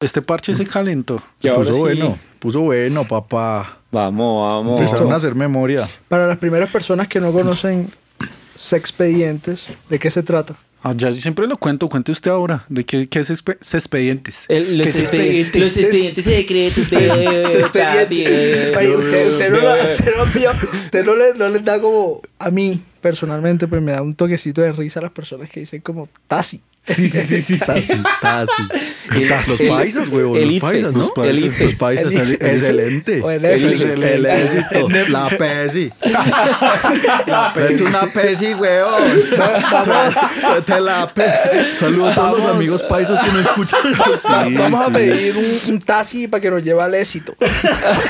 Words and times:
Este 0.00 0.22
parche 0.22 0.54
se 0.54 0.66
calentó. 0.66 1.22
Y 1.42 1.48
ahora 1.48 1.60
puso 1.60 1.74
sí. 1.74 1.78
bueno, 1.80 2.18
puso 2.38 2.60
bueno, 2.60 3.06
papá. 3.06 3.78
Vamos, 3.92 4.50
vamos. 4.50 4.80
Empezaron 4.80 5.12
a 5.12 5.16
hacer 5.16 5.34
memoria. 5.34 5.86
Para 6.08 6.26
las 6.26 6.38
primeras 6.38 6.70
personas 6.70 7.06
que 7.06 7.20
no 7.20 7.32
conocen 7.32 7.88
Sexpedientes, 8.54 9.66
¿de 9.88 9.98
qué 9.98 10.10
se 10.10 10.22
trata? 10.22 10.54
Ah, 10.82 10.94
ya 10.96 11.10
yo 11.10 11.20
siempre 11.20 11.46
lo 11.46 11.58
cuento, 11.58 11.86
cuente 11.90 12.10
usted 12.12 12.30
ahora. 12.30 12.64
¿De 12.70 12.84
qué, 12.86 13.06
qué 13.08 13.20
es 13.20 13.30
expe- 13.30 13.58
expedientes? 13.60 14.46
El- 14.48 14.78
los, 14.78 14.86
¿Qué 14.86 14.90
es 14.90 14.98
expedientes, 15.00 15.60
los 15.60 15.76
expedientes 15.76 16.24
secretos 16.24 16.90
de 16.90 17.46
Sexpedientes. 17.52 18.76
Ay, 18.78 18.88
usted, 18.88 19.32
usted 19.32 19.50
no, 19.50 19.60
lo- 19.60 19.92
usted 19.92 20.12
no 20.16 20.24
pilla- 20.32 20.58
usted 20.84 21.04
no 21.04 21.16
le, 21.16 21.34
no 21.34 21.48
le 21.50 21.58
da 21.58 21.78
como 21.78 22.22
a 22.38 22.50
mí 22.50 22.80
personalmente, 23.02 23.68
pues 23.68 23.82
me 23.82 23.92
da 23.92 24.00
un 24.00 24.14
toquecito 24.14 24.62
de 24.62 24.72
risa 24.72 25.00
a 25.00 25.02
las 25.02 25.12
personas 25.12 25.50
que 25.50 25.60
dicen 25.60 25.82
como 25.82 26.08
Tasi. 26.26 26.62
Sí, 26.94 27.08
sí, 27.08 27.22
sí, 27.22 27.42
sí. 27.42 27.58
Tazi, 27.58 27.92
tazi. 28.20 28.62
Los 29.50 29.60
paisas, 29.70 30.08
el 30.08 30.48
Los 30.48 30.60
paisas, 30.60 30.94
los 30.94 30.94
¿no? 30.94 31.24
Los 31.24 31.74
paisas. 31.74 32.14
Excelente. 32.14 33.22
El 33.26 33.44
éxito. 34.26 34.88
La 35.08 35.28
pesi. 35.28 35.90
Tráete 37.26 37.82
una 37.82 38.06
pesi, 38.12 38.54
huevón. 38.54 39.02
Tráete 39.30 40.80
la 40.80 41.12
pesi. 41.12 41.76
Saludos 41.78 42.12
a 42.12 42.14
todos 42.14 42.38
los 42.38 42.46
amigos 42.50 42.82
paisas 42.82 43.20
que 43.24 43.30
me 43.32 43.40
escuchan. 43.42 43.80
Va- 44.30 44.48
Vamos 44.62 44.80
a 44.86 44.90
pedir 44.90 45.36
un, 45.68 45.80
Tasi 45.80 46.28
para 46.28 46.40
que 46.40 46.50
nos 46.50 46.62
lleve 46.62 46.82
al 46.82 46.94
éxito. 46.94 47.34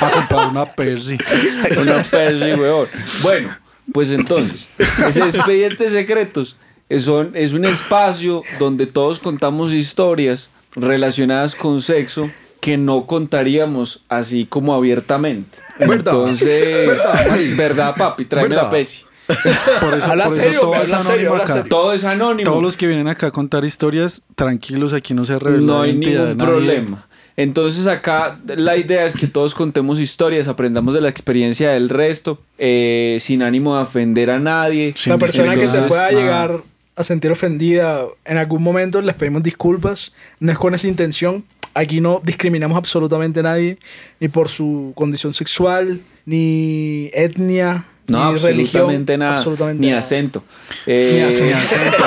A 0.00 0.10
comprar 0.10 0.48
una 0.48 0.66
Persi. 0.66 1.16
Una 1.80 2.02
persi, 2.02 2.52
weón. 2.60 2.88
Bueno, 3.22 3.56
pues 3.92 4.10
entonces, 4.10 4.68
ese 5.06 5.20
expedientes 5.20 5.92
secretos 5.92 6.56
son, 6.98 7.32
es 7.34 7.52
un 7.52 7.64
espacio 7.64 8.42
donde 8.58 8.86
todos 8.86 9.20
contamos 9.20 9.72
historias 9.72 10.50
relacionadas 10.74 11.54
con 11.54 11.80
sexo 11.80 12.30
que 12.60 12.76
no 12.76 13.06
contaríamos 13.06 14.02
así 14.08 14.46
como 14.46 14.74
abiertamente. 14.74 15.58
¿Verdad? 15.78 15.96
Entonces, 15.96 17.56
¿Verdad, 17.56 17.94
papi? 17.96 18.24
Tráeme 18.26 18.50
¿Verdad? 18.50 18.64
la 18.64 18.70
pesi. 18.70 19.04
Por 19.80 19.94
eso, 19.94 20.10
Habla 20.10 20.24
por 20.24 20.32
eso 20.32 20.42
serio, 20.42 20.60
todo 20.60 20.74
habla 20.74 20.98
es 20.98 21.06
serio, 21.06 21.34
anónimo 21.34 21.34
acá. 21.36 21.64
Todo 21.68 21.92
es 21.92 22.04
anónimo. 22.04 22.50
Todos 22.50 22.62
los 22.62 22.76
que 22.76 22.86
vienen 22.86 23.08
acá 23.08 23.28
a 23.28 23.30
contar 23.30 23.64
historias, 23.64 24.22
tranquilos, 24.34 24.92
aquí 24.92 25.14
no 25.14 25.24
se 25.24 25.38
revela 25.38 25.64
no 25.64 25.82
hay 25.82 25.94
ningún 25.96 26.36
problema. 26.36 27.06
Entonces 27.36 27.86
acá 27.86 28.38
la 28.44 28.76
idea 28.76 29.06
es 29.06 29.16
que 29.16 29.26
todos 29.26 29.54
contemos 29.54 29.98
historias, 29.98 30.48
aprendamos 30.48 30.94
de 30.94 31.00
la 31.00 31.08
experiencia 31.08 31.70
del 31.70 31.88
resto, 31.88 32.42
eh, 32.58 33.18
sin 33.20 33.42
ánimo 33.42 33.76
de 33.76 33.82
ofender 33.82 34.30
a 34.30 34.38
nadie. 34.38 34.92
Sin 34.96 35.12
la 35.12 35.18
persona 35.18 35.54
que 35.54 35.68
se 35.68 35.80
pueda 35.82 36.10
llegar 36.10 36.62
a 37.00 37.04
sentir 37.04 37.30
ofendida 37.30 38.02
en 38.24 38.38
algún 38.38 38.62
momento 38.62 39.00
les 39.00 39.14
pedimos 39.14 39.42
disculpas. 39.42 40.12
No 40.38 40.52
es 40.52 40.58
con 40.58 40.74
esa 40.74 40.86
intención. 40.88 41.44
Aquí 41.74 42.00
no 42.00 42.20
discriminamos 42.24 42.76
absolutamente 42.76 43.40
a 43.40 43.42
nadie, 43.44 43.78
ni 44.18 44.26
por 44.28 44.48
su 44.48 44.92
condición 44.96 45.34
sexual, 45.34 46.00
ni 46.26 47.10
etnia, 47.14 47.84
No, 48.08 48.32
ni 48.32 48.38
religión. 48.40 48.82
absolutamente 48.82 49.16
nada. 49.16 49.34
absolutamente 49.36 49.80
ni 49.80 49.86
nada. 49.90 50.00
acento. 50.00 50.42
Ni 50.84 50.92
Eh, 50.94 51.26
acento. 51.28 52.06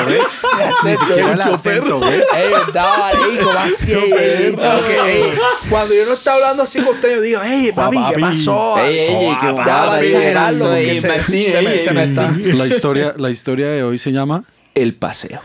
Ni 0.84 0.98
siquiera 0.98 1.32
el 1.34 1.42
acento, 1.42 2.00
güey. 2.00 2.12
Ey, 2.36 2.52
verdad, 2.52 2.98
vale, 3.00 3.40
¿cómo 3.42 3.58
así? 3.58 3.94
Ey, 3.94 4.12
ey, 4.12 4.56
que- 4.56 5.12
ey, 5.24 5.32
Cuando 5.70 5.94
yo 5.96 6.06
no 6.08 6.14
está 6.14 6.34
hablando 6.34 6.64
así 6.64 6.80
con 6.82 6.96
usted, 6.96 7.16
yo 7.16 7.22
digo, 7.22 7.40
hey, 7.44 7.72
papi, 7.74 7.96
¿qué 7.98 8.04
papi. 8.04 8.22
pasó? 8.22 8.78
Ey, 8.80 8.98
ey, 9.00 9.16
ey, 9.16 9.36
va 9.56 10.00
ey, 10.02 10.08
exagerarlo, 10.08 10.74
ey, 10.76 10.86
porque 10.88 11.00
se, 11.00 11.08
me, 11.08 11.16
ey, 11.16 11.80
se 11.84 11.92
me 11.94 12.04
ey. 12.04 12.10
está... 12.10 12.32
La 12.56 12.68
historia, 12.68 13.14
la 13.18 13.30
historia 13.30 13.68
de 13.70 13.84
hoy 13.84 13.98
se 13.98 14.12
llama 14.12 14.44
el 14.76 14.96
paseo. 14.96 15.42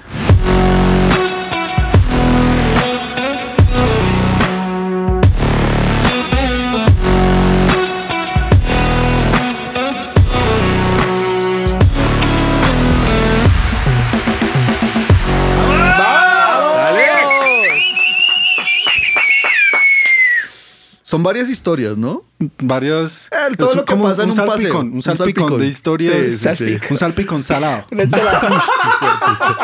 Son 21.08 21.22
varias 21.22 21.48
historias, 21.48 21.96
¿no? 21.96 22.20
varias. 22.60 23.30
Eh, 23.32 23.56
todo 23.56 23.70
es 23.70 23.76
lo 23.76 23.84
que 23.86 23.92
como 23.94 24.04
pasa 24.04 24.24
en 24.24 24.28
un 24.28 24.34
salpicón, 24.36 24.86
Un 24.88 24.92
un 24.96 25.02
salpicón, 25.02 25.26
salpicón. 25.26 25.58
de 25.58 25.66
historias. 25.66 26.28
Sí, 26.28 26.36
sí, 26.36 26.54
sí. 26.54 26.78
Un 26.91 26.98
salpicón 26.98 27.42
salado. 27.42 27.86
Una 27.91 28.02
ensalada. 28.02 28.62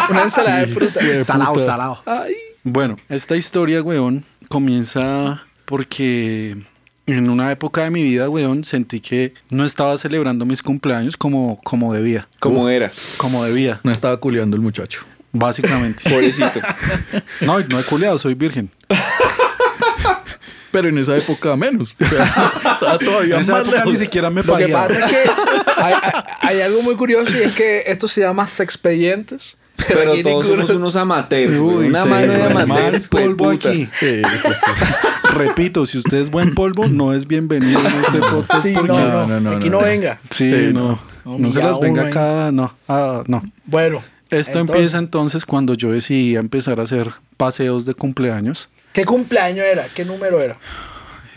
Una 0.08 0.22
ensalada 0.22 0.60
de 0.60 0.66
fruta. 0.68 1.00
salado, 1.22 1.62
salado. 1.62 2.02
Ay. 2.06 2.32
Bueno, 2.62 2.96
esta 3.10 3.36
historia, 3.36 3.82
weón, 3.82 4.24
comienza 4.48 5.42
porque 5.66 6.56
en 7.06 7.28
una 7.28 7.52
época 7.52 7.84
de 7.84 7.90
mi 7.90 8.02
vida, 8.02 8.30
weón, 8.30 8.64
sentí 8.64 9.00
que 9.00 9.34
no 9.50 9.66
estaba 9.66 9.98
celebrando 9.98 10.46
mis 10.46 10.62
cumpleaños 10.62 11.14
como, 11.18 11.60
como 11.62 11.92
debía. 11.92 12.26
Como 12.40 12.70
era. 12.70 12.90
Como 13.18 13.44
debía, 13.44 13.80
No 13.82 13.90
estaba 13.92 14.16
culiando 14.16 14.56
el 14.56 14.62
muchacho. 14.62 15.00
básicamente. 15.32 16.02
Pobrecito. 16.08 16.60
No, 17.42 17.60
no 17.60 17.78
he 17.78 17.82
culeado, 17.84 18.16
soy 18.16 18.32
virgen. 18.32 18.70
Pero 20.74 20.88
en 20.88 20.98
esa 20.98 21.16
época 21.16 21.56
menos. 21.56 21.94
O 22.00 22.04
sea, 22.08 22.24
estaba 22.74 22.98
todavía 22.98 23.36
En 23.36 23.40
esa 23.42 23.52
más 23.52 23.62
época 23.62 23.76
lejos. 23.78 23.92
ni 23.92 23.98
siquiera 23.98 24.28
me 24.30 24.42
Lo 24.42 24.56
que 24.56 24.62
pagueaba. 24.68 24.86
pasa 24.88 24.98
es 24.98 25.10
que 25.12 25.30
hay, 25.82 25.94
hay- 26.02 26.22
hay 26.40 26.60
algo 26.62 26.82
muy 26.82 26.96
curioso 26.96 27.30
y 27.32 27.42
es 27.42 27.54
que 27.54 27.84
esto 27.86 28.08
se 28.08 28.20
llama 28.22 28.46
sexpedientes. 28.46 29.56
Pero 29.88 30.12
aquí 30.12 30.22
todos 30.22 30.44
ninguno- 30.46 30.62
somos 30.66 30.76
unos 30.76 30.96
amateurs. 30.96 31.58
güey. 31.58 31.76
Uy, 31.76 31.86
Una 31.86 32.02
sí, 32.04 32.08
mano 32.08 32.32
de 32.32 32.38
mal 32.54 32.62
amateurs. 32.62 33.08
polvo 33.08 33.36
puta. 33.50 33.68
aquí. 33.70 33.88
Sí, 33.98 34.22
sí, 34.22 34.38
sí. 34.42 34.48
Repito, 35.34 35.84
si 35.86 35.98
usted 35.98 36.18
es 36.18 36.30
buen 36.30 36.54
polvo, 36.54 36.86
no 36.88 37.12
es 37.12 37.26
bienvenido 37.26 37.80
en 37.80 37.86
este 38.04 38.18
podcast. 38.18 38.62
Sí, 38.62 38.72
no, 38.72 38.80
porque- 38.80 38.92
no, 38.92 39.26
no, 39.26 39.40
no, 39.40 39.50
aquí 39.56 39.68
no, 39.70 39.78
no, 39.78 39.82
no. 39.82 39.88
venga. 39.88 40.18
Sí, 40.30 40.52
Sí, 40.52 40.72
no. 40.72 40.98
no. 41.24 41.38
No 41.38 41.50
se 41.50 41.60
las 41.62 41.80
venga 41.80 42.02
uno, 42.02 42.10
acá, 42.10 42.50
no. 42.52 42.74
Ah, 42.88 43.22
no. 43.26 43.42
Bueno. 43.64 44.02
Esto 44.30 44.58
entonces, 44.58 44.76
empieza 44.76 44.98
entonces 44.98 45.44
cuando 45.44 45.74
yo 45.74 45.92
decidí 45.92 46.34
empezar 46.36 46.80
a 46.80 46.84
hacer 46.84 47.10
paseos 47.36 47.84
de 47.86 47.94
cumpleaños. 47.94 48.68
¿Qué 48.94 49.04
cumpleaños 49.04 49.66
era? 49.66 49.86
¿Qué 49.92 50.04
número 50.04 50.40
era? 50.40 50.56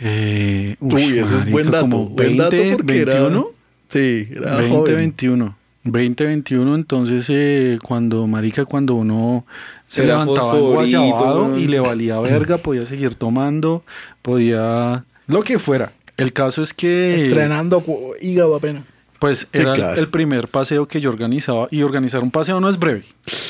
Eh, 0.00 0.76
Uy, 0.78 1.18
eso 1.18 1.38
es 1.38 1.50
buen 1.50 1.72
dato. 1.72 1.80
como 1.80 2.08
buen 2.10 2.36
dato 2.36 2.52
20, 2.52 2.76
porque 2.76 3.04
21, 3.04 3.28
era... 3.28 3.44
Sí, 3.88 4.28
era 4.30 4.56
20, 4.58 4.76
joven. 4.76 4.96
21. 4.96 5.58
2021, 5.82 6.74
entonces 6.76 7.26
eh, 7.30 7.78
cuando, 7.82 8.28
marica, 8.28 8.64
cuando 8.64 8.94
uno 8.94 9.44
se 9.88 10.04
Era 10.04 10.20
levantaba 10.20 10.56
guayabado 10.56 11.58
y 11.58 11.66
le 11.66 11.80
valía 11.80 12.20
verga, 12.20 12.58
podía 12.58 12.86
seguir 12.86 13.16
tomando, 13.16 13.82
podía... 14.22 15.04
Lo 15.26 15.42
que 15.42 15.58
fuera. 15.58 15.90
El 16.16 16.32
caso 16.32 16.62
es 16.62 16.72
que... 16.72 17.24
Entrenando 17.24 17.82
hígado 18.20 18.54
apenas. 18.54 18.84
Pues 19.18 19.48
era 19.52 19.70
el- 19.70 19.76
claro. 19.76 20.00
el 20.00 20.08
primer 20.08 20.46
paseo 20.46 20.86
que 20.86 21.00
yo 21.00 21.10
organizaba. 21.10 21.66
Y 21.72 21.82
organizar 21.82 22.22
un 22.22 22.30
paseo 22.30 22.60
no 22.60 22.68
es 22.68 22.78
breve. 22.78 23.04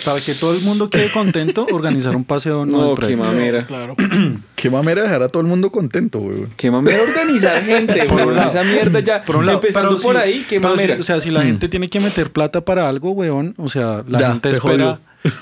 Para 0.04 0.18
que 0.20 0.32
todo 0.34 0.54
el 0.54 0.62
mundo 0.62 0.88
quede 0.88 1.10
contento, 1.12 1.66
organizar 1.72 2.16
un 2.16 2.24
paseo 2.24 2.64
no, 2.64 2.78
No, 2.78 2.84
es 2.86 2.90
qué 2.92 2.96
breve. 2.96 3.16
mamera. 3.16 3.66
Claro. 3.66 3.94
Qué 4.56 4.70
mamera 4.70 5.02
dejar 5.02 5.22
a 5.22 5.28
todo 5.28 5.40
el 5.42 5.46
mundo 5.48 5.70
contento, 5.70 6.18
güey. 6.18 6.46
Qué 6.56 6.68
mamera 6.70 7.00
organizar 7.02 7.62
gente, 7.62 8.02
Por 8.08 8.18
un 8.18 8.24
güey. 8.24 8.36
lado. 8.36 8.48
Esa 8.48 8.64
mierda 8.64 9.00
ya. 9.00 9.22
Por 9.22 9.36
un 9.36 9.46
lado, 9.46 9.58
empezando 9.58 9.90
pero 9.90 10.02
por 10.02 10.16
si- 10.16 10.20
ahí, 10.22 10.46
qué 10.48 10.56
si- 10.56 10.60
mamera. 10.60 10.96
o 10.98 11.02
sea, 11.02 11.20
si 11.20 11.30
la 11.30 11.42
gente 11.42 11.68
tiene 11.68 11.88
que 11.88 12.00
meter 12.00 12.32
plata 12.32 12.60
para 12.64 12.88
algo, 12.88 13.10
weón, 13.12 13.54
o 13.56 13.68
sea, 13.68 14.02
la 14.08 14.18
Ya, 14.20 14.30
gente 14.32 14.48
se 14.50 14.56
espera, 14.56 14.98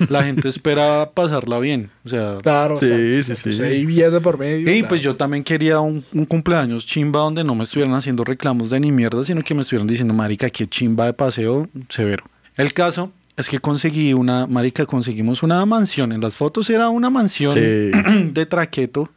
la 0.09 0.25
gente 0.25 0.49
espera 0.49 1.11
pasarla 1.13 1.59
bien. 1.59 1.91
O 2.05 2.09
sea, 2.09 2.39
Claro. 2.43 2.77
Sí, 2.77 3.23
sí, 3.23 3.37
sí. 3.37 3.51
O 3.51 3.53
sea, 3.53 3.67
hay 3.67 3.85
billetes 3.85 4.21
por 4.23 4.39
medio. 4.39 4.61
y 4.71 4.79
claro. 4.81 4.89
pues 4.89 5.01
yo 5.01 5.17
también 5.17 5.45
quería 5.45 5.81
un, 5.81 6.05
un 6.13 6.25
cumpleaños 6.25 6.87
chimba 6.87 7.21
donde 7.21 7.45
no 7.45 7.55
me 7.55 7.65
estuvieran 7.65 7.95
haciendo 7.95 8.25
reclamos 8.25 8.71
de 8.71 8.81
ni 8.81 8.93
mierda, 8.93 9.25
sino 9.25 9.43
que 9.43 9.55
me 9.55 9.63
estuvieran 9.63 9.87
diciendo, 9.87 10.15
marica, 10.15 10.49
qué 10.51 10.67
chimba 10.67 11.07
de 11.07 11.13
paseo 11.13 11.69
severo. 11.89 12.25
El 12.57 12.73
caso 12.73 13.13
es 13.37 13.51
que 13.51 13.59
conseguí 13.59 14.15
una, 14.15 14.47
marica, 14.47 14.87
conseguimos 14.87 15.43
una 15.43 15.65
mansión. 15.67 16.11
En 16.13 16.23
las 16.23 16.37
fotos 16.37 16.71
era 16.71 16.89
una 16.89 17.11
mansión 17.11 17.53
Sí. 17.53 17.91
de 18.33 18.47
traqueto. 18.47 19.11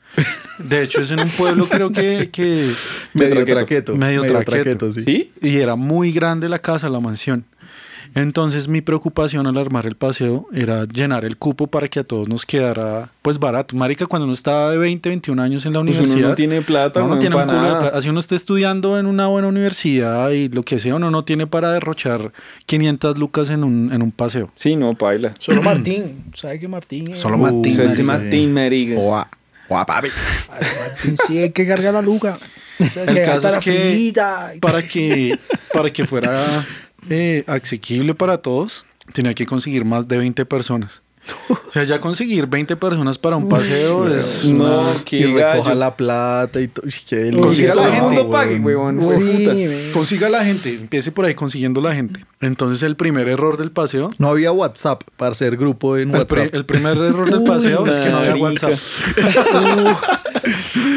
De 0.57 0.83
hecho, 0.83 1.01
es 1.01 1.11
en 1.11 1.21
un 1.21 1.29
pueblo 1.29 1.67
creo 1.69 1.89
que, 1.89 2.29
que 2.29 2.69
Medio 3.13 3.35
traqueto. 3.35 3.55
traqueto. 3.55 3.95
Medio 3.95 4.23
traqueto. 4.25 4.91
sí. 4.91 5.03
¿Sí? 5.03 5.31
y 5.41 5.55
era 5.57 5.75
muy 5.77 6.11
grande 6.11 6.49
la 6.49 6.59
casa, 6.59 6.89
la 6.89 6.99
mansión. 6.99 7.45
Entonces 8.15 8.67
mi 8.67 8.81
preocupación 8.81 9.45
al 9.47 9.57
armar 9.57 9.85
el 9.85 9.95
paseo 9.95 10.47
era 10.53 10.85
llenar 10.85 11.25
el 11.25 11.37
cupo 11.37 11.67
para 11.67 11.87
que 11.87 11.99
a 11.99 12.03
todos 12.03 12.27
nos 12.27 12.45
quedara 12.45 13.11
pues 13.21 13.39
barato. 13.39 13.75
Marica, 13.75 14.05
cuando 14.07 14.25
uno 14.25 14.33
estaba 14.33 14.71
de 14.71 14.77
20, 14.77 15.09
21 15.09 15.41
años 15.41 15.65
en 15.65 15.73
la 15.73 15.79
Pues 15.81 15.89
universidad, 15.97 16.17
uno 16.19 16.29
no 16.29 16.35
tiene 16.35 16.61
plata, 16.61 16.99
no, 17.01 17.19
tiene 17.19 17.35
un 17.35 17.43
culo 17.43 17.61
de 17.63 17.69
plata. 17.79 17.97
Así 17.97 18.09
uno 18.09 18.19
esté 18.19 18.35
estudiando 18.35 18.97
en 18.99 19.05
una 19.05 19.27
buena 19.27 19.47
universidad 19.47 20.31
y 20.31 20.49
lo 20.49 20.63
que 20.63 20.79
sea, 20.79 20.95
uno 20.95 21.11
no 21.11 21.23
tiene 21.23 21.47
para 21.47 21.71
derrochar 21.71 22.31
500 22.65 23.17
lucas 23.17 23.49
en 23.49 23.63
un, 23.63 23.91
en 23.93 24.01
un 24.01 24.11
paseo. 24.11 24.51
Sí, 24.55 24.75
no, 24.75 24.95
paila. 24.95 25.33
Solo 25.39 25.61
Martín. 25.63 26.23
¿Sabes 26.33 26.59
que 26.59 26.67
Martín? 26.67 27.11
es- 27.11 27.19
Solo 27.19 27.35
Uh, 27.37 27.39
Martín. 27.39 27.71
Ese 27.79 28.03
marica. 28.03 28.03
Martín, 28.03 28.53
marica. 28.53 28.95
Guau, 28.95 29.25
guau, 29.69 29.85
papi. 29.85 30.07
Ay, 30.51 30.67
Martín 30.81 31.15
sí 31.27 31.37
hay 31.37 31.51
que 31.51 31.67
cargar 31.67 31.93
la 31.93 32.01
luca. 32.01 32.37
O 32.81 32.85
sea, 32.85 33.03
El 33.03 33.13
que 33.13 33.21
caso 33.23 33.49
es 33.49 33.57
que 33.57 34.13
para 34.61 34.81
que, 34.81 35.37
para 35.73 35.91
que 35.91 36.05
fuera 36.05 36.65
eh, 37.09 37.43
asequible 37.47 38.15
para 38.15 38.39
todos, 38.39 38.85
tenía 39.13 39.33
que 39.33 39.45
conseguir 39.45 39.85
más 39.85 40.07
de 40.07 40.17
20 40.17 40.45
personas. 40.45 41.01
O 41.49 41.71
sea, 41.71 41.83
ya 41.83 41.99
conseguir 41.99 42.47
20 42.47 42.75
personas 42.77 43.17
para 43.19 43.35
un 43.35 43.47
paseo 43.47 44.07
es 44.13 44.43
No, 44.45 44.79
una- 44.79 45.03
qué 45.05 45.17
y 45.17 45.25
recoja 45.25 45.75
la 45.75 45.95
plata 45.95 46.59
y 46.61 46.67
todo. 46.67 46.85
Uy, 46.87 46.93
qué 47.07 47.31
Consiga 47.31 47.75
la 47.75 47.83
gente, 47.91 48.01
mundo 48.01 48.29
pague, 48.29 48.59
huevón. 48.59 48.99
Sí. 49.01 49.91
Consiga 49.93 50.29
la 50.29 50.43
gente, 50.43 50.73
empiece 50.73 51.11
por 51.11 51.25
ahí 51.25 51.35
consiguiendo 51.35 51.81
la 51.81 51.93
gente. 51.93 52.25
Entonces 52.41 52.81
el 52.83 52.95
primer 52.95 53.27
error 53.27 53.57
del 53.57 53.71
paseo, 53.71 54.09
No 54.17 54.29
había 54.29 54.51
WhatsApp 54.51 55.03
para 55.17 55.33
hacer 55.33 55.57
grupo 55.57 55.97
en 55.97 56.09
WhatsApp. 56.15 56.53
el 56.53 56.65
primer 56.65 56.97
error 56.97 57.29
del 57.29 57.43
paseo 57.43 57.85
es 57.85 57.99
que 57.99 58.09
no 58.09 58.17
había. 58.19 58.35
WhatsApp. 58.35 58.73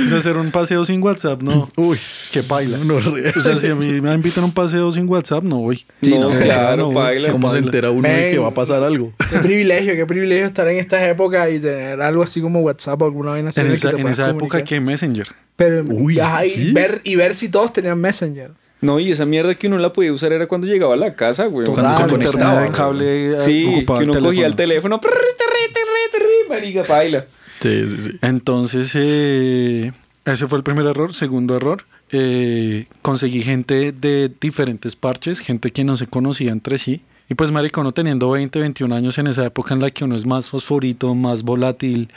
o 0.04 0.08
sea, 0.08 0.18
hacer 0.18 0.36
un 0.36 0.50
paseo 0.50 0.84
sin 0.84 1.02
WhatsApp, 1.02 1.42
no. 1.42 1.68
Uy, 1.76 1.98
Que 2.32 2.42
baila. 2.42 2.78
no 2.84 2.96
O 2.96 3.40
sea, 3.42 3.56
si 3.56 3.66
a 3.68 3.74
mí 3.74 4.00
me 4.00 4.14
invitan 4.14 4.44
a 4.44 4.46
un 4.46 4.52
paseo 4.52 4.90
sin 4.92 5.08
WhatsApp, 5.08 5.42
no 5.44 5.58
voy. 5.58 5.84
Sí, 6.02 6.16
no, 6.18 6.28
claro, 6.30 6.76
no, 6.88 6.92
baila. 6.92 7.30
¿Cómo 7.30 7.50
se 7.52 7.58
entera 7.58 7.90
uno 7.90 8.08
de 8.08 8.30
que 8.30 8.38
va 8.38 8.48
a 8.48 8.54
pasar 8.54 8.82
algo? 8.82 9.12
Qué 9.30 9.38
privilegio, 9.38 9.94
qué 9.94 10.06
privilegio 10.06 10.11
estar 10.20 10.68
en 10.68 10.78
estas 10.78 11.02
épocas 11.02 11.50
y 11.50 11.58
tener 11.60 12.00
algo 12.02 12.22
así 12.22 12.40
como 12.40 12.60
WhatsApp 12.60 13.00
o 13.02 13.04
alguna 13.06 13.30
vaina 13.32 13.48
así 13.50 13.60
En 13.60 13.66
esa, 13.68 13.88
que 13.90 13.96
te 13.96 14.00
en 14.00 14.02
puedas 14.02 14.18
esa 14.18 14.30
época 14.30 14.38
comunicar. 14.38 14.64
que 14.64 14.80
Messenger. 14.80 15.28
Pero 15.56 15.82
Uy, 15.84 16.18
ajá, 16.20 16.46
y 16.46 16.72
ver, 16.72 17.00
y 17.04 17.16
ver 17.16 17.34
si 17.34 17.48
todos 17.48 17.72
tenían 17.72 18.00
Messenger. 18.00 18.50
No, 18.80 18.98
y 18.98 19.12
esa 19.12 19.24
mierda 19.24 19.54
que 19.54 19.68
uno 19.68 19.78
la 19.78 19.92
podía 19.92 20.12
usar 20.12 20.32
era 20.32 20.48
cuando 20.48 20.66
llegaba 20.66 20.94
a 20.94 20.96
la 20.96 21.14
casa, 21.14 21.46
güey. 21.46 21.66
Cuando 21.66 21.82
Claro, 21.82 21.96
se 21.96 22.02
internet 22.02 22.26
conectaba 22.30 22.60
de 22.60 22.66
de 22.66 22.72
cable, 22.72 23.32
eh, 23.34 23.40
Sí, 23.40 23.64
que 23.86 23.92
uno 23.92 24.12
el 24.14 24.22
cogía 24.24 24.46
el 24.46 24.56
teléfono. 24.56 24.98
teléfono. 24.98 25.00
prrr, 25.00 25.36
terri, 25.38 25.72
terri, 25.72 26.10
terri, 26.12 26.48
Marica, 26.48 26.82
baila. 26.92 27.26
Sí, 27.60 27.84
sí, 27.88 27.96
sí. 28.02 28.18
Entonces, 28.22 28.90
eh, 28.94 29.92
ese 30.24 30.48
fue 30.48 30.58
el 30.58 30.64
primer 30.64 30.84
error. 30.86 31.14
Segundo 31.14 31.54
error, 31.56 31.84
eh, 32.10 32.86
conseguí 33.02 33.40
gente 33.42 33.92
de 33.92 34.32
diferentes 34.40 34.96
parches, 34.96 35.38
gente 35.38 35.70
que 35.70 35.84
no 35.84 35.96
se 35.96 36.08
conocía 36.08 36.50
entre 36.50 36.78
sí. 36.78 37.02
Y 37.32 37.34
pues, 37.34 37.50
marico, 37.50 37.80
uno 37.80 37.92
teniendo 37.92 38.28
20, 38.30 38.58
21 38.58 38.94
años 38.94 39.16
en 39.16 39.26
esa 39.26 39.46
época 39.46 39.72
en 39.72 39.80
la 39.80 39.90
que 39.90 40.04
uno 40.04 40.16
es 40.16 40.26
más 40.26 40.50
fosforito, 40.50 41.14
más 41.14 41.42
volátil, 41.42 42.10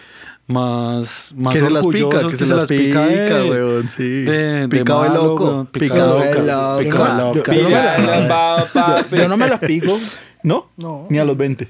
más, 0.46 1.34
más 1.38 1.54
que 1.54 1.62
se 1.62 1.70
las 1.70 1.86
pica, 1.88 2.28
que, 2.28 2.36
se, 2.36 2.46
las 2.48 2.68
pica, 2.68 3.06
de- 3.08 3.50
weón, 3.50 3.88
sí. 3.88 4.04
de- 4.04 4.68
de 4.68 4.68
picado 4.68 5.04
de 5.04 5.08
malo, 5.10 5.24
loco. 5.24 5.46
weón, 5.46 5.66
Picado 5.68 6.20
picado 6.20 6.20
de 6.20 6.26
de 6.26 6.34
Picado 6.34 6.80
de 6.80 7.56
de 7.56 8.28
loco. 8.28 9.16
Yo 9.16 9.28
no 9.30 9.38
me 9.38 9.48
las 9.48 9.60
pico 9.62 9.98
¿No? 10.44 10.68
No. 10.76 11.08
Ni 11.10 11.18
a 11.18 11.24
los 11.24 11.38
20. 11.38 11.66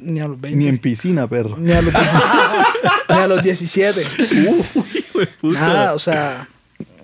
ni 0.00 0.20
a 0.20 0.28
los 0.28 0.38
20. 0.38 0.58
Ni 0.58 0.68
en 0.68 0.76
piscina, 0.76 1.26
perro. 1.26 1.56
Ni 1.58 1.72
a 1.72 1.80
los, 1.80 1.94
ni 3.08 3.14
a 3.16 3.26
los 3.26 3.42
17. 3.42 4.04
Uy, 5.14 5.26
puta. 5.40 5.58
Nada, 5.58 5.94
o 5.94 5.98
sea, 5.98 6.46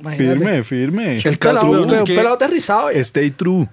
imagínate. 0.07 0.39
Firme, 0.39 0.65
firme. 0.65 1.19
El 1.25 1.39
caso, 1.39 1.67
pelado, 1.71 1.93
es 1.95 2.01
un 2.01 2.07
que- 2.07 2.15
pelado 2.17 2.35
aterrizado. 2.35 2.91
eh. 2.91 2.99
Stay 3.01 3.31
true. 3.31 3.69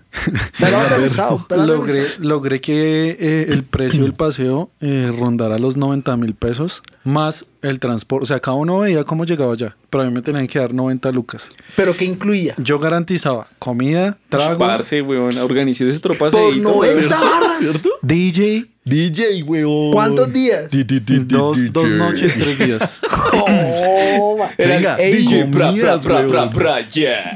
Pelado 0.59 0.83
aterrizado. 0.87 1.35
un 1.37 1.45
pelado 1.45 1.67
Logré, 1.75 1.91
aterrizado. 2.01 2.23
logré 2.29 2.61
que 2.61 3.17
eh, 3.19 3.45
el 3.49 3.63
precio 3.63 4.03
del 4.03 4.13
paseo 4.13 4.69
eh, 4.81 5.11
rondara 5.17 5.57
los 5.59 5.77
90 5.77 6.15
mil 6.17 6.33
pesos 6.35 6.81
más 7.03 7.45
el 7.61 7.79
transporte. 7.79 8.23
O 8.23 8.27
sea, 8.27 8.39
cada 8.39 8.55
uno 8.55 8.79
veía 8.79 9.03
cómo 9.03 9.25
llegaba 9.25 9.53
allá, 9.53 9.75
pero 9.89 10.03
a 10.03 10.07
mí 10.07 10.13
me 10.13 10.21
tenían 10.21 10.47
que 10.47 10.59
dar 10.59 10.73
90 10.73 11.11
lucas. 11.11 11.49
Pero 11.75 11.95
que 11.95 12.05
incluía. 12.05 12.55
Yo 12.57 12.79
garantizaba 12.79 13.47
comida, 13.59 14.17
trago, 14.29 14.57
Parce, 14.59 15.01
weón. 15.01 15.37
Organizó 15.37 15.83
ese 15.85 15.99
Por 15.99 16.17
tropaceíto, 16.17 16.69
90 16.71 17.19
barras. 17.19 17.57
¿Cierto? 17.59 17.89
DJ, 18.01 18.67
DJ, 18.85 19.43
weón. 19.43 19.91
¿Cuántos 19.93 20.31
días? 20.33 20.69
Di- 20.69 20.83
di- 20.83 20.99
di- 20.99 21.19
di- 21.19 21.25
dos, 21.25 21.57
DJ. 21.57 21.69
dos 21.71 21.91
noches, 21.93 22.33
tres 22.33 22.57
días. 22.57 22.99
Oh. 23.35 24.37
Venga, 24.57 24.95
DJ, 24.97 25.45
Pra, 25.51 25.71
pra, 25.73 25.97
pra, 25.99 26.23
pra, 26.27 26.41
weón. 26.43 26.49
pra, 26.51 26.79
yeah. 26.95 27.35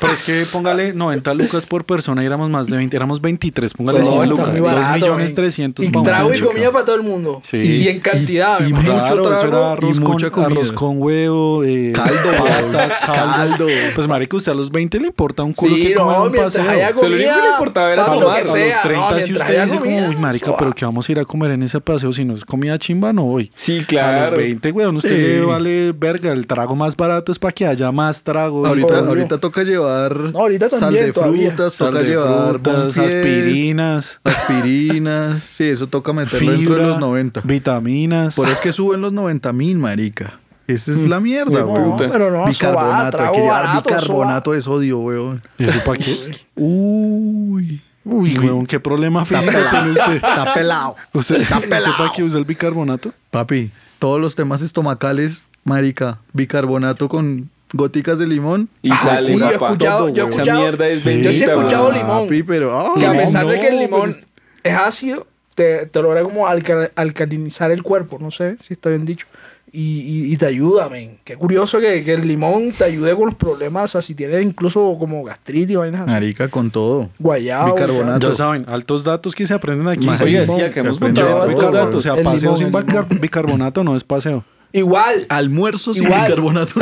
Pero 0.00 0.12
es 0.12 0.22
que 0.22 0.44
póngale 0.52 0.92
90 0.92 1.34
lucas 1.34 1.66
por 1.66 1.84
persona 1.84 2.22
y 2.22 2.26
éramos 2.26 2.48
más 2.50 2.68
de 2.68 2.76
20, 2.76 2.96
éramos 2.96 3.20
23, 3.20 3.74
póngale 3.74 3.98
No, 4.00 4.04
100 4.06 4.16
está 4.22 4.30
lucas, 4.30 4.48
muy 4.48 4.58
2 4.60 4.66
barato, 4.74 4.94
millones 4.94 5.26
men. 5.26 5.34
300 5.34 5.84
Y 5.86 5.90
trago 5.90 6.34
y 6.34 6.40
comida 6.40 6.70
para 6.70 6.84
todo 6.84 6.96
el 6.96 7.02
mundo. 7.02 7.40
Sí. 7.42 7.56
Y 7.58 7.88
en 7.88 7.98
cantidad. 8.00 8.60
y- 8.60 8.68
y 8.70 8.72
mucho 8.72 8.82
Claro, 8.92 9.22
eso 9.22 9.40
trago 9.40 9.46
era 9.56 9.72
arroz, 9.72 9.96
y 9.96 10.00
con, 10.00 10.12
mucha 10.12 10.30
comida. 10.30 10.46
arroz 10.60 10.72
con 10.72 11.02
huevo, 11.02 11.64
eh, 11.64 11.92
Caldo, 11.94 12.44
pastas, 12.44 12.92
caldo. 13.04 13.34
caldo. 13.34 13.66
Pues 13.94 14.08
marico, 14.08 14.36
usted 14.36 14.52
a 14.52 14.54
los 14.54 14.70
20 14.70 15.00
le 15.00 15.08
importa 15.08 15.42
un 15.42 15.52
culo 15.52 15.74
Sí, 15.76 15.82
que 15.82 15.94
coma 15.94 16.12
en 16.12 16.18
no, 16.18 16.24
un 16.26 16.32
mientras 16.32 16.54
paseo. 16.54 16.70
haya 16.70 16.88
Se 16.88 16.92
lo 16.94 17.00
único 17.16 17.18
que 17.18 17.24
comida. 17.28 17.42
le 17.44 17.50
importaba 17.50 17.92
era 17.92 18.04
a 18.04 18.14
lo 18.14 18.20
los, 18.20 18.34
que 18.34 18.40
a 18.40 18.44
los 18.44 18.52
sea, 18.52 18.82
30 18.82 19.10
no, 19.10 19.18
si 19.20 19.32
usted 19.32 19.64
dice 19.64 19.68
como, 19.78 19.80
comida. 19.90 20.08
uy 20.08 20.16
marica, 20.16 20.56
pero 20.56 20.74
que 20.74 20.84
vamos 20.84 21.08
a 21.08 21.12
ir 21.12 21.18
a 21.20 21.24
comer 21.24 21.50
en 21.52 21.62
ese 21.64 21.80
paseo 21.80 22.12
si 22.12 22.24
no 22.24 22.34
es 22.34 22.44
comida 22.44 22.78
chimba, 22.78 23.12
no 23.12 23.24
voy. 23.24 23.50
Sí, 23.56 23.80
A 23.80 23.86
claro. 23.86 24.30
los 24.30 24.38
20, 24.38 24.70
weón, 24.72 24.96
usted 24.96 25.10
Sí. 25.10 25.16
le 25.22 25.40
vale 25.44 25.92
verga, 25.92 26.32
el 26.32 26.46
trago 26.46 26.76
más 26.76 26.96
barato 26.96 27.32
es 27.32 27.38
para 27.38 27.52
que 27.52 27.66
haya 27.66 27.90
más 27.90 28.22
trago. 28.22 28.64
Ahorita, 28.66 28.98
ahorita 29.00 29.38
toca 29.38 29.62
llevar 29.64 29.87
No, 30.32 30.38
ahorita 30.40 30.68
sal 30.70 30.92
de 30.94 31.12
todavía. 31.12 31.48
frutas, 31.52 31.74
Sal 31.74 31.88
toca 31.90 32.02
de 32.02 32.08
llevar 32.10 32.48
frutas, 32.54 32.74
Bonfies, 32.96 33.14
aspirinas, 33.14 34.20
aspirinas. 34.24 35.42
Sí, 35.42 35.64
eso 35.64 35.86
toca 35.86 36.12
meterlo 36.12 36.50
dentro 36.50 36.74
de 36.74 36.78
fibra, 36.80 36.86
los 36.88 37.00
90. 37.00 37.40
vitaminas. 37.42 38.34
Por 38.34 38.46
eso 38.46 38.54
es 38.54 38.60
que 38.60 38.72
suben 38.72 39.00
los 39.00 39.12
90 39.12 39.52
mil, 39.52 39.78
marica. 39.78 40.38
Esa 40.66 40.92
es 40.92 41.06
la 41.06 41.18
mierda, 41.18 41.60
No, 41.60 41.66
weón. 41.66 41.96
pero 41.96 42.30
no, 42.30 42.46
eso 42.46 42.66
va, 42.74 42.82
bicarbonato, 43.06 43.22
hay 43.24 43.32
que 43.32 43.40
llevar 43.40 43.76
bicarbonato 43.82 44.52
de 44.52 44.60
sodio, 44.62 44.98
weón. 44.98 45.40
¿Y 45.58 45.64
eso 45.64 45.78
para 45.84 45.98
qué? 45.98 46.14
Uy. 46.56 47.80
Uy, 48.04 48.38
weón, 48.38 48.66
qué 48.66 48.80
problema 48.80 49.24
físico 49.24 49.50
tiene 49.70 49.90
usted. 49.90 50.14
Está 50.16 50.54
pelado. 50.54 50.96
¿Usted, 51.12 51.40
¿usted 51.40 51.68
para 51.68 52.12
qué 52.14 52.22
usa 52.22 52.38
el 52.38 52.44
bicarbonato? 52.44 53.12
Papi, 53.30 53.70
todos 53.98 54.18
los 54.20 54.34
temas 54.34 54.62
estomacales, 54.62 55.42
marica, 55.64 56.18
bicarbonato 56.32 57.08
con 57.08 57.50
góticas 57.72 58.18
de 58.18 58.26
limón. 58.26 58.68
Y 58.82 58.90
Ah, 58.92 58.96
sale, 58.96 59.26
sí, 59.26 59.38
yo 59.38 59.48
he 59.48 59.52
papá. 59.54 59.66
escuchado, 59.72 59.98
Todo, 59.98 60.08
yo 60.08 60.14
he 60.14 60.18
weón. 60.26 60.28
Esa 60.32 60.40
escuchado, 60.42 60.60
mierda 60.60 60.88
es 60.88 61.00
Sí. 61.00 61.08
bendita. 61.08 61.30
Yo 61.30 61.36
sí 61.38 61.44
he 61.44 61.46
escuchado 61.46 61.92
limón. 61.92 62.22
Papi, 62.24 62.42
pero... 62.42 62.78
ah, 62.78 62.94
que 62.98 63.06
a 63.06 63.12
pesar 63.12 63.46
de 63.46 63.56
no, 63.56 63.60
que 63.62 63.68
el 63.68 63.78
limón 63.78 64.12
pero 64.12 64.26
es 64.64 64.74
ácido, 64.74 65.26
te, 65.54 65.86
te 65.86 66.02
logra 66.02 66.22
como 66.22 66.46
alca- 66.46 66.90
alcalinizar 66.96 67.70
el 67.70 67.82
cuerpo, 67.82 68.18
no 68.20 68.30
sé 68.30 68.56
si 68.60 68.74
está 68.74 68.90
bien 68.90 69.04
dicho. 69.04 69.26
Y, 69.70 70.00
y- 70.00 70.32
y 70.32 70.36
te 70.38 70.46
ayuda, 70.46 70.88
men. 70.88 71.18
Qué 71.24 71.36
curioso 71.36 71.78
que, 71.78 72.02
que 72.02 72.14
el 72.14 72.26
limón 72.26 72.72
te 72.72 72.84
ayude 72.84 73.14
con 73.14 73.26
los 73.26 73.34
problemas, 73.34 73.84
o 73.84 73.88
sea, 73.88 74.00
si 74.00 74.14
tienes 74.14 74.42
incluso 74.42 74.96
como 74.98 75.22
gastritis, 75.24 75.76
vainas 75.76 76.00
así. 76.02 76.10
Marica, 76.10 76.48
con 76.48 76.70
todo. 76.70 77.10
Guayabo. 77.18 77.74
Bicarbonato. 77.74 78.30
Ya 78.30 78.34
saben, 78.34 78.64
altos 78.66 79.04
datos 79.04 79.34
que 79.34 79.46
se 79.46 79.52
aprenden 79.52 79.86
aquí. 79.88 80.06
Limón. 80.24 80.46
sí, 80.56 80.62
acá 80.62 80.80
hemos 80.80 80.98
contado 80.98 81.46
weón. 81.46 81.72
datos. 81.72 81.94
O 81.96 82.00
sea, 82.00 82.14
El 82.14 82.24
paseo 82.24 82.56
limón, 82.56 82.86
sin 82.88 83.20
bicarbonato 83.20 83.84
no 83.84 83.94
es 83.94 84.04
paseo. 84.04 84.42
Igual, 84.72 85.26
Almuerzo 85.28 85.94
sin 85.94 86.04
Igual. 86.04 86.22
bicarbonato. 86.26 86.74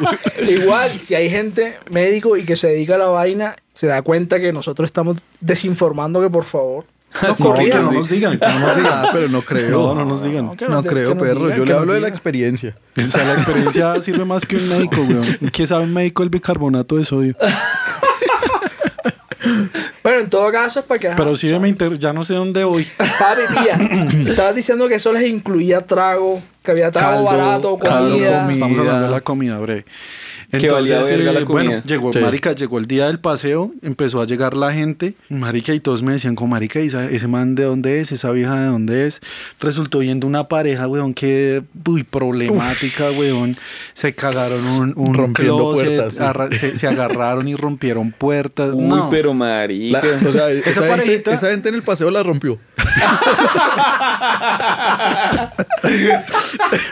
igual, 0.48 0.90
si 0.90 1.14
hay 1.14 1.30
gente 1.30 1.76
médico 1.90 2.36
y 2.36 2.44
que 2.44 2.56
se 2.56 2.68
dedica 2.68 2.96
a 2.96 2.98
la 2.98 3.06
vaina, 3.06 3.56
se 3.72 3.86
da 3.86 4.02
cuenta 4.02 4.38
que 4.38 4.52
nosotros 4.52 4.86
estamos 4.86 5.18
desinformando 5.40 6.20
que 6.20 6.28
por 6.28 6.44
favor 6.44 6.84
nos 7.22 7.40
No, 7.40 7.54
que 7.54 7.68
no 7.70 7.92
nos 7.92 8.08
digan, 8.08 8.38
que 8.38 8.46
no 8.46 8.58
nos 8.58 8.76
digan. 8.76 8.92
Ah, 8.92 9.08
pero 9.12 9.28
no 9.28 9.40
creo. 9.40 9.70
No, 9.70 9.94
no 9.94 10.04
nos 10.04 10.22
digan. 10.22 10.46
No 10.46 10.82
creo, 10.82 11.16
perro. 11.16 11.44
digan, 11.46 11.58
Yo 11.58 11.64
le 11.64 11.72
hablo 11.74 11.94
de 11.94 12.00
la 12.00 12.08
experiencia. 12.08 12.76
O 12.96 13.02
sea, 13.02 13.24
la 13.24 13.34
experiencia 13.34 14.02
sirve 14.02 14.24
más 14.24 14.44
que 14.44 14.56
un 14.56 14.68
médico, 14.68 15.00
weón. 15.00 15.24
¿Qué 15.52 15.66
sabe 15.66 15.84
un 15.84 15.94
médico 15.94 16.22
del 16.22 16.30
bicarbonato 16.30 16.96
de 16.96 17.04
sodio? 17.06 17.34
Bueno, 20.08 20.22
en 20.22 20.30
todo 20.30 20.50
caso 20.50 20.80
es 20.80 20.86
para 20.86 20.98
que... 20.98 21.10
Pero 21.10 21.36
sí 21.36 21.48
me 21.58 21.68
inter... 21.68 21.98
ya 21.98 22.14
no 22.14 22.24
sé 22.24 22.32
dónde 22.32 22.64
voy. 22.64 22.88
Papi, 22.96 23.42
pilla. 23.46 24.30
Estabas 24.30 24.54
diciendo 24.54 24.88
que 24.88 24.94
eso 24.94 25.12
les 25.12 25.28
incluía 25.28 25.82
trago, 25.82 26.42
que 26.62 26.70
había 26.70 26.90
trago 26.90 27.10
Caldo, 27.10 27.24
barato, 27.24 27.76
caldo, 27.76 28.12
comida. 28.12 28.40
comida. 28.40 28.52
Estamos 28.52 28.78
hablando 28.78 29.04
de 29.04 29.10
la 29.10 29.20
comida, 29.20 29.58
breve. 30.50 30.66
Que 30.68 30.72
valía 30.72 31.00
verga 31.02 31.32
la 31.32 31.40
eh, 31.40 31.44
bueno, 31.44 31.82
llegó, 31.84 32.12
Sí. 32.12 32.18
marica, 32.20 32.52
llegó 32.52 32.78
el 32.78 32.86
día 32.86 33.06
del 33.06 33.18
paseo, 33.20 33.72
empezó 33.82 34.20
a 34.20 34.26
llegar 34.26 34.56
la 34.56 34.72
gente, 34.72 35.14
marica, 35.28 35.74
y 35.74 35.80
todos 35.80 36.02
me 36.02 36.12
decían, 36.12 36.34
como 36.34 36.50
marica, 36.52 36.80
¿y 36.80 36.86
esa- 36.86 37.10
ese 37.10 37.28
man 37.28 37.54
de 37.54 37.64
dónde 37.64 38.00
es? 38.00 38.12
¿Esa 38.12 38.30
vieja 38.30 38.58
de 38.60 38.66
dónde 38.66 39.06
es? 39.06 39.20
Resultó 39.60 40.02
yendo 40.02 40.26
una 40.26 40.48
pareja, 40.48 40.86
weón, 40.88 41.14
que, 41.14 41.62
uy, 41.86 42.02
problemática, 42.02 43.10
weón. 43.12 43.56
Se 43.94 44.14
cagaron 44.14 44.64
un, 44.66 44.92
un 44.96 45.14
Rompiendo 45.14 45.56
closet, 45.72 45.86
puertas, 45.86 46.14
sí. 46.14 46.22
arra- 46.22 46.50
se, 46.58 46.76
se 46.76 46.86
agarraron 46.86 47.48
y 47.48 47.54
rompieron 47.54 48.12
puertas. 48.12 48.70
Uy, 48.72 48.84
no. 48.84 49.10
pero 49.10 49.30
La- 49.30 49.34
marica. 49.34 50.02
o 50.28 50.32
sea, 50.32 50.50
esa, 50.50 50.80
parejita- 50.86 51.32
esa 51.32 51.50
gente 51.50 51.68
en 51.68 51.74
el 51.74 51.82
paseo 51.82 52.10
la 52.10 52.22
rompió. 52.22 52.58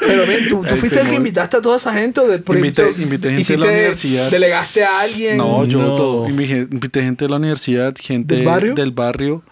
Pero 0.00 0.26
ven, 0.26 0.48
¿tú, 0.48 0.64
tú 0.68 0.76
fuiste 0.76 1.00
el 1.00 1.08
que 1.08 1.14
invitaste 1.14 1.56
a 1.56 1.60
toda 1.60 1.76
esa 1.76 1.92
gente 1.92 2.20
o 2.20 2.28
del 2.28 2.42
proyecto? 2.42 2.82
Invité- 2.88 3.02
invité 3.02 3.30
gente 3.30 3.52
de 3.52 3.58
la 3.58 3.66
universidad. 3.66 4.30
¿Delegaste 4.30 4.84
a 4.84 5.00
alguien? 5.00 5.36
No, 5.36 5.64
yo 5.64 5.78
No. 5.82 5.96
todo. 5.96 6.28
Invité, 6.28 7.02
gente 7.02 7.24
de 7.24 7.28
la 7.30 7.36
universidad, 7.36 7.94
gente 7.98 8.36
¿Del 8.36 8.44
barrio? 8.46 8.74
del 8.74 8.90
barrio 8.92 9.42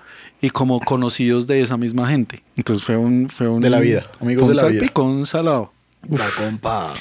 y 0.41 0.51
como 0.51 0.81
conocidos 0.81 1.47
de 1.47 1.61
esa 1.63 1.77
misma 1.77 2.09
gente. 2.09 2.43
Entonces 2.57 2.85
fue 2.85 2.97
un... 2.97 3.29
Fue 3.31 3.49
un 3.49 3.61
De 3.61 3.71
la 3.71 3.81
vida, 3.81 4.05
amigos 4.21 4.49
de 4.49 4.55
la 4.55 4.63
vida. 4.65 4.81
salpicón 4.81 5.27
salado. 5.27 5.73
La 6.11 6.27
compa. 6.37 6.93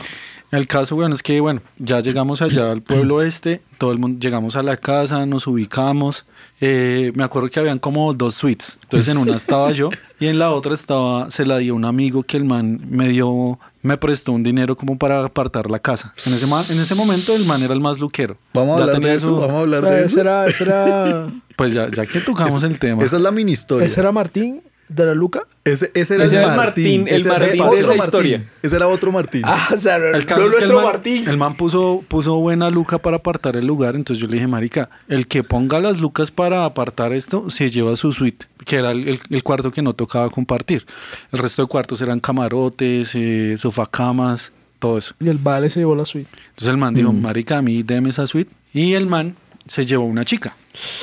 El 0.51 0.67
caso, 0.67 0.95
bueno, 0.95 1.15
es 1.15 1.23
que, 1.23 1.39
bueno, 1.41 1.61
ya 1.77 1.99
llegamos 1.99 2.41
allá 2.41 2.71
al 2.71 2.81
pueblo 2.81 3.21
este, 3.23 3.61
todo 3.77 3.91
el 3.91 3.97
mundo, 3.97 4.19
llegamos 4.19 4.55
a 4.55 4.63
la 4.63 4.77
casa, 4.77 5.25
nos 5.25 5.47
ubicamos. 5.47 6.25
Eh, 6.65 7.11
me 7.15 7.23
acuerdo 7.25 7.49
que 7.49 7.59
habían 7.59 7.77
como 7.77 8.13
dos 8.13 8.35
suites. 8.35 8.77
Entonces 8.83 9.09
en 9.09 9.17
una 9.17 9.35
estaba 9.35 9.71
yo 9.73 9.89
y 10.19 10.27
en 10.27 10.39
la 10.39 10.51
otra 10.51 10.73
estaba, 10.73 11.29
se 11.29 11.45
la 11.45 11.57
dio 11.57 11.75
un 11.75 11.83
amigo 11.83 12.23
que 12.23 12.37
el 12.37 12.45
man 12.45 12.79
me 12.89 13.09
dio, 13.09 13.59
me 13.81 13.97
prestó 13.97 14.31
un 14.31 14.43
dinero 14.43 14.77
como 14.77 14.97
para 14.97 15.25
apartar 15.25 15.69
la 15.69 15.79
casa. 15.79 16.13
En 16.25 16.33
ese, 16.33 16.45
en 16.71 16.79
ese 16.79 16.95
momento 16.95 17.35
el 17.35 17.45
man 17.45 17.61
era 17.63 17.73
el 17.73 17.81
más 17.81 17.99
luquero. 17.99 18.37
Vamos 18.53 18.75
a 18.75 18.77
Ya 18.77 18.83
hablar 18.93 19.01
de 19.01 19.13
eso. 19.13 19.25
su- 19.27 19.35
Vamos 19.35 19.49
a 19.49 19.53
O 19.55 19.59
hablar 19.59 19.81
sea, 19.83 19.91
de 19.91 19.97
ese 19.99 20.05
eso. 20.07 20.19
era, 20.21 20.47
ese 20.47 20.63
era, 20.63 21.27
Pues 21.57 21.73
ya, 21.73 21.89
ya 21.91 22.05
que 22.05 22.19
tocamos 22.21 22.63
el 22.63 22.79
tema. 22.79 23.03
Esa 23.03 23.17
es 23.17 23.21
la 23.21 23.31
mini 23.31 23.51
historia. 23.51 23.85
ese 23.85 23.99
era 23.99 24.11
Martín. 24.11 24.61
¿De 24.93 25.05
la 25.05 25.13
Luca? 25.15 25.43
Ese, 25.63 25.91
ese 25.93 26.15
era 26.15 26.25
Ese 26.25 26.35
el 26.41 26.45
Martín. 26.45 26.57
Martín, 26.57 27.07
el 27.07 27.21
ese 27.21 27.29
era 27.29 27.39
Martín 27.39 27.57
de 27.57 27.61
otro 27.63 27.77
esa 27.79 27.87
Martín. 27.87 28.03
historia. 28.03 28.45
Ese 28.61 28.75
era 28.75 28.87
otro 28.87 29.11
Martín. 29.11 29.41
Ah, 29.45 29.69
o 29.73 29.77
sea, 29.77 29.95
El 29.95 30.19
no 30.19 30.25
caso 30.25 30.47
es 30.47 30.55
que 30.55 30.63
el 30.65 30.73
man, 30.73 30.83
Martín. 30.83 31.27
el 31.29 31.37
man 31.37 31.55
puso, 31.55 32.03
puso 32.07 32.35
buena 32.35 32.69
luca 32.69 32.97
para 32.97 33.17
apartar 33.17 33.55
el 33.55 33.65
lugar, 33.65 33.95
entonces 33.95 34.21
yo 34.21 34.27
le 34.27 34.33
dije, 34.33 34.47
marica, 34.47 34.89
el 35.07 35.25
que 35.27 35.43
ponga 35.43 35.79
las 35.79 35.99
lucas 35.99 36.29
para 36.31 36.65
apartar 36.65 37.13
esto 37.13 37.49
se 37.49 37.69
lleva 37.71 37.95
su 37.95 38.11
suite, 38.11 38.45
que 38.65 38.75
era 38.75 38.91
el, 38.91 39.07
el- 39.07 39.19
el 39.29 39.43
cuarto 39.43 39.71
que 39.71 39.81
no 39.81 39.93
tocaba 39.93 40.29
compartir. 40.29 40.85
El 41.31 41.39
resto 41.39 41.61
de 41.63 41.67
cuartos 41.67 42.01
eran 42.01 42.19
camarotes, 42.19 43.11
eh, 43.15 43.55
sofacamas, 43.57 44.51
todo 44.79 44.97
eso. 44.97 45.15
Y 45.19 45.29
el 45.29 45.37
vale 45.37 45.69
se 45.69 45.79
llevó 45.79 45.95
la 45.95 46.05
suite. 46.05 46.29
Entonces 46.49 46.67
el 46.67 46.77
man 46.77 46.93
dijo, 46.93 47.11
marica, 47.13 47.57
a 47.57 47.61
mí 47.61 47.83
deme 47.83 48.09
esa 48.09 48.27
suite. 48.27 48.51
Y 48.73 48.93
el 48.93 49.05
man 49.07 49.35
se 49.67 49.85
llevó 49.85 50.05
una 50.05 50.25
chica. 50.25 50.55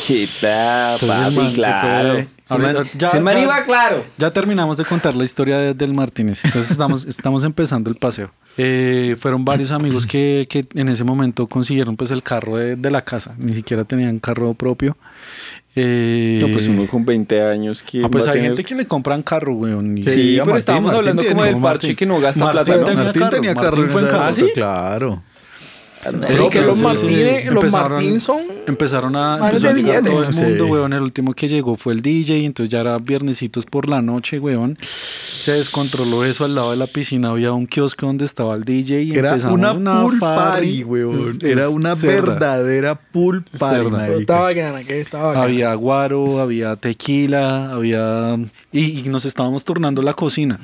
¿Qué 0.07 0.29
tal, 0.41 0.95
Entonces 1.01 1.27
el 1.29 1.35
man 1.35 1.35
papi? 1.35 1.49
se 1.51 1.55
Claro. 1.57 2.13
fue- 2.13 2.21
Ese 2.21 2.59
man- 2.59 2.77
ahorita- 2.77 2.99
ya- 2.99 3.13
ya- 3.23 3.41
iba 3.41 3.63
claro. 3.63 4.05
Ya 4.19 4.31
terminamos 4.33 4.77
de 4.77 4.85
contar 4.85 5.15
la 5.15 5.25
historia 5.25 5.59
de- 5.59 5.75
del 5.75 5.95
Martínez. 5.95 6.45
Entonces 6.45 6.71
estamos, 6.73 7.05
estamos 7.09 7.45
empezando 7.45 7.89
el 7.91 7.97
paseo. 7.97 8.33
Eh, 8.59 9.15
fueron 9.19 9.45
varios 9.45 9.71
amigos 9.71 10.05
que, 10.07 10.47
que 10.51 10.67
en 10.75 10.89
ese 10.89 11.05
momento 11.05 11.47
consiguieron 11.47 11.97
pues 11.97 12.11
el 12.11 12.23
carro 12.25 12.57
de, 12.57 12.75
de 12.77 12.91
la 12.91 13.03
casa. 13.05 13.35
Ni 13.39 13.55
siquiera 13.55 13.85
tenían 13.85 14.19
carro 14.19 14.53
propio. 14.55 14.97
Eh, 15.77 16.41
No, 16.43 16.49
pues 16.53 16.67
uno 16.67 16.89
con 16.89 17.05
20 17.07 17.41
años 17.43 17.83
que 17.85 18.03
ah, 18.05 18.09
pues 18.11 18.27
hay 18.27 18.33
tener- 18.35 18.49
gente 18.49 18.65
que 18.65 18.75
le 18.75 18.87
compran 18.87 19.23
carro, 19.23 19.55
weón. 19.55 19.97
y- 19.97 20.03
Sí, 20.03 20.11
Sí, 20.11 20.31
pero 20.33 20.47
Martín, 20.47 20.57
estábamos 20.57 20.87
Martín 20.93 20.99
hablando 20.99 21.23
tiene, 21.23 21.35
como 21.37 21.45
del 21.45 21.55
parche 21.55 21.87
Martín. 21.87 21.97
que 21.97 22.07
no 22.07 22.21
gasta 22.21 22.41
Martín 22.45 22.65
plata. 22.65 22.81
¿no? 22.81 22.85
tenía 22.87 23.05
Martín 23.05 23.23
carro, 23.23 23.35
tenía 23.37 23.55
Martín 23.55 23.71
carro 23.71 23.83
en 23.85 23.91
fue 23.91 24.09
carro. 24.09 24.25
¿Ah, 24.25 24.33
sí? 24.33 24.45
Claro. 24.53 25.23
Pero 26.03 26.49
que 26.51 26.61
los 26.63 26.79
sí, 26.79 26.83
Martínez, 26.85 27.43
sí. 27.45 27.51
los 27.51 27.65
Empezaron- 27.65 27.91
Martín 27.93 28.21
son... 28.21 28.39
Empezaron 28.67 29.17
a, 29.17 29.39
empezó 29.49 29.69
a 29.69 29.73
llegar 29.73 30.03
todo 30.03 30.23
el 30.25 30.35
mundo, 30.35 30.65
Sí. 30.65 30.71
weón. 30.71 30.93
El 30.93 31.03
último 31.03 31.35
que 31.35 31.49
llegó 31.49 31.77
fue 31.77 31.93
el 31.93 32.03
DJ, 32.03 32.45
entonces 32.45 32.71
ya 32.71 32.81
era 32.81 32.97
viernesitos 32.99 33.67
por 33.67 33.89
la 33.89 34.01
noche, 34.01 34.39
weón. 34.39 34.77
Se 34.81 35.53
descontroló 35.53 36.25
eso 36.25 36.45
al 36.45 36.55
lado 36.55 36.71
de 36.71 36.77
la 36.77 36.87
piscina. 36.87 37.31
Había 37.31 37.53
un 37.53 37.67
kiosco 37.67 38.07
donde 38.07 38.25
estaba 38.25 38.55
el 38.55 38.65
DJ 38.65 39.03
y 39.03 39.13
Era 39.13 39.31
empezamos 39.31 39.59
una 39.59 40.03
pool 40.03 40.19
farra. 40.19 40.51
party, 40.53 40.85
weón. 40.85 41.39
Era 41.43 41.65
Es 41.65 41.69
una 41.69 41.97
cerda. 41.97 42.33
verdadera 42.35 42.95
pool 42.95 43.43
party, 43.43 43.59
Cerda. 43.59 43.85
Pero 43.85 43.91
marica. 43.91 44.21
estaba 44.21 44.41
bacana, 44.43 44.85
que 44.85 45.01
estaba 45.01 45.27
bacana. 45.29 45.45
Había 45.45 45.75
guaro, 45.75 46.41
había 46.41 46.77
tequila, 46.77 47.73
había... 47.73 48.37
Y, 48.73 49.01
y 49.01 49.03
nos 49.09 49.25
estábamos 49.25 49.65
turnando 49.65 50.01
la 50.03 50.15
cocina. 50.15 50.59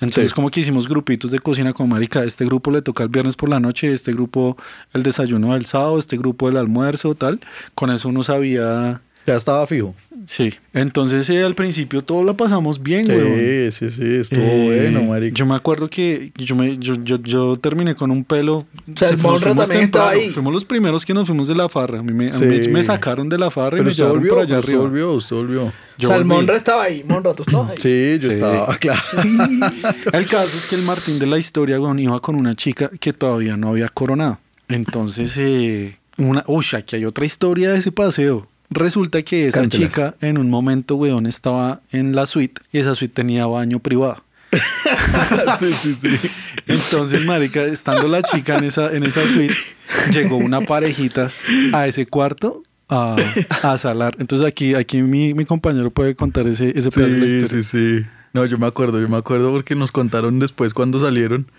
Entonces 0.00 0.28
Sí. 0.28 0.34
como 0.34 0.50
que 0.50 0.60
hicimos 0.60 0.88
grupitos 0.88 1.30
de 1.30 1.38
cocina 1.40 1.72
con 1.72 1.88
marica. 1.88 2.22
Este 2.24 2.44
grupo 2.44 2.70
le 2.70 2.82
toca 2.82 3.02
el 3.02 3.08
viernes 3.08 3.34
por 3.36 3.48
la 3.48 3.58
noche, 3.60 3.92
este 3.92 4.12
grupo 4.12 4.56
el 4.94 5.02
desayuno 5.02 5.54
del 5.54 5.64
sábado, 5.66 5.98
este 5.98 6.16
grupo 6.16 6.48
el 6.48 6.56
almuerzo, 6.56 7.14
tal. 7.14 7.40
Con 7.74 7.90
eso 7.90 8.08
uno 8.08 8.22
sabía... 8.22 9.00
Ya 9.28 9.36
estaba 9.36 9.66
fijo. 9.66 9.94
Sí. 10.26 10.52
Entonces 10.74 11.28
eh, 11.30 11.42
al 11.44 11.54
principio 11.54 12.02
todo 12.02 12.22
lo 12.22 12.36
pasamos 12.36 12.82
bien, 12.82 13.08
weón. 13.08 13.70
Sí, 13.72 13.88
sí, 13.88 13.90
sí. 13.96 14.14
Estuvo 14.16 14.40
Eh, 14.40 14.90
bueno, 14.90 15.02
marica. 15.10 15.34
Yo 15.34 15.46
me 15.46 15.54
acuerdo 15.54 15.88
que 15.88 16.32
yo, 16.36 16.54
me, 16.56 16.76
yo, 16.78 16.94
yo, 17.02 17.16
yo 17.22 17.56
terminé 17.56 17.94
con 17.94 18.10
un 18.10 18.24
pelo. 18.24 18.66
sea, 18.96 19.08
el 19.10 19.18
Monra 19.18 19.54
también 19.54 19.82
estaba 19.84 20.10
ahí. 20.10 20.30
Fuimos 20.30 20.52
los 20.52 20.64
primeros 20.64 21.04
que 21.06 21.14
nos 21.14 21.28
fuimos 21.28 21.46
de 21.48 21.54
la 21.54 21.68
farra. 21.68 22.00
A 22.00 22.02
mí 22.02 22.12
me, 22.12 22.28
a 22.28 22.32
Sí. 22.32 22.44
mí 22.44 22.68
me 22.68 22.82
sacaron 22.82 23.28
de 23.28 23.38
la 23.38 23.50
farra 23.50 23.78
y 23.78 23.82
me 23.82 23.90
usted 23.90 24.02
llevaron 24.02 24.18
volvió, 24.20 24.34
por 24.34 24.42
allá 24.42 24.58
usted 24.58 24.68
arriba. 24.70 24.82
volvió, 24.82 25.12
usted 25.12 25.36
volvió. 25.36 25.72
Yo 25.98 26.08
o 26.08 26.10
sea, 26.10 26.16
el. 26.18 26.24
Monra 26.24 26.56
estaba 26.56 26.82
ahí. 26.84 27.02
Monra, 27.06 27.34
tú 27.34 27.44
estabas 27.46 27.70
ahí. 27.70 27.76
Sí, 27.80 28.18
yo 28.20 28.28
Sí. 28.30 28.34
estaba, 28.34 28.76
claro. 28.80 29.00
El 30.12 30.26
caso 30.26 30.56
es 30.56 30.66
que 30.68 30.76
el 30.76 30.82
Martín 30.82 31.18
de 31.18 31.26
la 31.26 31.38
historia, 31.38 31.80
weón, 31.80 31.98
iba 31.98 32.18
con 32.20 32.34
una 32.34 32.54
chica 32.54 32.90
que 33.00 33.12
todavía 33.12 33.56
no 33.56 33.68
había 33.70 33.88
coronado. 33.88 34.38
Entonces, 34.68 35.32
eh, 35.36 35.96
una, 36.18 36.44
uy, 36.46 36.64
aquí 36.74 36.96
hay 36.96 37.04
otra 37.04 37.24
historia 37.24 37.70
de 37.70 37.78
ese 37.78 37.92
paseo. 37.92 38.46
Resulta 38.70 39.22
que 39.22 39.48
esa 39.48 39.60
Cántelas. 39.60 39.88
chica 39.88 40.14
en 40.20 40.38
un 40.38 40.50
momento, 40.50 40.96
weón, 40.96 41.26
estaba 41.26 41.80
en 41.92 42.14
la 42.14 42.26
suite 42.26 42.60
y 42.72 42.78
esa 42.78 42.94
suite 42.94 43.14
tenía 43.14 43.46
baño 43.46 43.78
privado. 43.78 44.22
sí, 45.58 45.72
sí, 45.72 45.94
sí. 46.00 46.30
Entonces, 46.66 47.24
marica, 47.26 47.62
estando 47.64 48.08
la 48.08 48.22
chica 48.22 48.56
en 48.58 48.64
esa, 48.64 48.92
en 48.94 49.04
esa 49.04 49.22
suite, 49.32 49.54
llegó 50.12 50.36
una 50.36 50.60
parejita 50.60 51.30
a 51.72 51.86
ese 51.86 52.06
cuarto 52.06 52.62
a, 52.88 53.16
a 53.62 53.76
salar. 53.78 54.16
Entonces 54.18 54.46
aquí, 54.46 54.74
aquí 54.74 55.02
mi, 55.02 55.34
mi 55.34 55.44
compañero 55.44 55.90
puede 55.90 56.14
contar 56.14 56.46
ese, 56.46 56.70
ese 56.78 56.90
pedazo 56.90 57.14
de 57.14 57.20
la 57.20 57.28
Sí, 57.28 57.36
historia. 57.36 57.62
sí, 57.62 57.98
sí. 58.00 58.06
No, 58.34 58.44
yo 58.44 58.58
me 58.58 58.66
acuerdo, 58.66 59.00
yo 59.00 59.08
me 59.08 59.16
acuerdo 59.16 59.50
porque 59.50 59.74
nos 59.74 59.90
contaron 59.92 60.38
después 60.38 60.74
cuando 60.74 60.98
salieron. 61.00 61.50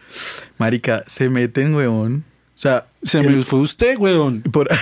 Marica, 0.58 1.04
se 1.08 1.30
meten, 1.30 1.74
weón. 1.75 2.24
O 2.56 2.60
sea, 2.62 2.86
Se 3.04 3.22
me 3.22 3.42
fue 3.44 3.60
usted, 3.60 3.98
weón. 3.98 4.42
por... 4.42 4.68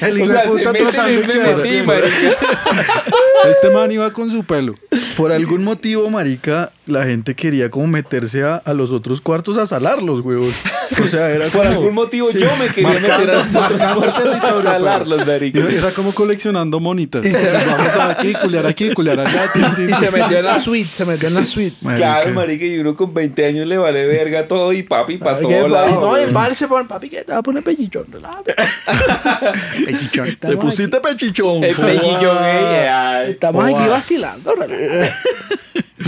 El 0.00 0.12
O 0.12 0.16
hijo 0.18 0.26
sea, 0.26 0.42
de 0.42 0.48
se 0.48 0.48
puta 0.48 0.72
meten 0.72 0.88
tratando 0.88 1.20
es 1.20 1.26
me 1.26 1.34
metí, 1.34 1.82
marica. 1.86 2.36
Este 3.50 3.70
man 3.70 3.92
iba 3.92 4.10
con 4.12 4.30
su 4.30 4.42
pelo. 4.44 4.74
por 5.16 5.30
algún 5.30 5.64
motivo, 5.64 6.08
marica, 6.08 6.72
la 6.86 7.04
gente 7.04 7.34
quería 7.34 7.70
como 7.70 7.86
meterse 7.86 8.42
a, 8.42 8.56
a 8.56 8.72
los 8.72 8.90
otros 8.90 9.20
cuartos 9.20 9.58
a 9.58 9.66
salarlos, 9.66 10.20
weón. 10.24 10.52
O 11.02 11.06
sea, 11.06 11.30
era 11.30 11.46
Por 11.46 11.62
como- 11.62 11.70
algún 11.74 11.94
motivo 11.94 12.30
Sí. 12.32 12.38
yo 12.38 12.48
me 12.56 12.68
quería 12.68 12.88
meter 13.00 13.30
a 13.30 13.34
los 13.34 13.54
otros 13.54 14.40
salarlos, 14.62 15.26
marica. 15.26 15.60
Era 15.60 15.90
como 15.90 16.12
coleccionando 16.14 16.80
monitas. 16.80 17.24
Vamos 17.24 17.96
a 17.96 18.10
aquí, 18.10 18.32
culiar 18.34 18.66
aquí, 18.66 18.92
culiar 18.94 19.20
allá. 19.20 19.50
Y 19.88 19.94
se 19.94 20.10
metió 20.10 20.38
en 20.38 20.44
la 20.44 20.58
suite, 20.60 20.88
se 20.88 21.04
metió 21.04 21.28
en 21.28 21.34
la 21.34 21.44
suite. 21.44 21.76
Claro, 21.96 22.30
marica, 22.32 22.64
y 22.64 22.78
uno 22.78 22.94
con 22.94 23.12
20 23.14 23.46
años 23.46 23.66
le 23.66 23.78
vale 23.78 24.06
verga 24.06 24.46
todo 24.48 24.72
y 24.72 24.82
papi 24.82 25.18
para 25.18 25.40
todo 25.40 25.68
lado. 25.68 26.00
No, 26.00 26.16
el 26.16 26.32
bar 26.32 26.54
se 26.54 26.66
pone, 26.68 26.86
papi, 26.86 27.08
que 27.10 27.22
te 27.24 27.32
va 27.32 27.38
a 27.38 27.42
poner 27.42 27.62
pellichón. 27.62 28.04
relájate. 28.12 28.54
Te 30.40 30.56
pusiste 30.56 31.00
pechichón. 31.00 31.64
El 31.64 31.76
ay. 31.82 33.30
Estamos 33.32 33.64
aquí 33.64 33.88
vacilando, 33.88 34.54
relájate. 34.54 35.12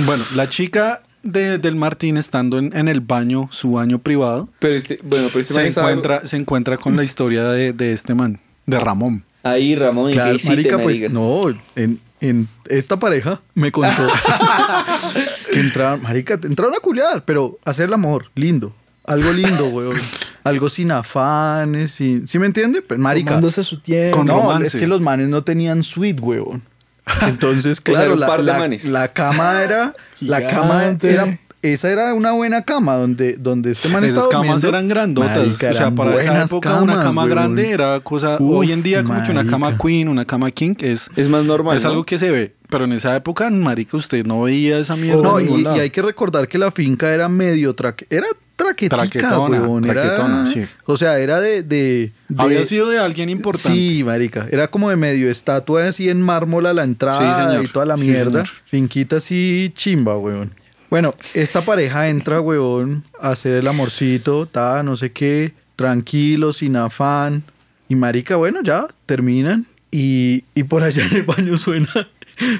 Bueno, 0.04 0.24
la 0.34 0.46
chica 0.46 1.00
de- 1.26 1.58
del 1.58 1.76
Martín 1.76 2.16
estando 2.16 2.58
en, 2.58 2.76
en 2.76 2.88
el 2.88 3.00
baño, 3.00 3.48
su 3.52 3.72
baño 3.72 3.98
privado, 3.98 4.48
Pero 4.58 4.74
este, 4.74 4.98
bueno, 5.02 5.28
pero 5.28 5.40
este 5.40 5.54
man 5.54 5.62
se 5.64 5.68
estaba- 5.68 5.90
encuentra, 5.90 6.26
se 6.26 6.36
encuentra 6.36 6.76
con 6.78 6.96
la 6.96 7.04
historia 7.04 7.44
de, 7.50 7.72
de 7.72 7.92
este 7.92 8.14
man, 8.14 8.40
de 8.66 8.78
Ramón. 8.80 9.22
Ahí, 9.42 9.74
Ramón, 9.76 10.10
¿y 10.10 10.14
Claro, 10.14 10.30
qué 10.30 10.36
hiciste, 10.36 10.56
marica, 10.56 10.78
pues 10.78 10.96
marica? 11.00 11.12
no, 11.12 11.42
en, 11.76 12.00
en 12.20 12.48
esta 12.68 12.98
pareja 12.98 13.40
me 13.54 13.70
contó 13.70 14.06
que 15.52 15.60
entraron, 15.60 16.02
marica, 16.02 16.34
entraron 16.42 16.74
a 16.74 16.80
culiar, 16.80 17.24
pero 17.24 17.58
hacer 17.64 17.86
el 17.86 17.94
amor, 17.94 18.30
lindo. 18.34 18.74
Algo 19.04 19.32
lindo, 19.32 19.66
weón. 19.72 19.96
Algo 20.42 20.68
sin 20.68 20.90
afanes, 20.92 21.92
sin... 21.92 22.26
¿Sí 22.28 22.38
me 22.38 22.46
entiende? 22.46 22.82
Pero, 22.82 23.00
marica, 23.00 23.30
Tomándose 23.30 23.62
su 23.64 23.78
tiempo. 23.80 24.18
Con 24.18 24.26
no, 24.26 24.40
romance. 24.42 24.66
es 24.68 24.82
que 24.82 24.86
los 24.86 25.00
manes 25.00 25.28
no 25.28 25.42
tenían 25.44 25.82
suite, 25.84 26.20
weón. 26.20 26.62
Entonces, 27.26 27.80
O 27.80 27.92
sea, 27.94 28.04
era 28.04 28.14
claro, 28.16 28.42
la, 28.42 28.52
la- 28.52 28.58
manes. 28.58 28.84
la 28.84 29.08
cama 29.08 29.62
era... 29.62 29.94
La 30.20 30.46
cama 30.46 30.84
era... 31.02 31.38
Esa 31.62 31.90
era 31.90 32.14
una 32.14 32.30
buena 32.32 32.62
cama 32.62 32.94
donde, 32.94 33.32
donde 33.32 33.72
este 33.72 33.88
man 33.88 34.04
Esas 34.04 34.28
camas 34.28 34.60
durmiendo. 34.62 34.68
eran 34.68 34.88
grandotas. 34.88 35.36
Marica, 35.38 35.70
o 35.70 35.74
sea, 35.74 35.90
para 35.90 36.16
esa 36.20 36.42
época 36.44 36.74
una 36.80 37.00
cama 37.02 37.22
weón. 37.24 37.30
grande 37.34 37.70
era 37.70 37.98
cosa... 38.00 38.36
Uf, 38.38 38.58
hoy 38.58 38.70
en 38.72 38.84
día 38.84 39.02
como 39.02 39.24
que 39.24 39.32
una 39.32 39.44
cama 39.46 39.76
queen, 39.76 40.08
una 40.08 40.24
cama 40.24 40.50
king 40.52 40.74
es... 40.78 41.08
Es 41.16 41.28
más 41.28 41.44
normal, 41.44 41.76
Es 41.76 41.82
¿no? 41.82 41.90
algo 41.90 42.04
que 42.04 42.18
se 42.18 42.30
ve, 42.30 42.54
pero 42.68 42.84
en 42.84 42.92
esa 42.92 43.16
época, 43.16 43.50
marica, 43.50 43.96
usted 43.96 44.24
no 44.24 44.42
veía 44.42 44.78
esa 44.78 44.94
mierda 44.94 45.22
No, 45.22 45.38
en 45.40 45.44
y, 45.46 45.48
ningún 45.48 45.64
lado. 45.64 45.76
y 45.76 45.80
hay 45.80 45.90
que 45.90 46.02
recordar 46.02 46.46
que 46.46 46.58
la 46.58 46.70
finca 46.70 47.12
era 47.12 47.28
medio 47.28 47.74
traque, 47.74 48.06
era 48.10 48.26
traquetica, 48.56 48.96
Traquetona, 48.96 49.60
weón, 49.62 49.84
era- 49.84 50.02
traquetona, 50.02 50.46
sí. 50.46 50.64
O 50.86 50.96
sea, 50.96 51.18
era 51.18 51.40
de, 51.40 51.62
de, 51.62 52.12
de- 52.28 52.42
Había 52.42 52.64
sido 52.64 52.88
de 52.88 52.98
alguien 52.98 53.28
importante. 53.28 53.76
Sí, 53.78 54.02
marica, 54.04 54.48
era 54.50 54.68
como 54.68 54.90
de 54.90 54.96
medio 54.96 55.30
estatua 55.30 55.84
así 55.86 56.08
en 56.08 56.20
mármol 56.22 56.66
a 56.66 56.72
la 56.72 56.82
entrada 56.84 57.18
Sí, 57.36 57.42
señor. 57.48 57.64
y 57.64 57.68
toda 57.68 57.84
la 57.86 57.96
Sí, 57.96 58.04
mierda. 58.08 58.30
señor. 58.44 58.48
Finquita 58.64 59.16
así 59.16 59.72
chimba, 59.74 60.16
weón. 60.18 60.52
Bueno, 60.88 61.10
esta 61.34 61.60
pareja 61.62 62.08
entra, 62.08 62.40
weón, 62.40 63.02
a 63.20 63.30
hacer 63.30 63.56
el 63.56 63.66
amorcito, 63.68 64.46
ta, 64.46 64.82
no 64.82 64.96
sé 64.96 65.12
qué, 65.12 65.52
tranquilo, 65.76 66.52
sin 66.52 66.76
afán. 66.76 67.42
Y 67.88 67.94
marica, 67.96 68.36
bueno, 68.36 68.60
ya, 68.62 68.86
terminan. 69.04 69.66
Y, 69.90 70.44
y 70.54 70.62
por 70.64 70.82
allá 70.82 71.04
en 71.06 71.16
el 71.16 71.22
baño 71.24 71.56
suena, 71.58 71.88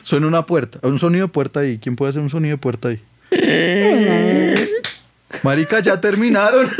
suena 0.02 0.26
una 0.26 0.44
puerta, 0.44 0.78
un 0.82 0.98
sonido 0.98 1.26
de 1.26 1.32
puerta 1.32 1.60
ahí. 1.60 1.78
¿Quién 1.78 1.96
puede 1.96 2.10
hacer 2.10 2.22
un 2.22 2.30
sonido 2.30 2.56
de 2.56 2.58
puerta 2.60 2.88
ahí? 2.88 3.00
Marica, 5.46 5.80
ya 5.80 6.00
terminaron. 6.00 6.68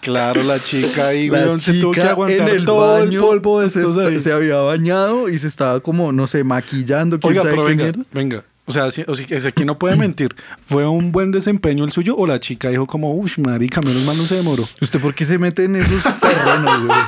Claro, 0.00 0.42
la 0.44 0.58
chica 0.58 1.08
ahí, 1.08 1.28
La 1.28 1.40
weón, 1.40 1.60
se 1.60 1.74
tuvo 1.74 1.92
que 1.92 2.00
chica 2.00 2.12
aguantar 2.12 2.48
en 2.48 2.56
el 2.56 2.64
todo 2.64 2.98
el 2.98 3.06
baño 3.08 3.20
polvo 3.20 3.60
de 3.60 3.68
se, 3.70 3.80
estos 3.80 3.98
ahí. 3.98 4.20
se 4.20 4.32
había 4.32 4.56
bañado 4.56 5.28
y 5.28 5.36
se 5.38 5.46
estaba 5.46 5.80
como, 5.80 6.12
no 6.12 6.26
sé, 6.26 6.44
maquillando. 6.44 7.18
¿quién 7.20 7.32
Oiga, 7.32 7.42
sabe 7.42 7.54
pero 7.54 7.62
qué 7.64 7.68
venga, 7.70 7.84
mierda? 7.84 8.02
venga. 8.12 8.44
O 8.68 8.72
sea, 8.72 8.90
si, 8.90 9.02
o 9.02 9.12
aquí 9.46 9.64
no 9.64 9.78
puede 9.78 9.96
mentir. 9.96 10.34
¿Fue 10.62 10.86
un 10.88 11.12
buen 11.12 11.30
desempeño 11.32 11.84
el 11.84 11.92
suyo 11.92 12.16
o 12.16 12.26
la 12.26 12.40
chica 12.40 12.68
dijo 12.70 12.86
como, 12.86 13.12
uy, 13.14 13.30
marica, 13.38 13.80
menos 13.80 14.02
mal 14.04 14.16
no 14.16 14.24
se 14.24 14.36
demoró? 14.36 14.64
¿Usted 14.80 14.98
por 15.00 15.14
qué 15.14 15.24
se 15.24 15.38
mete 15.38 15.64
en 15.64 15.76
esos 15.76 16.02
terrenos, 16.20 16.86
güey? 16.86 16.98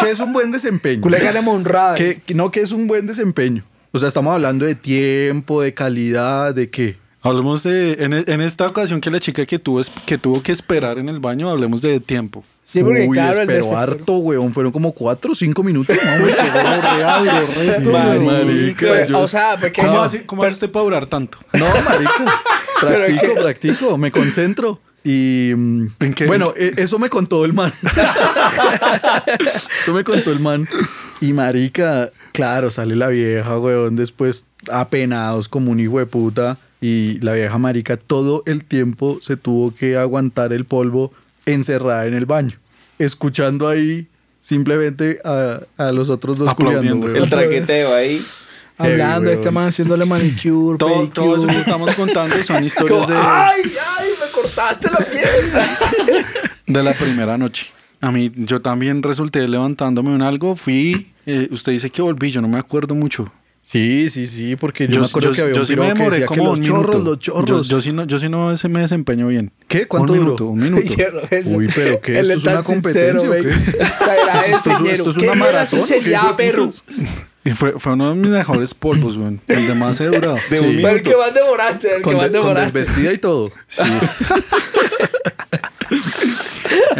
¿Qué 0.00 0.10
es 0.10 0.18
un 0.20 0.32
buen 0.32 0.50
desempeño? 0.50 1.02
Culega 1.02 1.32
de 1.32 1.40
monrada. 1.40 1.94
¿Qué- 1.94 2.20
qué- 2.26 2.34
no, 2.34 2.50
que 2.50 2.62
es 2.62 2.72
un 2.72 2.86
buen 2.88 3.06
desempeño? 3.06 3.62
O 3.92 3.98
sea, 3.98 4.08
estamos 4.08 4.34
hablando 4.34 4.64
de 4.64 4.74
tiempo, 4.74 5.62
de 5.62 5.74
calidad, 5.74 6.54
de 6.54 6.68
qué. 6.70 6.96
Hablemos 7.22 7.62
de. 7.62 7.92
En, 8.00 8.12
e- 8.12 8.24
en 8.26 8.40
esta 8.40 8.66
ocasión 8.66 9.00
que 9.00 9.10
la 9.10 9.20
chica 9.20 9.46
que 9.46 9.58
tuvo, 9.58 9.80
que 10.06 10.18
tuvo 10.18 10.42
que 10.42 10.52
esperar 10.52 10.98
en 10.98 11.08
el 11.08 11.20
baño, 11.20 11.48
hablemos 11.48 11.80
de 11.80 12.00
tiempo. 12.00 12.44
Sí, 12.64 12.82
porque 12.82 13.06
Uy, 13.06 13.16
claro, 13.16 13.40
esperó 13.42 13.76
harto, 13.76 14.14
weón. 14.16 14.52
Fueron 14.52 14.72
como 14.72 14.92
cuatro 14.92 15.32
o 15.32 15.34
cinco 15.34 15.62
minutos. 15.62 15.96
Real, 15.96 17.24
lo 17.26 17.62
resto. 17.62 17.90
Marica, 17.92 18.86
Pues, 18.86 19.08
yo- 19.08 19.20
o 19.20 19.28
sea, 19.28 19.56
porque 19.60 19.82
¿Cómo, 19.82 19.94
no, 19.94 20.02
hace, 20.02 20.24
cómo 20.26 20.42
hace 20.42 20.54
usted 20.54 20.70
para 20.70 20.84
durar 20.84 21.06
tanto? 21.06 21.38
No, 21.52 21.66
marica. 21.84 22.42
Pero 22.80 22.94
Practico, 23.04 23.34
que- 23.34 23.40
practico, 23.42 23.98
me 23.98 24.10
concentro. 24.10 24.80
Y 25.04 25.52
mm, 25.54 25.86
¿En 26.00 26.14
qué? 26.14 26.26
bueno, 26.26 26.54
e- 26.56 26.74
eso 26.76 26.98
me 26.98 27.10
contó 27.10 27.44
el 27.44 27.52
man. 27.52 27.72
eso 29.82 29.92
me 29.94 30.04
contó 30.04 30.32
el 30.32 30.40
man. 30.40 30.68
Y 31.20 31.32
marica, 31.32 32.10
claro, 32.32 32.70
sale 32.70 32.96
la 32.96 33.08
vieja, 33.08 33.58
weón, 33.58 33.96
después 33.96 34.44
apenados 34.70 35.48
como 35.48 35.70
un 35.70 35.80
hijo 35.80 35.98
de 35.98 36.06
puta. 36.06 36.56
Y 36.82 37.18
la 37.20 37.32
vieja 37.32 37.56
marica 37.58 37.96
todo 37.96 38.42
el 38.44 38.64
tiempo 38.64 39.18
se 39.22 39.36
tuvo 39.38 39.72
que 39.74 39.96
aguantar 39.96 40.52
el 40.52 40.64
polvo 40.66 41.12
encerrada 41.46 42.06
en 42.06 42.14
el 42.14 42.26
baño. 42.26 42.58
Escuchando 42.98 43.68
ahí 43.68 44.08
simplemente 44.40 45.20
a, 45.24 45.60
a 45.76 45.92
los 45.92 46.10
otros 46.10 46.36
dos 46.38 46.52
culiando. 46.54 47.06
El 47.06 47.30
traqueteo 47.30 47.94
ahí. 47.94 48.20
hablando 48.78 49.28
de 49.30 49.34
este 49.36 49.50
man 49.52 49.68
haciéndole 49.68 50.04
manicure, 50.04 50.76
Todo, 50.78 51.08
todo 51.08 51.36
eso 51.36 51.46
que 51.46 51.52
pedicure. 51.52 51.58
estamos 51.60 51.94
contando 51.94 52.42
son 52.42 52.64
historias 52.64 53.00
Como, 53.06 53.06
de, 53.06 53.16
¡Ay, 53.22 53.62
ay! 53.64 54.08
Me 54.20 54.32
cortaste 54.32 54.88
la 54.90 54.98
piel. 54.98 56.24
de 56.66 56.82
la 56.82 56.92
primera 56.94 57.38
noche. 57.38 57.66
A 58.00 58.10
mí, 58.10 58.32
yo 58.34 58.60
también 58.60 59.00
resulté 59.04 59.46
levantándome 59.46 60.12
en 60.14 60.22
algo. 60.22 60.56
Fui. 60.56 61.12
eh, 61.26 61.46
usted 61.52 61.70
dice 61.70 61.88
que 61.90 62.02
volví, 62.02 62.32
yo 62.32 62.40
no 62.42 62.48
me 62.48 62.58
acuerdo 62.58 62.96
mucho. 62.96 63.24
Sí, 63.64 64.10
sí, 64.10 64.26
sí, 64.26 64.56
porque 64.56 64.88
yo, 64.88 65.00
me 65.00 65.06
acuerdo 65.06 65.30
yo- 65.30 65.34
que 65.36 65.40
había 65.42 65.54
yo 65.54 65.60
un 65.60 65.66
sí 65.66 65.76
me 65.76 65.82
que 65.82 65.88
demoré 65.88 66.10
decía 66.16 66.26
como 66.26 66.42
que 66.42 66.48
los 66.48 66.58
un 66.58 66.64
chorros, 66.64 66.94
minuto. 66.96 67.10
los 67.10 67.18
chorros. 67.20 67.68
Yo, 67.68 67.76
yo 67.76 67.80
sí 67.80 67.92
no, 67.92 68.04
yo 68.04 68.18
sí 68.18 68.28
no 68.28 68.56
se 68.56 68.68
me 68.68 68.80
desempeño 68.80 69.28
bien. 69.28 69.52
¿Qué? 69.68 69.86
¿Cuánto 69.86 70.12
un 70.14 70.18
duró? 70.18 70.24
minuto, 70.30 70.46
un 70.46 70.58
minuto. 70.58 70.82
Yo 71.42 71.56
Uy, 71.56 71.68
pero 71.74 72.00
¿qué? 72.00 72.18
¿Esto 72.20 72.32
es 72.32 72.42
una 72.44 72.62
competencia 72.64 73.20
sincero, 73.20 73.20
o 73.30 73.32
qué? 73.32 73.40
güey. 73.42 73.46
O 73.52 73.54
sea, 73.54 74.14
era 74.16 74.46
Esto 74.56 74.70
es- 74.72 74.92
esto 74.98 75.10
es 75.10 75.16
¿Qué 75.16 75.24
una 75.24 75.34
maratón, 75.36 75.78
¿o 75.80 75.82
qué, 75.84 75.92
sinceridad, 75.94 76.20
hijo 76.22 76.28
de 76.30 76.34
perro? 76.34 76.64
putas? 76.66 76.84
Y 77.44 77.50
fue, 77.50 77.72
fue 77.76 77.94
uno 77.94 78.10
de 78.10 78.14
mis 78.14 78.28
mejores 78.28 78.72
polvos, 78.72 79.16
weón. 79.16 79.40
El 79.48 79.66
de 79.66 79.74
más 79.74 80.00
he 80.00 80.06
durado. 80.06 80.36
De 80.48 80.58
Sí. 80.58 80.64
un 80.64 80.76
Pero 80.76 80.88
el 80.90 80.94
minuto. 80.94 81.10
que 81.10 81.16
más 81.16 81.34
demoraste, 81.34 81.96
el 81.96 82.02
Con, 82.02 82.12
que 82.12 82.16
más 82.16 82.30
de- 82.30 82.38
con 82.38 82.48
demoraste. 82.48 82.78
desvestida 82.78 83.12
y 83.12 83.18
todo. 83.18 83.50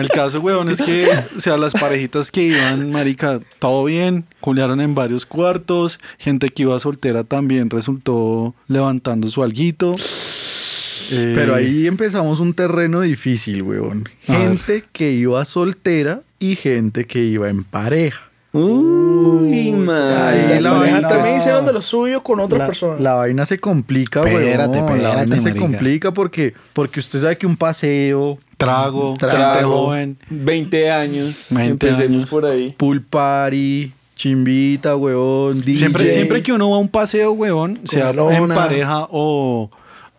El 0.02 0.08
caso, 0.08 0.40
weón, 0.40 0.68
es 0.68 0.80
que, 0.82 1.08
o 1.36 1.40
sea, 1.40 1.56
las 1.56 1.72
parejitas 1.72 2.30
que 2.30 2.42
iban, 2.42 2.90
marica, 2.90 3.40
todo 3.58 3.84
bien, 3.84 4.24
culiaron 4.40 4.80
en 4.80 4.94
varios 4.94 5.24
cuartos, 5.26 5.98
gente 6.18 6.48
que 6.50 6.62
iba 6.64 6.78
soltera 6.78 7.24
también 7.24 7.70
resultó 7.70 8.54
levantando 8.68 9.28
su 9.28 9.42
alguito. 9.42 9.94
Eh, 11.10 11.32
Pero 11.34 11.54
ahí 11.54 11.86
empezamos 11.86 12.40
un 12.40 12.54
terreno 12.54 13.00
difícil, 13.02 13.62
weón. 13.62 14.08
Gente 14.22 14.84
que 14.92 15.12
iba 15.12 15.44
soltera 15.44 16.22
y 16.38 16.56
gente 16.56 17.06
que 17.06 17.20
iba 17.22 17.48
en 17.48 17.64
pareja. 17.64 18.28
Uy. 18.54 19.68
Ahí 19.90 20.60
la 20.60 20.72
vaina- 20.72 21.08
también 21.08 21.36
hicieron 21.38 21.64
de 21.66 21.72
lo 21.72 21.80
suyo 21.80 22.22
con 22.22 22.38
otras 22.40 22.58
la, 22.58 22.66
personas. 22.66 23.00
la 23.00 23.14
vaina 23.14 23.46
se 23.46 23.58
complica, 23.58 24.20
Espérate, 24.20 24.78
weón. 24.80 25.02
la 25.02 25.14
vaina 25.16 25.36
se 25.36 25.42
marica. 25.42 25.60
complica 25.60 26.12
porque, 26.12 26.54
porque 26.72 27.00
usted 27.00 27.20
sabe 27.20 27.36
que 27.38 27.46
un 27.46 27.56
paseo, 27.56 28.38
Trago, 28.64 29.14
Trago. 29.18 29.86
joven. 29.86 30.16
20 30.30 30.90
años. 30.90 31.46
20 31.50 31.70
Empecemos 31.72 32.16
años. 32.18 32.28
por 32.30 32.46
ahí. 32.46 32.74
pool 32.76 33.02
party, 33.02 33.92
chimbita, 34.16 34.96
weón, 34.96 35.60
DJ. 35.62 35.78
Siempre, 35.78 36.10
siempre 36.10 36.42
que 36.42 36.52
uno 36.52 36.70
va 36.70 36.76
a 36.76 36.78
un 36.80 36.88
paseo, 36.88 37.32
weón, 37.32 37.80
sea 37.84 38.12
lona. 38.12 38.36
en 38.38 38.48
pareja 38.48 39.06
o, 39.10 39.70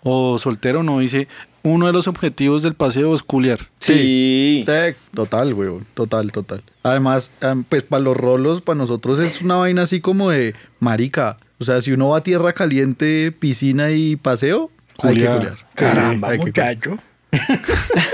o 0.03 0.39
soltero, 0.39 0.83
no 0.83 0.99
dice, 0.99 1.27
uno 1.63 1.87
de 1.87 1.93
los 1.93 2.07
objetivos 2.09 2.61
del 2.63 2.73
paseo 2.73 3.15
es 3.15 3.23
culiar. 3.23 3.69
Sí. 3.79 4.65
Sí, 4.67 4.95
Total, 5.13 5.53
weón. 5.53 5.85
Total, 5.93 6.31
total. 6.31 6.61
Además, 6.83 7.31
em, 7.39 7.63
pues 7.63 7.83
para 7.83 8.03
los 8.03 8.17
rolos, 8.17 8.61
para 8.61 8.77
nosotros 8.77 9.19
es 9.19 9.41
una 9.41 9.55
vaina 9.55 9.83
así 9.83 10.01
como 10.01 10.29
de 10.31 10.53
marica. 10.81 11.37
O 11.59 11.63
sea, 11.63 11.79
si 11.81 11.93
uno 11.93 12.09
va 12.09 12.17
a 12.17 12.23
tierra 12.23 12.51
caliente, 12.51 13.31
piscina 13.31 13.91
y 13.91 14.17
paseo, 14.17 14.69
hay 15.01 15.13
que 15.15 15.25
Culiar. 15.25 15.37
culiar. 15.37 15.57
Caramba, 15.75 16.27
Hay 16.29 16.39
que 16.39 16.45
muchacho. 16.47 16.97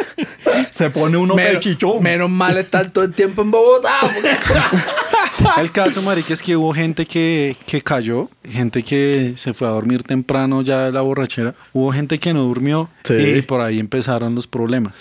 Se 0.79 0.89
pone 0.89 1.17
uno 1.17 1.35
Menos, 1.35 1.55
pechichón. 1.55 2.01
menos 2.01 2.29
mal 2.29 2.57
estar 2.57 2.89
todo 2.89 3.03
el 3.03 3.13
tiempo 3.13 3.41
en 3.41 3.51
Bogotá. 3.51 3.99
porque- 4.01 4.29
El 5.61 5.71
caso, 5.71 6.01
marica, 6.01 6.33
es 6.33 6.41
que 6.41 6.55
hubo 6.55 6.73
gente 6.73 7.05
que, 7.05 7.55
que 7.65 7.81
cayó, 7.81 8.29
gente 8.49 8.81
que 8.83 9.33
se 9.35 9.53
fue 9.53 9.67
a 9.67 9.71
dormir 9.71 10.03
temprano 10.03 10.61
ya 10.61 10.85
de 10.85 10.91
la 10.93 11.01
borrachera, 11.01 11.53
hubo 11.73 11.91
gente 11.91 12.17
que 12.19 12.33
no 12.33 12.43
durmió 12.43 12.89
Sí. 13.03 13.13
y 13.13 13.41
por 13.41 13.59
ahí 13.59 13.79
empezaron 13.79 14.35
los 14.35 14.47
problemas. 14.47 14.93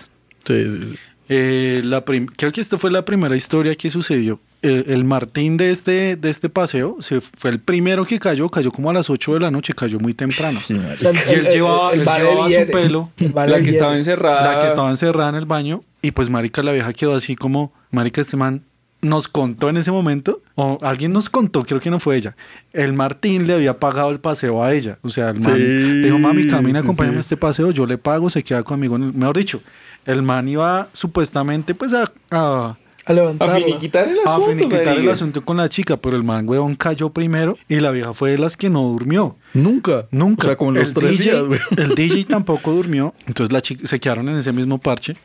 Sí, 0.44 0.64
sí, 0.64 0.87
sí. 0.92 0.98
Eh, 1.29 1.81
la 1.85 2.05
prim- 2.05 2.26
creo 2.26 2.50
que 2.50 2.61
esta 2.61 2.76
fue 2.79 2.90
la 2.90 3.05
primera 3.05 3.37
historia 3.37 3.74
que 3.76 3.88
sucedió. 3.90 4.40
El, 4.61 4.87
el 4.88 5.05
Martín 5.05 5.57
de 5.57 5.71
este, 5.71 6.16
de 6.16 6.31
este 6.31 6.49
paseo 6.49 6.97
se 7.01 7.21
fue 7.21 7.51
el 7.51 7.61
primero 7.61 8.05
que 8.05 8.18
cayó, 8.18 8.49
cayó 8.49 8.73
como 8.73 8.90
a 8.90 8.92
las 8.92 9.09
8 9.09 9.35
de 9.35 9.40
la 9.40 9.51
noche, 9.53 9.73
cayó 9.73 10.01
muy 10.01 10.14
temprano. 10.14 10.59
Sí, 10.59 10.75
Y 10.75 11.33
él 11.33 11.49
llevaba- 11.49 11.92
él 11.92 12.03
vale 12.05 12.25
llevaba 12.25 12.49
su 12.66 12.73
pelo, 12.73 13.11
La 13.47 13.62
que 13.62 13.71
estaba 13.71 13.97
encerrada. 13.97 14.55
La 14.57 14.61
que 14.62 14.66
estaba 14.68 14.90
encerrada 14.90 15.31
en 15.31 15.37
el 15.37 15.47
baño 15.47 15.83
y 16.03 16.11
pues 16.11 16.29
marica 16.29 16.62
la 16.64 16.73
vieja 16.73 16.92
quedó 16.92 17.14
así 17.14 17.37
como, 17.37 17.73
marica 17.92 18.21
este 18.21 18.37
man 18.37 18.62
nos 19.01 19.29
contó 19.29 19.68
en 19.68 19.77
ese 19.77 19.92
momento, 19.92 20.42
o 20.57 20.77
alguien 20.83 21.12
nos 21.12 21.31
contó, 21.31 21.62
creo 21.64 21.79
que 21.79 21.88
no 21.88 22.01
fue 22.01 22.16
ella, 22.16 22.35
el 22.73 22.94
Martín 22.94 23.47
le 23.47 23.55
había 23.55 23.79
pagado 23.79 24.11
el 24.11 24.18
paseo 24.18 24.64
a 24.64 24.75
ella, 24.75 24.99
o 25.03 25.09
sea, 25.09 25.29
el 25.31 25.38
man 25.38 25.55
Sí, 25.55 25.62
dijo, 26.03 26.18
mami, 26.18 26.49
camina, 26.49 26.81
sí, 26.81 26.85
acompáñame 26.85 27.14
sí. 27.14 27.18
a 27.18 27.21
este 27.21 27.37
paseo, 27.37 27.71
yo 27.71 27.87
le 27.87 27.97
pago, 27.97 28.29
se 28.29 28.42
queda 28.42 28.64
conmigo, 28.64 28.97
en 28.97 29.05
el-". 29.05 29.12
mejor 29.14 29.37
dicho, 29.37 29.61
el 30.05 30.23
man 30.23 30.49
iba 30.49 30.88
supuestamente 30.92 31.77
pues 31.77 31.92
a... 31.92 32.11
a 32.33 32.75
A 33.09 33.12
levantarla. 33.12 33.55
A 33.55 33.57
finiquitar 33.59 34.07
el 34.07 34.18
a 34.18 34.35
asunto. 34.35 34.47
finiquitar 34.51 34.97
el 34.99 35.09
asunto 35.09 35.44
con 35.44 35.57
la 35.57 35.68
chica, 35.68 35.97
pero 35.97 36.16
el 36.16 36.23
man, 36.23 36.49
weón, 36.49 36.77
cayó 36.77 37.09
primero 37.09 37.57
y 37.68 37.81
la 37.81 37.90
vieja 37.90 38.12
fue 38.12 38.33
de 38.33 38.38
las 38.38 38.57
que 38.57 38.68
no 38.68 38.83
durmió. 38.83 39.35
Nunca. 39.55 40.07
Nunca. 40.11 40.42
O 40.42 40.47
sea, 40.51 40.57
como 40.57 40.73
los 40.73 40.88
El 40.88 40.94
tres 40.94 41.11
DJ 41.12 41.25
días, 41.25 41.44
güey. 41.47 41.61
El 41.77 41.94
DJ 41.94 42.25
tampoco 42.29 42.73
durmió. 42.73 43.14
Entonces 43.27 43.53
la 43.53 43.62
chica, 43.62 43.87
se 43.87 43.99
quedaron 43.99 44.29
en 44.29 44.37
ese 44.37 44.53
mismo 44.53 44.79
parche. 44.79 45.16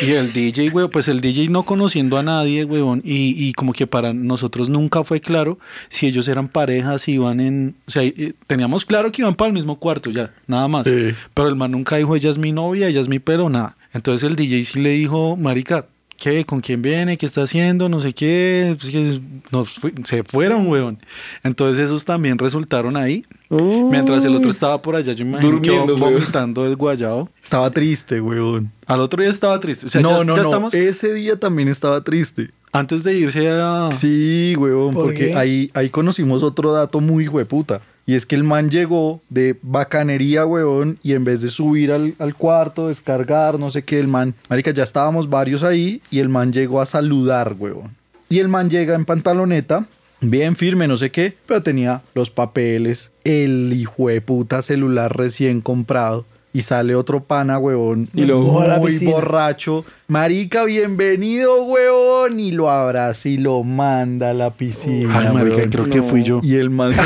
Y 0.00 0.12
el 0.12 0.32
DJ, 0.32 0.70
güey, 0.70 0.88
pues 0.88 1.08
el 1.08 1.20
DJ 1.20 1.48
no 1.48 1.64
conociendo 1.64 2.16
a 2.16 2.22
nadie, 2.22 2.64
weón, 2.64 3.02
y, 3.04 3.34
y 3.36 3.52
como 3.52 3.74
que 3.74 3.86
para 3.86 4.14
nosotros 4.14 4.70
nunca 4.70 5.04
fue 5.04 5.20
claro 5.20 5.58
si 5.90 6.06
ellos 6.06 6.28
eran 6.28 6.48
parejas, 6.48 7.02
si 7.02 7.12
iban 7.12 7.40
en... 7.40 7.74
O 7.86 7.90
sea, 7.90 8.02
eh, 8.02 8.32
teníamos 8.46 8.86
claro 8.86 9.12
que 9.12 9.20
iban 9.20 9.34
para 9.34 9.48
el 9.48 9.54
mismo 9.54 9.78
cuarto 9.78 10.10
ya, 10.10 10.30
nada 10.46 10.66
más. 10.68 10.84
Sí. 10.84 11.12
Pero 11.34 11.48
el 11.48 11.56
man 11.56 11.72
nunca 11.72 11.96
dijo, 11.96 12.16
ella 12.16 12.30
es 12.30 12.38
mi 12.38 12.52
novia, 12.52 12.88
ella 12.88 13.00
es 13.00 13.08
mi 13.08 13.18
pelo, 13.18 13.50
nada. 13.50 13.76
Entonces 13.92 14.28
el 14.28 14.36
DJ 14.36 14.64
sí 14.64 14.80
le 14.80 14.90
dijo, 14.90 15.36
marica, 15.36 15.84
¿qué? 16.22 16.46
¿Con 16.46 16.60
quién 16.60 16.80
viene? 16.82 17.18
¿Qué 17.18 17.26
está 17.26 17.42
haciendo? 17.42 17.88
No 17.88 18.00
sé 18.00 18.12
qué. 18.12 18.76
Pues 18.78 18.92
que 18.92 19.20
nos 19.50 19.70
fui- 19.80 19.92
se 20.04 20.22
fueron, 20.22 20.68
weón. 20.68 20.98
Entonces 21.42 21.84
esos 21.84 22.04
también 22.04 22.38
resultaron 22.38 22.96
ahí. 22.96 23.24
Mientras 23.50 24.24
el 24.24 24.34
otro 24.36 24.50
estaba 24.50 24.80
por 24.80 24.94
allá, 24.96 25.12
yo 25.12 25.24
me 25.24 25.32
imagino 25.32 25.60
que 25.60 25.70
Durmiendo, 25.70 25.96
vomitando 25.96 26.64
desguayado. 26.64 27.28
Estaba 27.42 27.70
triste, 27.70 28.20
weón. 28.20 28.70
Al 28.86 29.00
otro 29.00 29.20
día 29.22 29.30
estaba 29.30 29.58
triste. 29.58 29.86
O 29.86 29.88
sea, 29.88 30.00
no, 30.00 30.18
ya, 30.18 30.24
no, 30.24 30.36
ya 30.36 30.42
no. 30.42 30.48
estamos 30.48 30.74
Ese 30.74 31.12
día 31.12 31.36
también 31.36 31.68
estaba 31.68 32.02
triste. 32.04 32.50
antes 32.72 33.02
de 33.04 33.14
irse 33.14 33.48
a... 33.50 33.90
Sí, 33.92 34.54
weón, 34.56 34.94
¿Por 34.94 35.04
porque 35.06 35.26
qué? 35.28 35.34
ahí, 35.34 35.70
ahí 35.74 35.90
conocimos 35.90 36.42
otro 36.42 36.72
dato 36.72 37.00
muy 37.00 37.28
hueputa. 37.28 37.80
Y 38.06 38.14
es 38.14 38.26
que 38.26 38.34
el 38.34 38.42
man 38.42 38.70
llegó 38.70 39.20
de 39.28 39.56
bacanería, 39.62 40.44
weón, 40.44 40.98
y 41.02 41.12
en 41.12 41.24
vez 41.24 41.40
de 41.40 41.48
subir 41.48 41.92
al, 41.92 42.14
al 42.18 42.34
cuarto, 42.34 42.88
descargar, 42.88 43.58
no 43.58 43.70
sé 43.70 43.82
qué, 43.82 44.00
el 44.00 44.08
man, 44.08 44.34
marica, 44.48 44.72
ya 44.72 44.82
estábamos 44.82 45.30
varios 45.30 45.62
ahí, 45.62 46.02
y 46.10 46.18
el 46.18 46.28
man 46.28 46.52
llegó 46.52 46.80
a 46.80 46.86
saludar, 46.86 47.54
weón. 47.58 47.94
Y 48.28 48.38
el 48.38 48.48
man 48.48 48.70
llega 48.70 48.94
en 48.94 49.04
pantaloneta, 49.04 49.86
bien 50.20 50.56
firme, 50.56 50.88
no 50.88 50.96
sé 50.96 51.10
qué, 51.10 51.36
pero 51.46 51.62
tenía 51.62 52.02
los 52.14 52.30
papeles, 52.30 53.10
el 53.24 53.72
hijo 53.72 54.08
de 54.08 54.20
puta 54.20 54.62
celular 54.62 55.16
recién 55.16 55.60
comprado. 55.60 56.24
Y 56.54 56.60
sale 56.62 56.94
otro 56.94 57.24
pana, 57.24 57.58
weón. 57.58 58.08
Y 58.14 58.24
lo- 58.26 58.40
muy 58.40 58.98
borracho. 59.06 59.86
Marica, 60.06 60.64
bienvenido, 60.64 61.62
weón. 61.64 62.38
Y 62.38 62.52
lo 62.52 62.68
abraza 62.70 63.26
y 63.30 63.38
lo 63.38 63.62
manda 63.62 64.30
a 64.30 64.34
la 64.34 64.50
piscina. 64.50 65.18
Ay, 65.18 65.32
marica, 65.32 65.62
creo 65.70 65.88
que 65.88 66.02
fui 66.02 66.22
yo. 66.22 66.40
Y 66.42 66.56
el 66.56 66.68
man. 66.68 66.92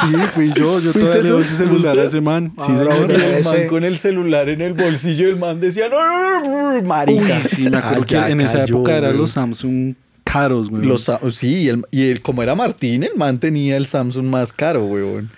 Sí, 0.00 0.14
fui 0.32 0.48
yo. 0.54 0.80
Yo 0.80 0.92
¿Fuiste 0.92 1.00
todavía 1.00 1.22
le 1.22 1.28
doy 1.30 1.42
ese 1.42 1.56
celular 1.58 1.90
¿Usted? 1.90 1.98
a 1.98 2.04
ese 2.04 2.20
man. 2.22 2.52
Sí, 2.56 2.64
Ah, 2.72 2.76
señor. 2.78 3.10
y 3.10 3.12
el 3.14 3.44
man 3.44 3.66
con 3.68 3.84
el 3.84 3.98
celular 3.98 4.48
en 4.48 4.62
el 4.62 4.72
bolsillo, 4.72 5.28
el 5.28 5.36
man 5.36 5.60
decía, 5.60 5.88
no, 5.90 5.98
no, 5.98 6.44
no, 6.48 6.72
no, 6.80 6.86
marica. 6.86 7.22
Uy, 7.42 7.48
sí, 7.48 7.62
me 7.68 7.76
acuerdo 7.76 8.02
Ah, 8.02 8.06
que 8.06 8.16
en 8.16 8.40
esa 8.40 8.60
cayó, 8.60 8.76
época 8.76 8.96
eran 8.96 9.16
los 9.18 9.32
Samsung 9.32 9.94
caros, 10.24 10.70
güey. 10.70 10.82
Los 10.84 11.02
Sa- 11.04 11.20
sí, 11.30 11.64
y, 11.64 11.68
el, 11.68 11.84
y 11.90 12.08
el- 12.10 12.22
como 12.22 12.42
era 12.42 12.54
Martín, 12.54 13.04
el 13.04 13.14
man 13.16 13.38
tenía 13.38 13.76
el 13.76 13.86
Samsung 13.86 14.24
más 14.26 14.50
caro, 14.52 14.86
weón. 14.86 15.30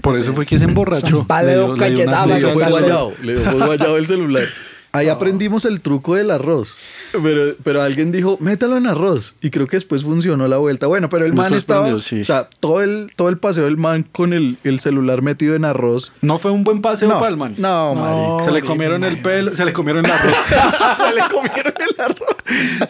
Por 0.00 0.18
eso 0.18 0.34
fue 0.34 0.44
que 0.46 0.58
se 0.58 0.64
emborrachó. 0.64 1.26
Le 1.42 1.52
dio- 1.54 1.76
le 1.76 1.90
dio 1.90 2.08
una 2.08 2.26
Le 2.26 2.38
dio 2.38 2.50
fue 2.50 2.66
guayado, 2.68 3.12
le 3.22 3.36
fue 3.36 3.66
guayado 3.66 3.96
el 3.96 4.06
celular. 4.06 4.44
Ahí 4.92 5.08
aprendimos 5.08 5.64
el 5.64 5.80
truco 5.80 6.14
del 6.14 6.30
arroz. 6.30 6.76
Pero, 7.20 7.56
pero 7.64 7.82
alguien 7.82 8.12
dijo, 8.12 8.36
métalo 8.40 8.76
en 8.76 8.86
arroz. 8.86 9.34
Y 9.40 9.50
creo 9.50 9.66
que 9.66 9.74
después 9.76 10.04
funcionó 10.04 10.46
la 10.46 10.58
vuelta. 10.58 10.86
Bueno, 10.86 11.08
pero 11.08 11.24
el 11.26 11.32
man 11.32 11.46
Después 11.46 11.62
estaba. 11.62 11.80
prendió, 11.82 11.98
sí. 11.98 12.20
O 12.20 12.24
sea, 12.24 12.48
todo 12.60 12.80
el, 12.80 13.10
todo 13.16 13.28
el 13.28 13.36
paseo 13.38 13.64
del 13.64 13.76
man 13.76 14.04
con 14.12 14.32
el, 14.32 14.56
el 14.62 14.78
celular 14.78 15.20
metido 15.20 15.56
en 15.56 15.64
arroz. 15.64 16.12
No 16.20 16.38
fue 16.38 16.52
un 16.52 16.62
buen 16.62 16.80
paseo 16.80 17.08
No, 17.08 17.18
para 17.18 17.30
el 17.32 17.36
man. 17.36 17.56
no, 17.58 17.92
No. 17.96 18.00
marica. 18.36 18.44
Se 18.44 18.52
le 18.52 18.62
comieron 18.64 19.02
el 19.02 19.20
pelo, 19.20 19.50
se 19.50 19.64
le 19.64 19.72
comieron 19.72 20.06
el 20.06 20.12
arroz. 20.12 20.36
Se 20.98 21.12
le 21.12 21.22
comieron 21.28 21.74
el 21.76 22.00
arroz. 22.00 22.36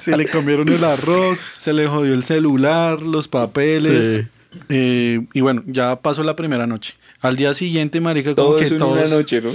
se 0.02 0.16
le 0.16 0.26
comieron 0.28 0.68
el 0.68 0.84
arroz, 0.84 1.38
se 1.58 1.72
le 1.72 1.86
jodió 1.86 2.12
el 2.12 2.22
celular, 2.22 3.00
los 3.02 3.28
papeles. 3.28 4.20
Sí. 4.24 4.28
Eh, 4.68 5.20
y 5.32 5.40
bueno, 5.40 5.62
ya 5.66 5.96
pasó 6.00 6.22
la 6.22 6.36
primera 6.36 6.66
noche. 6.66 6.94
Al 7.20 7.36
día 7.36 7.54
siguiente, 7.54 8.02
marica, 8.02 8.34
como 8.34 8.56
que 8.56 8.66
en 8.66 8.76
todos, 8.76 8.98
una 8.98 9.06
noche, 9.16 9.40
¿no? 9.40 9.50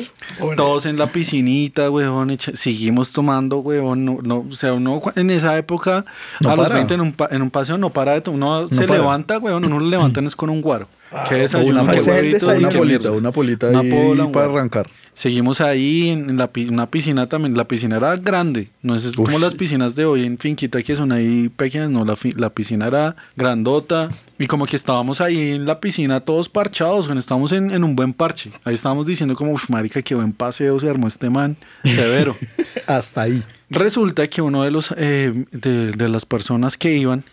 Todos 0.55 0.87
en 0.87 0.97
la 0.97 1.05
piscinita, 1.05 1.91
weón, 1.91 2.31
echa- 2.31 2.55
seguimos 2.55 3.11
tomando, 3.11 3.59
weón, 3.59 4.05
no, 4.05 4.17
no, 4.23 4.39
o 4.49 4.51
sea, 4.53 4.73
uno 4.73 4.99
en 5.15 5.29
esa 5.29 5.55
época, 5.55 6.03
No 6.39 6.49
a 6.49 6.55
los 6.55 6.65
para. 6.65 6.75
20 6.77 6.93
en 6.95 7.01
un, 7.01 7.13
pa- 7.13 7.29
en 7.31 7.43
un 7.43 7.51
paseo 7.51 7.77
no 7.77 7.91
para 7.91 8.13
de 8.13 8.21
tomar, 8.21 8.63
uno 8.63 8.69
se 8.69 8.87
para. 8.87 8.99
levanta, 8.99 9.37
weón, 9.37 9.65
uno 9.65 9.79
lo 9.79 9.87
levantan 9.87 10.25
es 10.25 10.35
con 10.35 10.49
un 10.49 10.61
guaro. 10.61 10.87
Ah, 11.11 11.25
que 11.29 11.35
desayuno, 11.35 11.83
una, 11.83 11.91
polita, 11.91 13.11
una 13.11 13.31
polita 13.31 13.67
Una 13.67 13.79
ahí 13.81 13.91
un 13.91 14.31
para 14.31 14.45
arrancar. 14.45 14.87
Seguimos 15.19 15.59
ahí 15.59 16.11
en, 16.11 16.37
la, 16.37 16.49
una 16.69 16.89
piscina 16.89 17.27
también. 17.27 17.53
La 17.57 17.65
piscina 17.65 17.97
era 17.97 18.15
grande. 18.15 18.69
No 18.81 18.95
es 18.95 19.11
como 19.17 19.37
las 19.37 19.53
piscinas 19.53 19.93
de 19.93 20.05
hoy 20.05 20.23
en 20.25 20.37
Finquita 20.37 20.81
que 20.81 20.95
son 20.95 21.11
ahí 21.11 21.49
pequeñas. 21.49 21.89
No, 21.89 22.05
la, 22.05 22.15
la 22.37 22.49
piscina 22.51 22.87
era 22.87 23.17
grandota. 23.35 24.07
Y 24.37 24.47
como 24.47 24.65
que 24.65 24.77
estábamos 24.77 25.19
ahí 25.19 25.51
en 25.51 25.65
la 25.65 25.81
piscina 25.81 26.21
todos 26.21 26.47
parchados. 26.47 27.09
estábamos 27.09 27.51
en, 27.51 27.69
en 27.69 27.83
un 27.83 27.97
buen 27.97 28.13
parche. 28.13 28.49
Ahí 28.63 28.75
estábamos 28.75 29.05
diciendo 29.07 29.35
como, 29.35 29.51
"Uf, 29.51 29.69
marica, 29.69 30.01
qué 30.01 30.15
buen 30.15 30.31
paseo 30.31 30.79
se 30.79 30.89
armó 30.89 31.09
este 31.09 31.29
man. 31.29 31.57
Severo. 31.83 32.37
Hasta 32.87 33.23
ahí. 33.23 33.43
Resulta 33.69 34.25
que 34.29 34.41
uno 34.41 34.63
de 34.63 34.71
los 34.71 34.93
eh, 34.95 35.33
de, 35.51 35.91
de 35.91 36.07
las 36.07 36.25
personas 36.25 36.77
que 36.77 36.95
iban 36.95 37.25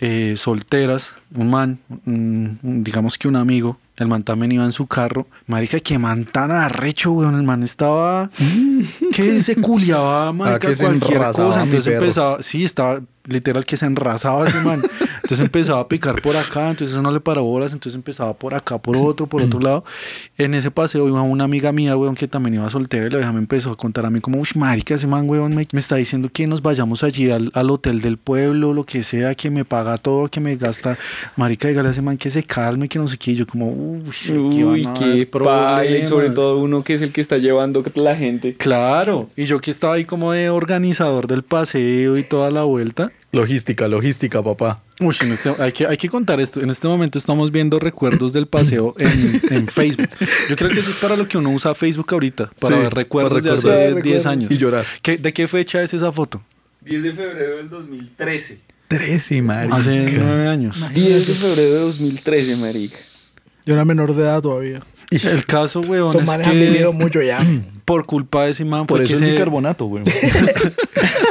eh, 0.00 0.34
solteras, 0.36 1.12
un 1.34 1.50
man, 1.50 1.78
un- 2.06 2.58
digamos 2.82 3.18
que 3.18 3.28
un 3.28 3.36
amigo, 3.36 3.78
el 3.96 4.06
man 4.08 4.22
también 4.22 4.50
iba 4.52 4.64
en 4.64 4.72
su 4.72 4.86
carro. 4.86 5.26
Marica, 5.46 5.78
qué 5.80 5.98
man 5.98 6.24
tan 6.24 6.50
arrecho, 6.50 7.12
weón. 7.12 7.34
El 7.36 7.42
man 7.42 7.62
estaba 7.62 8.30
que 9.14 9.42
se 9.42 9.56
culiaba, 9.56 10.32
marica, 10.32 10.56
Ah, 10.56 10.58
que 10.70 10.76
se 10.76 10.84
cualquier 10.84 11.18
cosa. 11.18 11.62
Entonces 11.64 11.86
empezaba, 11.86 12.42
sí, 12.42 12.64
estaba 12.64 13.00
literal 13.30 13.64
que 13.64 13.76
se 13.76 13.86
enrasaba 13.86 14.46
ese 14.48 14.60
man. 14.60 14.82
Entonces 15.22 15.40
empezaba 15.40 15.80
a 15.80 15.88
picar 15.88 16.20
por 16.20 16.36
acá, 16.36 16.70
entonces 16.70 16.90
eso 16.90 17.02
no 17.02 17.10
le 17.12 17.20
paró 17.20 17.44
bolas, 17.44 17.72
entonces 17.72 17.94
empezaba 17.94 18.34
por 18.34 18.54
acá, 18.54 18.78
por 18.78 18.96
otro, 18.96 19.26
por 19.26 19.42
otro 19.42 19.60
lado. 19.60 19.84
En 20.38 20.54
ese 20.54 20.70
paseo 20.70 21.06
iba 21.06 21.22
una 21.22 21.44
amiga 21.44 21.70
mía, 21.72 21.96
weón, 21.96 22.14
que 22.16 22.26
también 22.26 22.54
iba 22.54 22.68
soltera 22.70 23.06
y 23.06 23.10
la 23.10 23.18
vieja 23.18 23.32
me 23.32 23.38
empezó 23.38 23.70
a 23.70 23.76
contar 23.76 24.06
a 24.06 24.10
mí 24.10 24.20
como, 24.20 24.38
uy, 24.40 24.48
marica, 24.56 24.94
ese 24.94 25.06
man, 25.06 25.28
weón, 25.28 25.54
me, 25.54 25.68
me 25.72 25.80
está 25.80 25.96
diciendo 25.96 26.30
que 26.32 26.46
nos 26.46 26.62
vayamos 26.62 27.04
allí 27.04 27.30
al, 27.30 27.52
al 27.54 27.70
hotel 27.70 28.00
del 28.00 28.16
pueblo, 28.16 28.74
lo 28.74 28.84
que 28.84 29.02
sea, 29.04 29.34
que 29.34 29.50
me 29.50 29.64
paga 29.64 29.98
todo, 29.98 30.28
que 30.28 30.40
me 30.40 30.56
gasta. 30.56 30.98
Marica, 31.36 31.68
dígale 31.68 31.88
a 31.88 31.92
ese 31.92 32.02
man 32.02 32.18
que 32.18 32.30
se 32.30 32.42
calme, 32.42 32.88
que 32.88 32.98
no 32.98 33.06
sé 33.06 33.16
qué. 33.18 33.32
Y 33.32 33.36
yo 33.36 33.46
como, 33.46 33.70
uy, 33.70 34.10
Uy, 34.30 34.88
qué 34.98 35.26
paila, 35.26 35.96
y 35.98 36.02
sobre 36.02 36.26
problemas". 36.26 36.34
todo 36.34 36.58
uno 36.58 36.82
que 36.82 36.94
es 36.94 37.02
el 37.02 37.12
que 37.12 37.20
está 37.20 37.38
llevando 37.38 37.84
la 37.94 38.16
gente. 38.16 38.54
Claro, 38.54 39.28
y 39.36 39.44
yo 39.44 39.60
que 39.60 39.70
estaba 39.70 39.94
ahí 39.94 40.04
como 40.04 40.32
de 40.32 40.50
organizador 40.50 41.26
del 41.26 41.42
paseo 41.42 42.16
y 42.18 42.22
toda 42.22 42.50
la 42.50 42.62
vuelta. 42.62 43.12
Logística, 43.32 43.86
logística, 43.86 44.42
papá. 44.42 44.82
Uy, 44.98 45.14
en 45.22 45.30
este- 45.32 45.54
hay, 45.60 45.70
que, 45.72 45.86
hay 45.86 45.96
que 45.96 46.08
contar 46.08 46.40
esto. 46.40 46.60
En 46.60 46.68
este 46.70 46.88
momento 46.88 47.16
estamos 47.18 47.52
viendo 47.52 47.78
recuerdos 47.78 48.32
del 48.32 48.46
paseo 48.48 48.94
en, 48.98 49.40
en 49.50 49.66
Facebook. 49.68 50.08
Yo 50.48 50.56
creo 50.56 50.70
que 50.70 50.80
eso 50.80 50.90
es 50.90 50.96
para 50.96 51.16
lo 51.16 51.28
que 51.28 51.38
uno 51.38 51.50
usa 51.50 51.74
Facebook 51.74 52.08
ahorita, 52.12 52.50
para 52.58 52.76
Sí, 52.76 52.82
ver 52.82 52.92
recuerdos 52.94 53.32
para 53.34 53.42
de 53.42 53.50
hace 53.50 53.66
recordar. 53.68 53.78
10 53.86 53.94
Recuerdos. 53.94 54.26
años. 54.26 54.50
Y 54.50 54.58
llorar. 54.58 54.84
¿Qué- 55.02 55.16
¿De 55.18 55.32
qué 55.32 55.46
fecha 55.46 55.80
es 55.82 55.94
esa 55.94 56.10
foto? 56.10 56.42
10 56.82 57.02
de 57.04 57.12
febrero 57.12 57.56
del 57.58 57.68
2013. 57.70 58.60
13, 58.88 59.42
marica. 59.42 59.76
Hace 59.76 59.90
nueve 60.18 60.48
años. 60.48 60.82
10 60.92 61.26
de 61.28 61.34
febrero 61.34 61.70
de 61.74 61.78
2013, 61.80 62.56
marica. 62.56 62.98
yo 63.64 63.74
era 63.74 63.84
menor 63.84 64.12
de 64.16 64.22
edad 64.24 64.42
todavía. 64.42 64.80
El 65.12 65.44
caso, 65.46 65.80
weón, 65.80 66.16
Estos 66.16 66.22
es 66.40 66.46
han 66.46 66.52
vivido 66.54 66.92
mucho 66.92 67.22
ya. 67.22 67.38
por 67.84 68.06
culpa 68.06 68.44
de 68.46 68.52
ese 68.52 68.64
man 68.64 68.86
Por 68.86 68.98
fue 68.98 69.04
eso 69.04 69.10
que 69.10 69.14
es 69.14 69.20
se, 69.20 69.30
bicarbonato, 69.32 69.84
güey. 69.86 70.02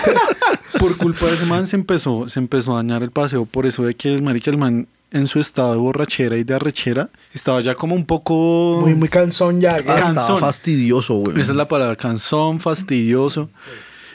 culpa 1.00 1.26
de 1.26 1.34
ese 1.34 1.46
man 1.46 1.66
se 1.66 1.76
empezó, 1.76 2.30
se 2.30 2.40
empezó 2.40 2.74
a 2.74 2.84
dañar 2.84 3.02
el 3.02 3.12
paseo. 3.12 3.46
Por 3.46 3.66
eso 3.66 3.84
de 3.84 3.96
que 3.96 4.14
el 4.14 4.22
marica, 4.22 4.52
el 4.52 4.58
man 4.58 4.88
en 5.12 5.26
su 5.26 5.40
estado 5.40 5.72
de 5.72 5.80
borrachera 5.80 6.38
y 6.38 6.44
de 6.44 6.54
arrechera 6.54 7.10
estaba 7.34 7.62
ya 7.62 7.76
como 7.76 7.96
un 7.96 8.06
poco... 8.06 8.80
Muy, 8.82 8.94
muy 8.94 9.10
cansón 9.10 9.60
ya. 9.60 9.78
Estaba 9.78 10.38
fastidioso, 10.38 11.16
güey. 11.16 11.42
Esa 11.42 11.52
es 11.52 11.58
la 11.58 11.68
palabra, 11.68 11.96
cansón, 11.96 12.60
fastidioso. 12.60 13.50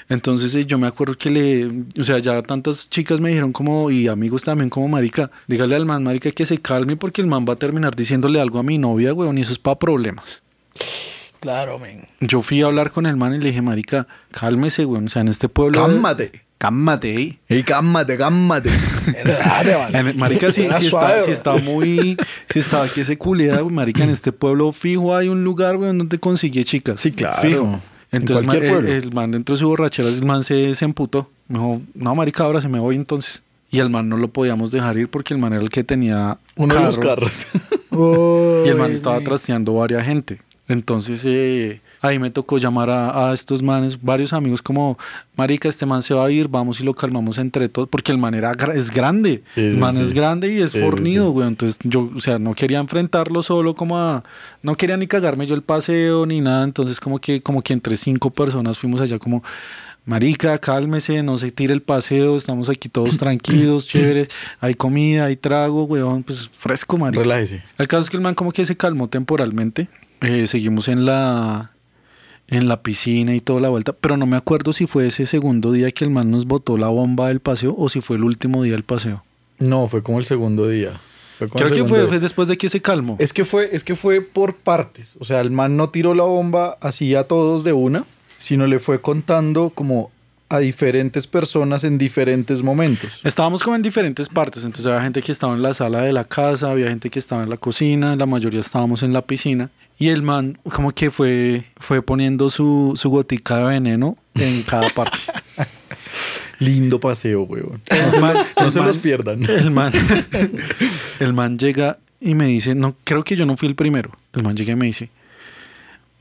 Entonces 0.08 0.54
eh, 0.54 0.66
yo 0.66 0.78
me 0.78 0.86
acuerdo 0.86 1.16
que 1.16 1.30
le, 1.30 1.66
o 1.98 2.04
sea, 2.04 2.18
ya 2.18 2.42
tantas 2.42 2.88
chicas 2.90 3.20
me 3.20 3.30
dijeron 3.30 3.52
como, 3.52 3.90
y 3.90 4.08
amigos 4.08 4.42
también 4.42 4.68
como 4.68 4.86
marica, 4.88 5.30
dígale 5.46 5.74
al 5.76 5.86
man, 5.86 6.04
marica, 6.04 6.30
que 6.30 6.44
se 6.44 6.58
calme 6.58 6.96
porque 6.96 7.22
el 7.22 7.26
man 7.26 7.46
va 7.48 7.54
a 7.54 7.56
terminar 7.56 7.96
diciéndole 7.96 8.40
algo 8.40 8.58
a 8.58 8.62
mi 8.62 8.76
novia, 8.76 9.14
weón, 9.14 9.38
y 9.38 9.40
eso 9.40 9.52
es 9.52 9.58
para 9.58 9.78
problemas. 9.78 10.42
Claro, 11.40 11.78
men. 11.78 12.06
Yo 12.20 12.42
fui 12.42 12.62
a 12.62 12.66
hablar 12.66 12.90
con 12.90 13.06
el 13.06 13.16
man 13.16 13.34
y 13.34 13.38
le 13.38 13.46
dije, 13.46 13.62
marica, 13.62 14.06
cálmese, 14.30 14.84
weón, 14.84 15.06
o 15.06 15.08
sea, 15.08 15.22
en 15.22 15.28
este 15.28 15.48
pueblo... 15.48 15.86
Cámmate. 15.86 16.44
Cámmate, 16.64 17.14
ey. 17.14 17.38
Ey, 17.46 17.62
cámmate, 17.62 18.16
cámmate. 18.16 18.70
Dale, 19.24 19.74
vale. 19.92 20.14
Marica, 20.14 20.50
si 20.50 20.62
suave, 20.88 21.18
está, 21.18 21.31
está 21.31 21.55
muy. 21.57 22.16
Si 22.48 22.59
está 22.61 22.83
aquí 22.85 23.03
ese 23.03 23.16
güey, 23.16 23.50
Marica, 23.68 24.03
en 24.03 24.09
este 24.09 24.33
pueblo 24.33 24.72
fijo 24.72 25.14
hay 25.14 25.29
un 25.29 25.44
lugar, 25.44 25.77
güey, 25.77 25.94
donde 25.94 26.18
consigue 26.18 26.64
chicas. 26.64 27.03
Sí, 27.03 27.12
claro. 27.12 27.42
Fijo. 27.42 27.81
En 28.12 28.22
Entonces, 28.22 28.46
cualquier 28.46 28.72
ma- 28.72 28.79
pueblo. 28.79 28.92
El, 28.96 29.03
el 29.05 29.12
man 29.12 29.31
dentro 29.31 29.57
de 29.57 29.59
su 29.59 29.68
borrachera, 29.68 30.09
el 30.09 30.24
man 30.24 30.42
se, 30.42 30.74
se 30.74 30.87
emputó. 30.87 31.31
Me 31.48 31.59
dijo, 31.59 31.83
no, 31.94 32.14
Marica, 32.14 32.44
ahora 32.44 32.62
se 32.62 32.70
me 32.70 32.79
voy 32.81 32.96
entonces. 32.96 33.42
Y 33.70 33.81
el 33.81 33.90
man 33.90 34.09
no 34.09 34.16
lo 34.16 34.29
podíamos 34.29 34.70
dejar 34.70 34.96
ir 34.96 35.09
porque 35.09 35.35
el 35.35 35.40
man 35.40 35.53
era 35.53 35.61
el 35.61 35.68
que 35.68 35.85
tenía. 35.85 36.38
Uno 36.57 36.74
de 36.77 36.81
los 36.81 36.96
carro. 36.96 37.27
carros. 37.27 37.46
Y 38.64 38.68
el 38.70 38.77
man 38.77 38.90
estaba 38.90 39.20
trasteando 39.20 39.74
varias 39.74 40.07
gente. 40.07 40.40
Entonces 40.66 41.22
eh, 41.27 41.81
ahí 42.04 42.18
me 42.18 42.30
tocó 42.30 42.58
llamar 42.58 42.90
a, 42.90 43.30
a 43.30 43.32
estos 43.34 43.62
manes, 43.62 44.00
varios 44.00 44.32
amigos 44.32 44.60
como, 44.60 44.98
marica, 45.36 45.68
este 45.68 45.86
man 45.86 46.02
se 46.02 46.12
va 46.12 46.26
a 46.26 46.30
ir, 46.30 46.48
vamos 46.48 46.78
y 46.80 46.84
lo 46.84 46.92
calmamos 46.94 47.38
entre 47.38 47.68
todos, 47.70 47.88
porque 47.88 48.12
el 48.12 48.18
man 48.18 48.34
era, 48.34 48.52
es 48.74 48.90
grande, 48.90 49.42
Sí, 49.54 49.62
el 49.62 49.78
man 49.78 49.96
sí. 49.96 50.02
es 50.02 50.12
grande 50.12 50.52
y 50.52 50.60
es 50.60 50.72
fornido, 50.78 51.30
güey. 51.30 51.48
Entonces 51.48 51.78
yo, 51.82 52.10
o 52.14 52.20
sea, 52.20 52.38
no 52.38 52.54
quería 52.54 52.78
enfrentarlo 52.78 53.42
solo 53.42 53.74
como 53.74 53.98
a, 53.98 54.22
no 54.62 54.76
quería 54.76 54.96
ni 54.98 55.06
cagarme 55.06 55.46
yo 55.46 55.54
el 55.54 55.62
paseo 55.62 56.26
ni 56.26 56.40
nada, 56.42 56.64
entonces 56.64 57.00
como 57.00 57.18
que, 57.18 57.42
como 57.42 57.62
que 57.62 57.72
entre 57.72 57.96
cinco 57.96 58.30
personas 58.30 58.78
fuimos 58.78 59.00
allá 59.00 59.18
como... 59.18 59.42
Marica, 60.06 60.58
cálmese, 60.58 61.22
no 61.22 61.38
se 61.38 61.50
tire 61.50 61.72
el 61.72 61.80
paseo, 61.80 62.36
estamos 62.36 62.68
aquí 62.68 62.90
todos 62.90 63.16
tranquilos, 63.18 63.86
chéveres, 63.88 64.28
hay 64.60 64.74
comida, 64.74 65.24
hay 65.24 65.36
trago, 65.36 65.84
weón, 65.84 66.22
pues 66.22 66.46
fresco, 66.52 66.98
marica. 66.98 67.22
Relájese. 67.22 67.62
El 67.78 67.88
caso 67.88 68.02
es 68.02 68.10
que 68.10 68.18
el 68.18 68.22
man 68.22 68.34
como 68.34 68.52
que 68.52 68.66
se 68.66 68.76
calmó 68.76 69.08
temporalmente. 69.08 69.88
Eh, 70.20 70.46
seguimos 70.46 70.88
en 70.88 71.06
la 71.06 71.70
en 72.48 72.68
la 72.68 72.83
piscina 72.83 73.35
y 73.35 73.40
toda 73.40 73.61
la 73.61 73.68
vuelta, 73.68 73.92
pero 73.92 74.16
no 74.16 74.26
me 74.26 74.37
acuerdo 74.37 74.72
si 74.72 74.87
fue 74.87 75.07
ese 75.07 75.26
segundo 75.26 75.72
día 75.72 75.90
que 75.92 76.04
el 76.04 76.11
man 76.11 76.30
nos 76.30 76.46
botó 76.46 76.76
la 76.76 76.88
bomba 76.88 77.28
del 77.28 77.40
paseo 77.40 77.74
o 77.76 77.88
si 77.88 78.00
fue 78.00 78.16
el 78.16 78.24
último 78.24 78.62
día 78.62 78.72
del 78.72 78.85
paseo. 78.85 79.24
No, 79.59 79.87
fue 79.87 80.02
como 80.02 80.18
el 80.18 80.24
segundo 80.24 80.68
día. 80.68 81.00
Fue 81.38 81.48
Creo 81.48 81.70
que 81.70 81.85
fue, 81.85 82.07
fue 82.07 82.20
después 82.20 82.48
de 82.48 82.57
que 82.57 82.68
se 82.68 82.80
calmó. 82.80 83.16
Es 83.18 83.33
que 83.33 83.44
fue, 83.44 83.70
es 83.72 83.83
que 83.83 83.96
fue 83.96 84.20
por 84.20 84.54
partes. 84.54 85.16
O 85.18 85.24
sea, 85.24 85.40
el 85.40 85.50
man 85.50 85.76
no 85.76 85.90
tiró 85.90 86.14
la 86.14 86.24
bomba 86.24 86.76
así 86.80 87.14
a 87.14 87.24
todos 87.24 87.64
de 87.64 87.72
una, 87.72 88.04
sino 88.37 88.66
le 88.66 88.78
fue 88.78 89.00
contando 89.00 89.70
como 89.74 90.11
a 90.48 90.59
diferentes 90.59 91.26
personas 91.26 91.83
en 91.85 91.98
diferentes 91.98 92.62
momentos. 92.62 93.20
Estábamos 93.24 93.62
como 93.62 93.74
en 93.76 93.83
diferentes 93.83 94.28
partes, 94.28 94.62
entonces 94.62 94.87
había 94.87 95.02
gente 95.02 95.22
que 95.22 95.33
estaba 95.33 95.54
en 95.54 95.62
la 95.62 95.74
sala 95.74 96.02
de 96.02 96.12
la 96.12 96.24
casa, 96.24 96.70
había 96.70 96.88
gente 96.88 97.11
que 97.11 97.18
estaba 97.18 97.42
en 97.42 97.50
la 97.50 97.57
cocina, 97.57 98.14
la 98.14 98.26
mayoría 98.26 98.61
estábamos 98.61 99.02
en 99.02 99.12
la 99.12 99.22
piscina 99.22 99.70
y 99.98 100.09
el 100.09 100.22
man 100.22 100.59
como 100.72 100.92
que 100.92 101.11
fue, 101.11 101.64
fue 101.76 102.02
poniendo 102.02 102.50
su, 102.50 102.94
su 102.96 103.11
gotica 103.11 103.59
de 103.59 103.64
veneno 103.64 104.16
en 104.35 104.62
cada 104.62 104.88
parte. 104.90 105.18
Lindo 106.61 107.00
paseo, 107.00 107.42
weón. 107.42 107.83
El 107.87 108.20
man- 108.20 108.37
No 108.59 108.66
el 108.66 108.72
se 108.72 108.78
man- 108.78 108.88
los 108.88 108.98
pierdan. 108.98 109.42
El 109.44 109.70
man, 109.70 109.92
el 111.20 111.33
man 111.33 111.59
llega 111.59 111.98
y 112.20 112.35
me 112.35 112.46
dice, 112.46 112.74
no, 112.74 112.96
creo 113.04 113.24
que 113.24 113.37
yo 113.37 113.44
no 113.44 113.57
fui 113.57 113.68
el 113.68 113.74
primero. 113.74 114.11
El 114.33 114.42
man 114.44 114.57
llega 114.57 114.72
y 114.72 114.76
me 114.76 114.87
dice, 114.87 115.11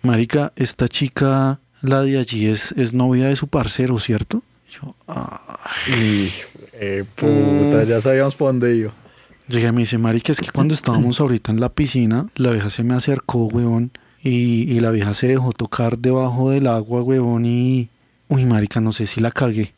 Marica, 0.02 0.52
esta 0.56 0.88
chica, 0.88 1.60
la 1.82 2.02
de 2.02 2.18
allí, 2.20 2.48
es, 2.48 2.74
es 2.74 2.94
novia 2.94 3.28
de 3.28 3.36
su 3.36 3.48
parcero, 3.48 4.00
¿cierto? 4.00 4.42
Yo, 4.82 4.96
ah. 5.08 5.60
Hijo 5.88 6.50
de 6.80 7.06
puta, 7.16 7.84
ya 7.84 8.02
sabíamos 8.02 8.36
por 8.36 8.50
dónde 8.50 8.76
iba. 8.76 8.94
Llega 9.48 9.70
y 9.70 9.72
me 9.72 9.82
dice, 9.82 9.98
Marica, 9.98 10.32
es 10.32 10.40
que 10.40 10.52
cuando 10.52 10.74
estábamos 10.76 11.20
ahorita 11.20 11.52
en 11.52 11.60
la 11.60 11.70
piscina, 11.70 12.28
la 12.36 12.52
vieja 12.52 12.70
se 12.70 12.84
me 12.84 12.94
acercó, 12.94 13.46
huevón, 13.46 13.92
y, 14.24 14.72
y 14.72 14.80
la 14.80 14.92
vieja 14.92 15.14
se 15.14 15.28
dejó 15.28 15.52
tocar 15.52 15.98
debajo 15.98 16.50
del 16.52 16.68
agua, 16.68 17.02
huevón, 17.02 17.46
y... 17.46 17.90
Uy, 18.30 18.46
Marica, 18.46 18.80
no 18.80 18.94
sé 18.94 19.06
si 19.06 19.20
la 19.22 19.32
cagué. 19.32 19.74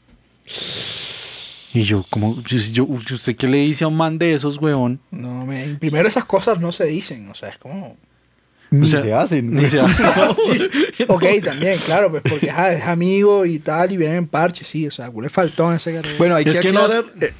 Y 1.73 1.81
yo, 1.83 2.05
como, 2.09 2.41
yo, 2.43 2.85
¿usted 2.85 3.35
qué 3.35 3.47
le 3.47 3.57
dice 3.57 3.83
a 3.83 3.87
un 3.87 3.97
man 3.97 4.17
de 4.17 4.33
esos, 4.33 4.57
huevón? 4.59 4.99
No, 5.11 5.45
men. 5.45 5.77
Primero 5.77 6.07
esas 6.07 6.23
cosas 6.23 6.61
no 6.61 6.71
se 6.71 6.85
dicen. 6.85 7.27
O 7.29 7.35
sea, 7.35 7.49
es 7.49 7.57
como. 7.57 7.97
Ni 8.71 8.87
O 8.87 8.89
sea, 8.89 9.01
se 9.01 9.13
hacen. 9.13 9.53
Ni 9.53 9.67
se 9.67 9.81
hace. 9.81 10.03
ok, 11.07 11.23
también, 11.43 11.77
claro, 11.85 12.11
pues 12.11 12.23
porque 12.23 12.47
es 12.47 12.83
amigo 12.83 13.45
y 13.45 13.59
tal, 13.59 13.91
y 13.91 13.97
vienen 13.97 14.19
en 14.19 14.27
parche, 14.27 14.63
sí, 14.63 14.87
o 14.87 14.91
sea, 14.91 15.09
le 15.09 15.27
faltó 15.27 15.69
en 15.69 15.75
ese 15.77 15.93
carrera. 15.95 16.17
Bueno, 16.17 16.35
hay 16.35 16.45
Es 16.47 16.59
que 16.61 16.69
aclarar. 16.69 17.03
eh, 17.19 17.33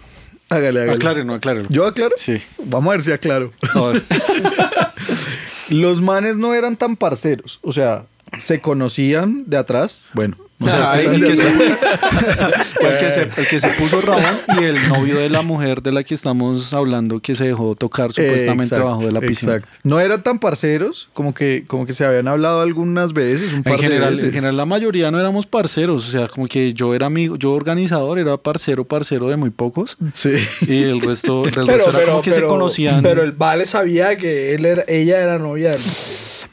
hágale, 0.49 0.81
hágale. 0.81 0.97
Aclare, 0.97 1.25
no 1.25 1.33
aclare. 1.33 1.65
¿Yo 1.69 1.85
aclaro? 1.85 2.15
Sí. 2.17 2.41
Vamos 2.63 2.89
a 2.89 2.91
ver 2.97 3.03
si 3.03 3.11
aclaro. 3.11 3.51
A 3.73 3.81
ver. 3.87 4.03
Los 5.69 6.01
manes 6.01 6.35
no 6.35 6.53
eran 6.53 6.75
tan 6.77 6.95
parceros. 6.95 7.59
O 7.61 7.71
sea, 7.71 8.05
se 8.39 8.61
conocían 8.61 9.45
de 9.49 9.57
atrás. 9.57 10.07
Bueno, 10.13 10.37
sé. 10.59 10.71
Ah, 10.77 10.97
qué 10.99 11.05
el, 11.07 11.25
que 11.25 11.35
se, 11.35 11.43
el 11.47 12.99
que 12.99 13.11
se- 13.11 13.41
el 13.41 13.47
que 13.47 13.59
se 13.59 13.67
puso 13.79 14.01
Rabón 14.01 14.23
y 14.59 14.63
el 14.63 14.89
novio 14.89 15.17
de 15.17 15.29
la 15.29 15.41
mujer 15.41 15.81
de 15.81 15.91
la 15.91 16.03
que 16.03 16.13
estamos 16.13 16.73
hablando 16.73 17.19
que 17.19 17.35
se 17.35 17.43
dejó 17.45 17.75
tocar 17.75 18.13
supuestamente 18.13 18.75
Exacto, 18.75 18.87
abajo 18.87 19.05
de 19.05 19.11
la 19.11 19.19
piscina. 19.19 19.55
Exacto. 19.55 19.77
No 19.83 19.99
eran 19.99 20.23
tan 20.23 20.39
parceros, 20.39 21.09
como 21.13 21.33
que, 21.33 21.65
como 21.67 21.85
que 21.85 21.93
se 21.93 22.05
habían 22.05 22.27
hablado 22.27 22.61
algunas 22.61 23.13
veces, 23.13 23.51
un 23.53 23.63
par 23.63 23.73
En 23.73 23.79
general, 23.79 24.09
de 24.15 24.21
veces. 24.21 24.27
en 24.27 24.33
general 24.33 24.57
la 24.57 24.65
mayoría 24.65 25.11
no 25.11 25.19
éramos 25.19 25.45
parceros, 25.45 26.07
o 26.07 26.11
sea, 26.11 26.27
como 26.27 26.47
que 26.47 26.73
yo 26.73 26.93
era 26.95 27.07
amigo, 27.07 27.35
yo 27.35 27.51
organizador 27.51 28.17
era 28.19 28.37
parcero, 28.37 28.85
parcero 28.85 29.27
de 29.27 29.35
muy 29.37 29.49
pocos 29.49 29.97
Sí. 30.13 30.31
y 30.67 30.83
el 30.83 31.01
resto, 31.01 31.43
del 31.43 31.53
resto 31.67 31.97
era 31.99 32.05
como 32.11 32.21
que 32.21 32.31
se 32.31 32.43
conocían. 32.43 33.01
pero 33.03 33.23
el 33.23 33.31
Vale 33.33 33.65
sabía 33.65 34.15
que 34.17 34.55
él 34.55 34.65
era, 34.65 34.83
ella 34.87 35.19
era 35.21 35.37
novia 35.37 35.71
de 35.71 35.77
él. 35.77 35.83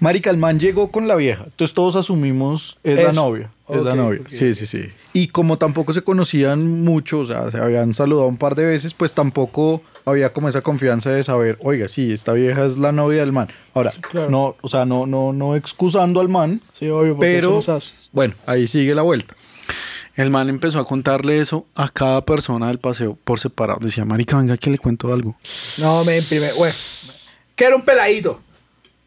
Marica, 0.03 0.31
el 0.31 0.37
man 0.37 0.59
llegó 0.59 0.91
con 0.91 1.07
la 1.07 1.15
vieja. 1.15 1.45
Entonces 1.45 1.75
todos 1.75 1.95
asumimos 1.95 2.77
es 2.83 3.01
la 3.01 3.13
novia. 3.13 3.53
Es 3.69 3.85
la 3.85 3.95
novia. 3.95 4.21
Sí, 4.29 4.53
sí, 4.53 4.67
sí. 4.67 4.89
Y 5.13 5.29
como 5.29 5.59
tampoco 5.59 5.93
se 5.93 6.03
conocían 6.03 6.83
mucho, 6.83 7.21
o 7.21 7.25
sea, 7.25 7.53
se 7.53 7.59
habían 7.59 7.95
saludado 7.95 8.27
un 8.27 8.37
par 8.37 8.57
de 8.57 8.65
veces, 8.67 8.95
pues 8.95 9.15
tampoco 9.15 9.81
había 10.05 10.33
como 10.33 10.49
esa 10.49 10.61
confianza 10.61 11.11
de 11.11 11.23
saber, 11.23 11.57
oiga, 11.63 11.87
sí, 11.87 12.13
esta 12.13 12.33
vieja 12.33 12.67
es 12.67 12.79
la 12.79 12.91
novia 12.91 13.21
del 13.21 13.31
man. 13.31 13.47
Ahora, 13.75 13.93
Claro. 14.01 14.29
no, 14.29 14.57
o 14.61 14.69
sea, 14.69 14.85
no, 14.85 15.07
no, 15.07 15.33
no 15.33 15.55
excusando 15.55 16.21
al 16.21 16.29
man, 16.29 16.61
Sí, 16.73 16.89
obvio, 16.89 17.15
porque 17.15 17.35
pero 17.41 17.61
bueno, 18.11 18.35
ahí 18.45 18.67
sigue 18.67 18.97
la 18.97 19.03
vuelta. 19.03 19.37
El 20.17 20.31
man 20.31 20.49
empezó 20.49 20.81
a 20.81 20.85
contarle 20.85 21.39
eso 21.39 21.65
a 21.77 21.89
cada 21.89 22.25
persona 22.25 22.67
del 22.67 22.79
paseo 22.79 23.17
por 23.23 23.39
separado. 23.39 23.79
Decía, 23.81 24.05
marica, 24.05 24.37
venga 24.37 24.57
que 24.57 24.69
le 24.69 24.79
cuento 24.79 25.13
algo. 25.13 25.37
No, 25.79 26.05
me 26.05 26.19
imprime, 26.19 26.53
bueno, 26.55 26.75
que 27.55 27.65
era 27.67 27.77
un 27.77 27.83
peladito. 27.83 28.41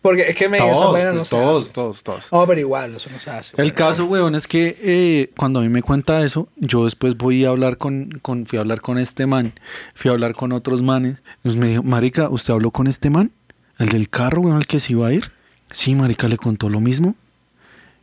Porque 0.05 0.21
es 0.29 0.35
que 0.35 0.47
me 0.47 0.59
Todos, 0.59 0.79
no 0.81 0.91
pues, 0.91 1.23
se 1.23 1.29
todos, 1.31 1.71
todos, 1.73 2.03
todos. 2.03 2.31
No, 2.31 2.45
pero 2.45 2.59
igual, 2.59 2.93
eso 2.93 3.09
no 3.11 3.19
se 3.19 3.31
hace. 3.31 3.53
El 3.57 3.69
bueno. 3.71 3.73
caso, 3.75 4.05
weón, 4.05 4.35
es 4.35 4.45
que 4.47 4.77
eh, 4.79 5.31
cuando 5.35 5.61
a 5.61 5.63
mí 5.63 5.69
me 5.69 5.81
cuenta 5.81 6.23
eso, 6.23 6.47
yo 6.57 6.85
después 6.85 7.17
voy 7.17 7.43
a 7.43 7.49
hablar 7.49 7.79
con, 7.79 8.19
con, 8.21 8.45
fui 8.45 8.57
a 8.57 8.61
hablar 8.61 8.81
con 8.81 8.99
este 8.99 9.25
man, 9.25 9.53
fui 9.95 10.09
a 10.09 10.11
hablar 10.11 10.35
con 10.35 10.51
otros 10.51 10.83
manes. 10.83 11.23
Entonces 11.37 11.59
me 11.59 11.69
dijo, 11.69 11.81
marica, 11.81 12.29
¿usted 12.29 12.53
habló 12.53 12.69
con 12.69 12.85
este 12.85 13.09
man? 13.09 13.31
¿El 13.79 13.89
del 13.89 14.07
carro, 14.07 14.41
weón, 14.41 14.57
el 14.57 14.67
que 14.67 14.79
se 14.79 14.91
iba 14.93 15.07
a 15.07 15.11
ir? 15.13 15.31
Sí, 15.71 15.95
marica, 15.95 16.27
le 16.27 16.37
contó 16.37 16.69
lo 16.69 16.79
mismo. 16.79 17.15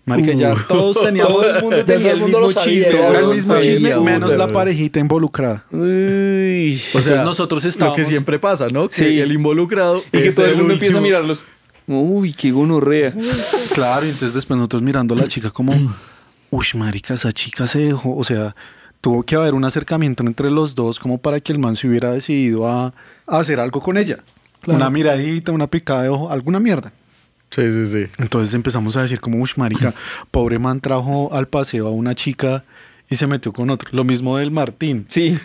Marica, 0.04 0.32
ya 0.32 0.54
todos 0.66 1.00
teníamos 1.04 1.34
Todo 1.34 1.56
el 1.56 1.62
mundo 1.62 1.84
tenía 1.84 2.08
el 2.10 2.14
el 2.16 2.20
mundo 2.20 2.40
lo 2.40 2.46
mismo 2.48 2.60
sabía, 2.62 2.90
chiste. 2.90 3.16
el 3.20 3.26
mismo 3.28 3.54
sabía, 3.54 3.72
chisme, 3.76 3.96
menos 4.00 4.36
la 4.36 4.48
parejita 4.48 4.98
involucrada. 4.98 5.64
Uy. 5.70 6.82
O 6.94 7.00
sea, 7.00 7.22
nosotros 7.22 7.62
lo 7.62 7.70
estábamos- 7.70 7.96
que 7.96 8.04
siempre 8.06 8.40
pasa, 8.40 8.68
¿no? 8.70 8.88
Que 8.88 8.94
Sí. 8.96 9.20
el 9.20 9.30
involucrado 9.30 10.02
Y 10.12 10.18
que 10.18 10.32
todo 10.32 10.46
el 10.46 10.56
mundo 10.56 10.72
empieza 10.74 10.96
a 10.96 11.00
último. 11.00 11.18
mirarlos. 11.18 11.44
Uy, 11.86 12.32
qué 12.32 12.50
gonorrea. 12.50 13.14
Claro, 13.74 14.06
y 14.06 14.10
entonces 14.10 14.34
después 14.34 14.56
nosotros 14.56 14.82
mirando 14.82 15.14
a 15.14 15.18
la 15.18 15.28
chica 15.28 15.50
como, 15.50 15.72
uy, 16.50 16.66
marica, 16.74 17.14
esa 17.14 17.32
chica 17.32 17.66
se 17.66 17.78
dejó, 17.80 18.16
o 18.16 18.24
sea, 18.24 18.54
tuvo 19.00 19.22
que 19.24 19.34
haber 19.34 19.54
un 19.54 19.64
acercamiento 19.64 20.22
entre 20.22 20.50
los 20.50 20.74
dos 20.74 20.98
como 20.98 21.18
para 21.18 21.40
que 21.40 21.52
el 21.52 21.58
man 21.58 21.76
se 21.76 21.88
hubiera 21.88 22.12
decidido 22.12 22.68
a, 22.68 22.94
a 23.26 23.38
hacer 23.38 23.58
algo 23.60 23.80
con 23.80 23.96
ella. 23.96 24.18
Claro. 24.60 24.76
Una 24.76 24.90
miradita, 24.90 25.50
una 25.50 25.66
picada 25.66 26.02
de 26.02 26.08
ojo, 26.08 26.30
alguna 26.30 26.60
mierda. 26.60 26.92
Sí, 27.50 27.70
sí, 27.70 27.86
sí. 27.86 28.06
Entonces 28.18 28.54
empezamos 28.54 28.96
a 28.96 29.02
decir 29.02 29.20
como, 29.20 29.38
uy, 29.38 29.50
marica, 29.56 29.92
pobre 30.30 30.58
man 30.58 30.80
trajo 30.80 31.34
al 31.34 31.48
paseo 31.48 31.88
a 31.88 31.90
una 31.90 32.14
chica 32.14 32.64
y 33.10 33.16
se 33.16 33.26
metió 33.26 33.52
con 33.52 33.68
otro. 33.68 33.90
Lo 33.92 34.04
mismo 34.04 34.38
del 34.38 34.50
Martín. 34.50 35.04
Sí. 35.08 35.38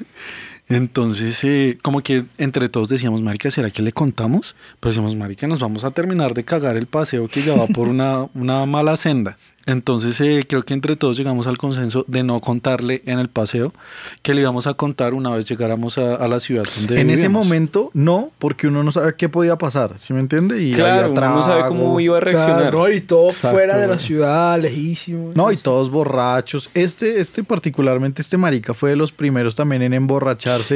Entonces, 0.70 1.42
eh, 1.44 1.78
como 1.82 2.02
que 2.02 2.26
entre 2.38 2.68
todos 2.68 2.90
decíamos, 2.90 3.22
marica, 3.22 3.50
¿será 3.50 3.72
que 3.72 3.82
le 3.82 3.94
contamos? 3.94 4.56
Pero 4.80 4.92
decíamos, 4.92 5.16
marica, 5.16 5.48
nos 5.48 5.60
vamos 5.60 5.86
a 5.86 5.92
terminar 5.92 6.34
de 6.34 6.44
cagar 6.44 6.76
el 6.76 6.88
paseo 6.88 7.28
que 7.28 7.42
ya 7.42 7.56
va 7.56 7.68
por 7.68 7.88
una, 7.88 8.28
una 8.34 8.66
mala 8.66 8.98
senda. 8.98 9.38
Entonces, 9.68 10.20
eh, 10.22 10.46
creo 10.48 10.64
que 10.64 10.74
entre 10.74 10.96
todos 10.96 11.18
llegamos 11.18 11.46
al 11.46 11.58
consenso 11.58 12.06
de 12.08 12.24
no 12.24 12.40
contarle 12.40 13.02
en 13.06 13.20
el 13.20 13.28
paseo, 13.28 13.74
que 14.22 14.34
le 14.34 14.40
íbamos 14.40 14.66
a 14.66 14.76
contar 14.76 15.14
una 15.14 15.30
vez 15.32 15.44
llegáramos 15.44 15.98
a, 15.98 16.16
a 16.16 16.28
la 16.30 16.40
ciudad 16.40 16.64
donde 16.78 17.02
En 17.02 17.10
ese 17.10 17.28
momento, 17.28 17.92
no, 17.94 18.32
porque 18.40 18.68
uno 18.68 18.82
no 18.86 18.94
sabe 18.94 19.16
qué 19.16 19.28
podía 19.28 19.58
pasar, 19.58 20.00
¿sí 20.00 20.14
me 20.14 20.22
entiende? 20.22 20.64
Y 20.64 20.72
Claro, 20.72 21.12
uno 21.12 21.36
no 21.36 21.44
sabe 21.44 21.68
cómo 21.68 22.00
iba 22.00 22.16
a 22.16 22.22
reaccionar. 22.22 22.62
Claro, 22.62 22.78
no, 22.78 22.90
y 22.90 23.02
todo 23.02 23.28
Exacto, 23.28 23.58
fuera 23.58 23.78
de 23.78 23.88
la 23.88 24.00
ciudad, 24.00 24.58
lejísimo. 24.58 25.34
No, 25.36 25.52
y 25.52 25.58
todos 25.58 25.92
borrachos. 25.92 26.70
Este, 26.74 27.20
este 27.20 27.44
particularmente, 27.44 28.22
este 28.22 28.38
marica 28.38 28.74
fue 28.74 28.92
de 28.92 28.96
los 28.96 29.12
primeros 29.12 29.58
también 29.58 29.82
en 29.82 29.94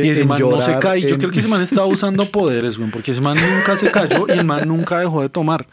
Y 0.04 0.10
ese 0.10 0.22
en 0.22 0.28
man 0.28 0.40
llorar. 0.40 0.60
no 0.70 0.74
se 0.74 0.80
cae. 0.80 1.02
Yo 1.02 1.10
en- 1.10 1.18
creo 1.18 1.32
que 1.32 1.40
ese 1.40 1.48
man 1.48 1.62
estaba 1.62 1.86
usando 1.88 2.26
poderes, 2.26 2.78
güey, 2.78 2.90
porque 2.90 3.12
ese 3.12 3.22
man 3.22 3.38
nunca 3.38 3.78
se 3.78 3.92
cayó 3.92 4.26
y 4.28 4.32
el 4.32 4.46
man 4.46 4.68
nunca 4.68 5.00
dejó 5.00 5.22
de 5.22 5.30
tomar. 5.30 5.66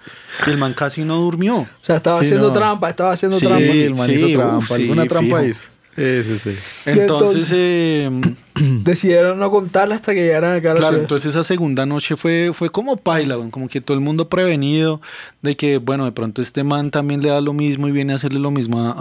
Y 0.46 0.50
el 0.50 0.58
man 0.58 0.72
casi 0.74 1.02
no 1.04 1.16
durmió. 1.16 1.56
O 1.58 1.66
sea, 1.80 1.96
estaba 1.96 2.18
Sí, 2.20 2.26
haciendo 2.26 2.48
no. 2.48 2.52
trampa, 2.52 2.88
estaba 2.90 3.12
haciendo 3.12 3.38
Sí, 3.38 3.46
trampa. 3.46 3.62
Sí, 3.64 3.82
el 3.82 3.94
man 3.94 4.08
Sí, 4.08 4.14
hizo 4.16 4.38
trampa. 4.38 4.56
uf, 4.58 4.66
sí, 4.68 4.74
alguna 4.74 5.06
trampa 5.06 5.36
fijo. 5.38 5.48
hizo. 5.48 5.68
Sí, 5.98 6.22
sí, 6.22 6.38
sí. 6.38 6.56
Entonces, 6.86 7.50
entonces- 7.50 7.52
eh, 7.52 8.10
Decidieron 8.82 9.38
no 9.38 9.50
contarla 9.52 9.94
hasta 9.94 10.12
que 10.14 10.20
llegaran 10.22 10.56
acá 10.56 10.70
a 10.70 10.74
la 10.74 10.78
Claro, 10.80 10.92
ciudad. 10.94 11.02
entonces 11.04 11.30
esa 11.30 11.44
segunda 11.44 11.86
noche 11.86 12.16
fue, 12.16 12.50
fue 12.52 12.70
como 12.70 12.96
paila, 12.96 13.36
como 13.52 13.68
que 13.68 13.80
todo 13.80 13.96
el 13.96 14.02
mundo 14.02 14.28
prevenido 14.28 15.00
de 15.42 15.56
que, 15.56 15.78
bueno, 15.78 16.04
de 16.06 16.10
pronto 16.12 16.42
este 16.42 16.64
man 16.64 16.90
también 16.90 17.22
le 17.22 17.28
da 17.28 17.40
lo 17.40 17.52
mismo 17.52 17.86
y 17.86 17.92
viene 17.92 18.12
a 18.14 18.16
hacerle 18.16 18.40
lo 18.40 18.50
mismo 18.50 18.80
a, 18.84 18.94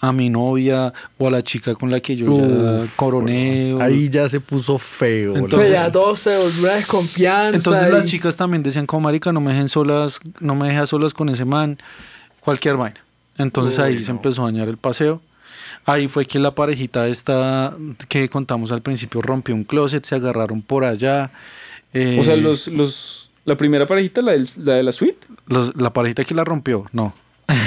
a- 0.00 0.08
a 0.08 0.12
mi 0.12 0.30
novia 0.30 0.94
o 1.18 1.26
a 1.28 1.30
la 1.30 1.42
chica 1.42 1.74
con 1.74 1.90
la 1.90 2.00
que 2.00 2.16
yo 2.16 2.34
ya 2.38 2.82
Uf, 2.84 2.96
coroné. 2.96 3.74
o- 3.74 3.82
Ahí 3.82 4.08
ya 4.08 4.26
se 4.30 4.40
puso 4.40 4.78
feo. 4.78 5.36
Entonces- 5.36 5.72
ya 5.72 5.92
todo 5.92 6.14
se 6.14 6.38
volvió 6.38 6.62
una 6.62 6.74
desconfianza. 6.76 7.56
Entonces 7.56 7.86
y- 7.88 7.92
las 7.92 8.08
chicas 8.08 8.36
también 8.38 8.62
decían 8.62 8.86
como 8.86 9.02
marica, 9.02 9.30
no 9.30 9.42
me 9.42 9.52
dejen 9.52 9.68
solas, 9.68 10.20
no 10.40 10.54
me 10.54 10.68
dejes 10.68 10.88
solas 10.88 11.12
con 11.12 11.28
ese 11.28 11.44
man, 11.44 11.76
cualquier 12.40 12.76
vaina. 12.78 12.98
Entonces 13.36 13.78
Uy, 13.78 13.84
ahí 13.84 14.02
se 14.02 14.10
empezó 14.10 14.42
a 14.42 14.46
dañar 14.46 14.68
el 14.68 14.78
paseo. 14.78 15.20
Ahí 15.90 16.08
fue 16.08 16.26
que 16.26 16.38
la 16.38 16.54
parejita 16.54 17.08
esta 17.08 17.74
que 18.08 18.28
contamos 18.28 18.70
al 18.72 18.82
principio 18.82 19.20
rompió 19.22 19.54
un 19.54 19.64
closet, 19.64 20.04
se 20.04 20.14
agarraron 20.14 20.62
por 20.62 20.84
allá. 20.84 21.30
eh, 21.92 22.16
O 22.20 22.22
sea, 22.24 22.36
los, 22.36 22.68
los, 22.68 23.30
la 23.44 23.56
primera 23.56 23.86
parejita, 23.86 24.22
la, 24.22 24.32
del- 24.32 24.48
la 24.58 24.74
de 24.74 24.82
la 24.82 24.92
suite. 24.92 25.26
los- 25.46 25.74
la 25.76 25.92
parejita 25.92 26.24
que 26.24 26.34
la 26.34 26.44
rompió, 26.44 26.86
no. 26.92 27.12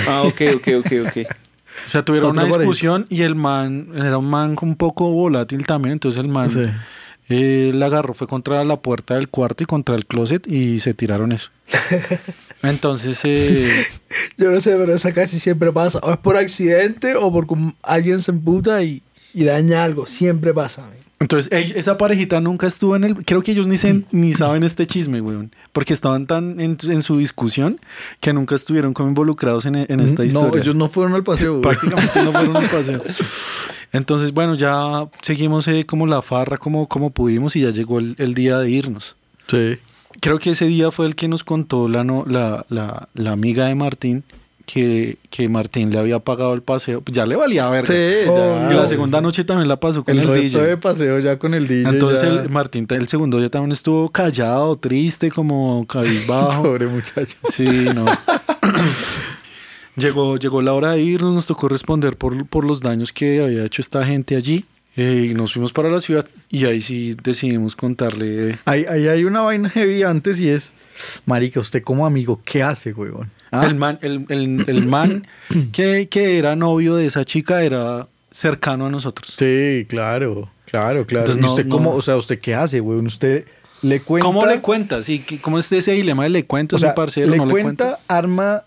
Ah, 0.08 0.22
ok, 0.24 0.42
ok, 0.56 0.68
ok, 0.80 0.92
ok. 1.08 1.18
O 1.88 1.90
sea, 1.90 2.06
tuvieron 2.06 2.30
Otra 2.30 2.44
una 2.44 2.52
parejita. 2.52 2.60
discusión 2.60 3.06
y 3.10 3.24
el 3.24 3.34
man 3.34 3.88
era 3.96 4.20
un 4.20 4.30
man 4.30 4.56
un 4.62 4.76
poco 4.76 5.10
volátil 5.12 5.66
también, 5.66 5.94
entonces 5.94 6.22
el 6.24 6.30
man 6.30 6.48
Sí. 6.52 6.66
eh, 7.30 7.72
la 7.74 7.88
agarró, 7.88 8.14
fue 8.14 8.28
contra 8.28 8.64
la 8.64 8.78
puerta 8.78 9.16
del 9.16 9.28
cuarto 9.28 9.64
y 9.64 9.66
contra 9.66 9.96
el 9.96 10.06
closet 10.06 10.46
y 10.46 10.80
se 10.82 10.94
tiraron 10.94 11.32
eso. 11.32 11.50
Entonces, 12.63 13.19
eh, 13.23 13.86
Yo 14.38 14.49
no 14.52 14.60
sé, 14.62 14.76
pero 14.78 14.93
esa 14.95 15.13
casi 15.13 15.39
siempre 15.39 15.71
pasa. 15.71 15.99
O 15.99 16.12
es 16.13 16.17
por 16.17 16.38
accidente 16.38 17.15
o 17.15 17.32
porque 17.32 17.56
alguien 17.84 18.19
se 18.19 18.32
emputa 18.32 18.82
y, 18.84 19.02
y 19.34 19.43
daña 19.43 19.84
algo. 19.84 20.06
Siempre 20.08 20.54
pasa. 20.54 20.84
entonces 21.19 21.52
esa 21.76 21.97
parejita 21.97 22.39
nunca 22.41 22.67
estuvo 22.67 22.95
en 22.95 23.04
el... 23.04 23.26
Creo 23.26 23.41
que 23.43 23.52
ellos 23.52 23.67
ni, 23.67 23.78
se- 23.78 24.06
ni 24.12 24.34
saben 24.34 24.63
este 24.63 24.86
chisme, 24.88 25.21
weón. 25.21 25.52
Porque 25.71 25.93
estaban 25.93 26.26
tan 26.28 26.60
en, 26.60 26.78
en 26.84 27.02
su 27.02 27.17
discusión 27.17 27.80
que 28.19 28.32
nunca 28.34 28.56
estuvieron 28.56 28.93
como 28.93 29.10
involucrados 29.10 29.65
en, 29.65 29.76
en 29.76 29.99
esta 29.99 30.21
no, 30.23 30.28
historia. 30.28 30.62
ellos 30.62 30.76
no 30.76 30.88
fueron 30.89 31.13
al 31.15 31.23
paseo. 31.23 31.52
güey. 31.60 31.62
prácticamente 31.63 32.23
no 32.23 32.32
fueron 32.32 32.56
al 32.58 32.63
paseo. 32.65 33.04
Entonces, 33.91 34.32
bueno, 34.34 34.56
ya 34.56 35.06
seguimos 35.21 35.67
eh, 35.67 35.86
como 35.86 36.08
la 36.08 36.21
farra, 36.23 36.58
como, 36.58 36.88
como 36.88 37.12
pudimos 37.12 37.56
y 37.56 37.62
ya 37.62 37.69
llegó 37.69 37.99
el, 37.99 38.15
el 38.17 38.34
día 38.34 38.58
de 38.58 38.69
irnos. 38.71 39.15
Sí. 39.47 39.78
Creo 40.21 40.39
que 40.39 40.52
ese 40.52 40.65
día 40.65 40.91
fue 40.91 41.06
el 41.08 41.15
que 41.15 41.28
nos 41.28 41.43
contó 41.43 41.88
la, 41.88 42.04
no- 42.04 42.26
la, 42.28 42.65
la, 42.69 43.10
la 43.13 43.32
amiga 43.32 43.65
de 43.67 43.76
Martín 43.76 44.23
que, 44.65 45.17
que 45.30 45.49
Martín 45.49 45.91
le 45.91 45.99
había 45.99 46.19
pagado 46.19 46.54
el 46.54 46.62
paseo. 46.62 47.04
Ya 47.12 47.26
le 47.26 47.36
valía 47.36 47.67
verga. 47.69 47.93
Sí, 47.93 48.26
ya. 48.26 48.69
Y 48.71 48.76
la 48.76 48.86
segunda 48.86 49.19
noche 49.19 49.43
también 49.43 49.67
la 49.67 49.76
pasó 49.78 50.04
con 50.06 50.13
El, 50.17 50.21
el, 50.21 50.28
resto 50.30 50.60
DJ. 50.60 50.69
de 50.69 50.78
paseo 50.78 51.19
ya 51.19 51.38
con 51.38 51.54
el 51.54 51.67
DJ. 51.67 51.89
Entonces 51.89 52.23
el 52.23 52.49
Martín 52.49 52.88
el 52.89 53.08
segundo 53.10 53.39
día 53.39 53.49
también 53.49 53.73
estuvo 53.73 54.10
callado, 54.10 54.76
triste, 54.78 55.30
como 55.32 55.86
cabizbajo. 55.86 56.63
Pobre 56.63 56.88
muchacho. 56.88 57.36
Sí, 57.52 57.65
no. 57.93 58.06
llegó, 59.95 60.38
llegó 60.38 60.62
la 60.62 60.73
hora 60.73 60.91
de 60.91 61.02
irnos, 61.02 61.36
nos 61.36 61.45
tocó 61.47 61.67
responder 61.67 62.15
por, 62.17 62.45
por 62.47 62.65
los 62.65 62.80
daños 62.82 63.12
que 63.12 63.41
había 63.43 63.65
hecho 63.65 63.82
esta 63.82 64.06
gente 64.06 64.36
allí. 64.36 64.65
Eh, 64.95 65.27
y 65.32 65.34
nos 65.34 65.53
fuimos 65.53 65.73
para 65.73 65.89
la 65.89 65.99
ciudad 65.99 66.25
y 66.49 66.65
ahí 66.65 66.82
sí 66.82 67.15
decidimos 67.23 67.75
contarle. 67.75 68.51
eh, 68.51 68.58
Ahí, 68.65 68.86
ahí 68.89 69.08
hay 69.08 69.23
una 69.25 69.41
vaina 69.41 69.69
heavy 69.69 70.03
antes 70.03 70.39
y 70.39 70.49
es, 70.49 70.73
marica, 71.25 71.60
usted 71.60 71.82
como 71.84 72.06
amigo, 72.06 72.41
¿qué 72.45 72.62
hace, 72.63 72.93
huevón? 72.93 73.32
¿Ah? 73.51 73.65
El 73.67 73.75
man, 73.75 73.99
el, 74.01 74.25
el- 74.29 74.63
el 74.67 74.88
man 74.88 75.27
que, 75.71 76.08
que 76.10 76.38
era 76.38 76.56
novio 76.56 76.95
de 76.95 77.06
esa 77.08 77.23
chica 77.25 77.63
era 77.63 78.08
cercano 78.32 78.86
a 78.88 78.89
nosotros. 78.89 79.36
Sí, 79.38 79.86
claro, 79.89 80.49
claro, 80.65 81.06
claro. 81.06 81.25
Entonces, 81.32 81.38
¿Y 81.38 81.41
no- 81.41 81.51
usted 81.51 81.65
no- 81.65 81.75
cómo, 81.75 81.91
o 81.91 82.01
sea, 82.01 82.17
usted 82.17 82.39
qué 82.39 82.56
hace, 82.56 82.82
huevón? 82.82 83.08
Usted 83.08 83.45
le 83.82 83.99
cuenta. 84.01 84.25
¿Cómo 84.25 84.45
le 84.45 84.60
cuentas? 84.62 85.10
¿Y 85.10 85.19
qué- 85.19 85.39
cómo 85.39 85.60
es 85.60 85.71
ese 85.71 85.91
dilema 85.91 86.23
de 86.23 86.29
le 86.29 86.45
cuento? 86.45 86.75
O 86.75 86.77
¿Es 86.77 86.82
sea, 86.82 86.95
parcero? 86.95 87.29
le 87.29 87.38
¿No 87.38 87.45
le 87.45 87.51
cuenta, 87.51 87.99
arma, 88.08 88.63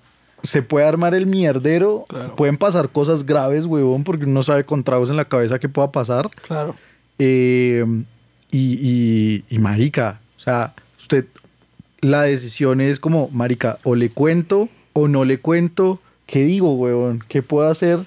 se 0.46 0.62
puede 0.62 0.86
armar 0.86 1.14
el 1.14 1.26
mierdero. 1.26 2.06
Pueden 2.36 2.56
pasar 2.56 2.88
cosas 2.88 3.26
graves, 3.26 3.66
huevón, 3.66 4.04
porque 4.04 4.24
uno 4.24 4.42
sabe 4.42 4.64
con 4.64 4.84
tragos 4.84 5.10
en 5.10 5.16
la 5.16 5.24
cabeza 5.24 5.58
qué 5.58 5.68
pueda 5.68 5.92
pasar. 5.92 6.30
Claro. 6.46 6.74
Eh, 7.18 7.84
y, 8.50 8.78
y, 8.80 9.44
y 9.54 9.58
marica, 9.58 10.20
o 10.38 10.40
sea, 10.40 10.74
usted, 10.98 11.26
la 12.00 12.22
decisión 12.22 12.80
es 12.80 13.00
como, 13.00 13.28
marica, 13.32 13.78
o 13.82 13.94
le 13.94 14.10
cuento 14.10 14.68
o 14.92 15.08
no 15.08 15.24
le 15.24 15.38
cuento. 15.38 16.00
¿Qué 16.26 16.44
digo, 16.44 16.74
huevón? 16.74 17.22
¿Qué 17.28 17.42
puedo 17.42 17.68
hacer 17.68 18.00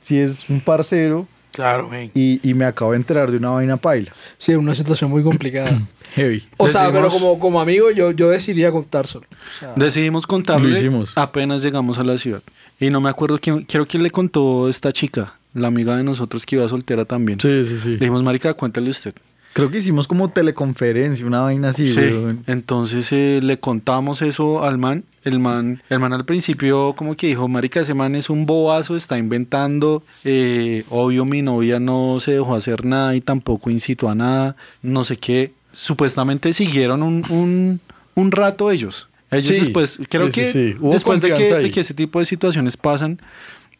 si 0.00 0.18
es 0.18 0.48
un 0.48 0.60
parcero 0.60 1.26
Claro, 1.54 1.88
y, 2.14 2.40
y 2.42 2.52
me 2.54 2.64
acabo 2.64 2.90
de 2.90 2.96
enterar 2.96 3.30
de 3.30 3.36
una 3.36 3.50
vaina 3.50 3.76
paila? 3.76 4.12
Sí, 4.38 4.50
es 4.50 4.58
una 4.58 4.74
situación 4.74 5.08
muy 5.08 5.22
complicada. 5.22 5.70
Heavy. 6.14 6.44
o 6.56 6.68
sea, 6.68 6.90
pero 6.92 7.08
como, 7.08 7.38
como 7.38 7.60
amigo, 7.60 7.90
yo, 7.90 8.10
yo 8.12 8.30
decidiría 8.30 8.70
contárselo. 8.70 9.24
O 9.24 9.58
sea, 9.58 9.72
Decidimos 9.76 10.24
Lo 10.24 10.28
contarle 10.28 10.78
hicimos. 10.78 11.12
apenas 11.16 11.62
llegamos 11.62 11.98
a 11.98 12.04
la 12.04 12.16
ciudad. 12.18 12.42
Y 12.80 12.90
no 12.90 13.00
me 13.00 13.08
acuerdo 13.10 13.38
quién, 13.40 13.62
quiero 13.64 13.86
quién 13.86 14.02
le 14.02 14.10
contó 14.10 14.68
esta 14.68 14.92
chica, 14.92 15.34
la 15.54 15.68
amiga 15.68 15.96
de 15.96 16.04
nosotros 16.04 16.44
que 16.44 16.56
iba 16.56 16.68
soltera 16.68 17.04
también. 17.04 17.40
Sí, 17.40 17.64
sí, 17.64 17.78
sí. 17.78 17.88
Le 17.90 17.96
dijimos, 17.98 18.22
marica, 18.22 18.52
cuéntale 18.54 18.90
usted. 18.90 19.14
Creo 19.52 19.70
que 19.70 19.78
hicimos 19.78 20.08
como 20.08 20.30
teleconferencia, 20.30 21.24
una 21.24 21.40
vaina 21.42 21.68
así, 21.68 21.94
Sí, 21.94 22.00
entonces 22.48 23.12
eh, 23.12 23.38
le 23.40 23.58
contamos 23.60 24.20
eso 24.22 24.64
al 24.64 24.78
man. 24.78 25.04
El 25.22 25.38
man, 25.38 25.80
el 25.88 26.00
man 26.00 26.12
al 26.12 26.24
principio 26.24 26.94
como 26.96 27.16
que 27.16 27.28
dijo, 27.28 27.46
marica, 27.46 27.80
ese 27.80 27.94
man 27.94 28.16
es 28.16 28.28
un 28.30 28.46
bobazo, 28.46 28.96
está 28.96 29.16
inventando. 29.16 30.02
eh, 30.24 30.84
obvio 30.90 31.24
mi 31.24 31.40
novia 31.42 31.78
no 31.78 32.18
se 32.20 32.32
dejó 32.32 32.56
hacer 32.56 32.84
nada 32.84 33.14
y 33.14 33.20
tampoco 33.20 33.70
incitó 33.70 34.08
a 34.08 34.16
nada, 34.16 34.56
no 34.82 35.04
sé 35.04 35.16
qué. 35.16 35.52
Supuestamente 35.74 36.52
siguieron 36.52 37.02
un, 37.02 37.24
un, 37.30 37.80
un 38.14 38.30
rato 38.32 38.70
ellos. 38.70 39.08
Ellos 39.30 39.48
Sí, 39.48 39.54
después, 39.60 39.98
creo 40.08 40.26
sí, 40.26 40.32
que 40.32 40.52
sí. 40.52 40.74
Después 40.80 41.20
de 41.20 41.34
que, 41.34 41.54
de 41.54 41.70
que 41.70 41.80
ese 41.80 41.94
tipo 41.94 42.18
de 42.20 42.24
situaciones 42.24 42.76
pasan, 42.76 43.20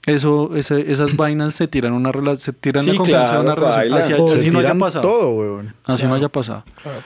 eso, 0.06 0.54
ese- 0.56 0.90
esas 0.90 1.16
vainas 1.16 1.54
se 1.54 1.68
tiran 1.68 1.92
una 1.92 2.10
se 2.36 2.52
tiran 2.52 2.84
de 2.86 2.96
confianza 2.96 3.30
claro, 3.30 3.38
a 3.40 3.42
una 3.44 3.54
relación. 3.54 3.80
baila. 3.80 4.34
Así, 4.34 4.50
no 4.50 4.58
haya 4.58 4.74
pasado. 4.74 5.02
todo. 5.08 5.62
Así 5.84 6.04
no 6.06 6.14
haya 6.14 6.28
pasado. 6.28 6.64
claro. 6.82 6.98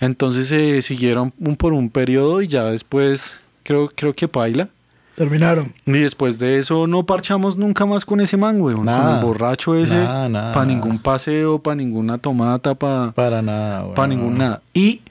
Entonces 0.00 0.48
se 0.48 0.82
siguieron 0.82 1.32
un 1.38 1.56
por 1.56 1.72
un 1.72 1.88
periodo 1.88 2.42
y 2.42 2.48
ya 2.48 2.64
después 2.64 3.36
creo, 3.62 3.90
creo 3.94 4.12
que 4.14 4.26
paila. 4.26 4.68
Terminaron. 5.14 5.72
Y 5.86 5.92
después 5.92 6.38
de 6.38 6.58
eso 6.58 6.86
no 6.86 7.04
parchamos 7.04 7.56
nunca 7.56 7.84
más 7.86 8.04
con 8.04 8.20
ese 8.20 8.36
man, 8.36 8.60
weón. 8.60 8.84
Nada. 8.86 9.04
Con 9.04 9.14
el 9.18 9.24
borracho 9.24 9.74
ese. 9.76 9.94
Nada, 9.94 10.28
nada, 10.28 10.52
Para 10.54 10.64
nada. 10.66 10.74
ningún 10.74 10.98
paseo, 10.98 11.58
para 11.58 11.76
ninguna 11.76 12.18
tomata, 12.18 12.74
para 12.74 13.12
Para 13.12 13.42
nada, 13.42 13.84
huevón. 13.86 14.08
ningún 14.08 14.38
nada. 14.38 14.62
Y 14.72 15.02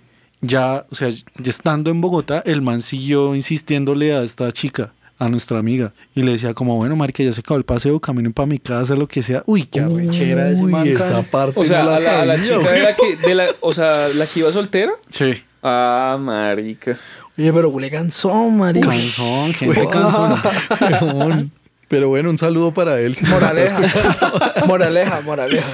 ya, 0.42 0.86
o 0.90 0.96
sea, 0.96 1.10
ya 1.10 1.50
estando 1.50 1.92
en 1.92 2.02
Bogotá, 2.02 2.42
el 2.46 2.62
man 2.64 2.82
siguió 2.82 3.36
insistiéndole 3.36 4.14
a 4.16 4.24
esta 4.24 4.52
chica, 4.52 4.92
a 5.20 5.30
nuestra 5.30 5.60
amiga. 5.60 5.94
Y 6.16 6.24
le 6.24 6.32
decía 6.32 6.56
como, 6.56 6.78
bueno, 6.78 6.96
marica, 6.96 7.22
ya 7.22 7.32
se 7.32 7.42
acabó 7.42 7.60
el 7.60 7.64
paseo, 7.64 8.00
caminen 8.00 8.34
para 8.34 8.48
mi 8.48 8.58
casa, 8.58 8.96
lo 8.96 9.08
que 9.08 9.22
sea. 9.22 9.44
Uy, 9.46 9.66
qué 9.66 9.82
arrechera 9.82 10.50
ese 10.50 10.64
Uy, 10.64 10.72
man. 10.72 10.88
esa 10.88 11.22
parte 11.22 11.60
O 11.60 11.64
sea, 11.64 11.84
no 11.84 11.92
la 11.92 11.96
a 11.98 12.00
la, 12.00 12.22
a 12.22 12.26
la 12.26 12.42
chica 12.42 12.56
güey. 12.58 12.72
de 12.74 12.82
la 12.82 12.96
que, 12.96 13.16
de 13.18 13.36
la, 13.36 13.46
o 13.60 13.72
sea, 13.72 14.08
la 14.16 14.26
que 14.26 14.40
iba 14.40 14.52
soltera. 14.52 14.94
Sí. 15.12 15.44
Ah, 15.62 16.18
marica. 16.20 16.98
Oye, 17.38 17.54
pero 17.54 17.70
huele 17.70 17.90
cansón, 17.90 18.58
marica. 18.58 18.88
Cansón, 18.90 19.54
gente. 19.54 19.80
Huevón. 19.82 21.52
Pero 21.88 22.08
bueno, 22.08 22.30
un 22.30 22.38
saludo 22.38 22.72
para 22.72 23.02
él. 23.02 23.16
si 23.16 23.26
Moraleja. 23.26 23.82
moraleja, 24.66 25.20
moraleja. 25.22 25.68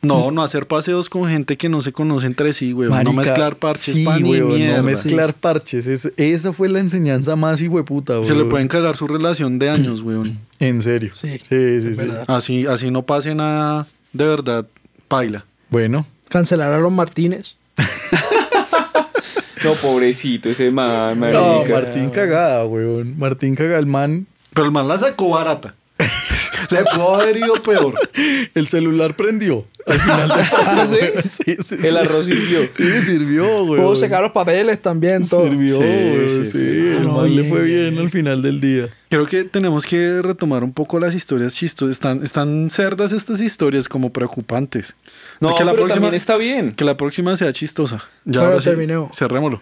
No, 0.00 0.30
no 0.30 0.42
hacer 0.42 0.66
paseos 0.66 1.10
con 1.10 1.28
gente 1.28 1.58
que 1.58 1.68
no 1.68 1.82
se 1.82 1.92
conoce 1.92 2.24
entre 2.24 2.54
sí, 2.54 2.72
güey. 2.72 2.88
No 2.88 3.12
mezclar 3.12 3.56
parches 3.56 3.94
sí, 3.94 4.02
pa' 4.04 4.18
ni 4.18 4.30
huevón, 4.30 4.54
mierda. 4.56 4.78
No 4.78 4.82
mezclar 4.84 5.34
parches. 5.34 5.86
Es- 5.86 6.10
esa 6.16 6.54
fue 6.54 6.70
la 6.70 6.80
enseñanza 6.80 7.36
más 7.36 7.60
hijueputa, 7.60 8.24
Se 8.24 8.34
le 8.34 8.46
pueden 8.46 8.66
cagar 8.66 8.96
su 8.96 9.06
relación 9.06 9.58
de 9.58 9.68
años, 9.68 10.00
weón. 10.04 10.38
En 10.58 10.80
serio. 10.80 11.10
Sí, 11.12 11.28
sí, 11.38 11.80
sí. 11.80 11.80
sí. 11.82 11.94
verdad. 11.96 12.24
Así, 12.28 12.64
así 12.66 12.90
no 12.90 13.02
pase 13.02 13.34
nada 13.34 13.86
de 14.14 14.26
verdad, 14.26 14.66
paila. 15.06 15.44
Bueno, 15.68 16.06
Cancelar 16.28 16.72
a 16.72 16.78
los 16.78 16.90
Martínez. 16.92 17.56
No, 19.64 19.74
pobrecito 19.74 20.50
ese 20.50 20.70
man, 20.70 21.20
no, 21.20 21.26
marica. 21.26 21.72
Martín 21.74 22.10
cagada, 22.10 22.64
huevón. 22.66 23.16
Martín 23.18 23.54
cagada, 23.54 23.78
el 23.78 23.86
man. 23.86 24.26
Pero 24.52 24.66
el 24.66 24.72
man 24.72 24.88
la 24.88 24.98
sacó 24.98 25.30
barata. 25.30 25.74
le 26.70 26.84
pudo 26.84 27.14
haber 27.16 27.36
ido 27.36 27.54
peor. 27.62 27.94
El 28.54 28.68
celular 28.68 29.14
prendió. 29.16 29.66
Al 29.86 29.98
final 30.00 30.28
de 30.28 30.34
¿Ah, 30.34 30.86
sí? 30.88 30.96
sí, 31.44 31.56
sí, 31.62 31.86
El 31.86 31.96
arroz 31.96 32.26
sirvió. 32.26 32.60
Sí, 32.72 33.04
sirvió, 33.04 33.64
güey. 33.64 33.80
Puedo 33.80 33.96
secar 33.96 34.22
los 34.22 34.32
papeles 34.32 34.80
también, 34.80 35.26
todo. 35.28 35.48
Sirvió, 35.48 35.76
Sí, 35.76 35.82
güey, 35.82 36.28
sí, 36.28 36.44
sí. 36.44 36.58
sí. 36.58 36.64
El 36.66 36.96
Ah, 36.98 37.00
no, 37.02 37.12
man 37.14 37.24
le 37.34 37.42
bien, 37.42 37.48
fue 37.52 37.62
bien, 37.62 37.90
bien. 37.90 37.98
al 38.04 38.10
final 38.10 38.42
del 38.42 38.60
día. 38.60 38.88
Creo 39.08 39.26
que 39.26 39.44
tenemos 39.44 39.84
que 39.84 40.22
retomar 40.22 40.64
un 40.64 40.72
poco 40.72 40.98
las 40.98 41.14
historias 41.14 41.54
chistosas. 41.54 41.94
Están, 41.94 42.22
están 42.22 42.70
cerdas 42.70 43.12
estas 43.12 43.40
historias 43.40 43.88
como 43.88 44.10
preocupantes. 44.12 44.94
No, 45.40 45.54
que 45.54 45.64
la 45.64 45.72
pero 45.72 45.84
próxima, 45.84 45.94
también 46.06 46.14
está 46.14 46.36
bien. 46.36 46.72
que 46.72 46.84
la 46.84 46.96
próxima 46.96 47.36
sea 47.36 47.52
chistosa. 47.52 47.96
Ya 48.24 48.40
Bueno, 48.40 48.46
ahora 48.46 48.58
sí, 48.62 48.68
terminemos. 48.70 49.16
Cerrémoslo. 49.16 49.60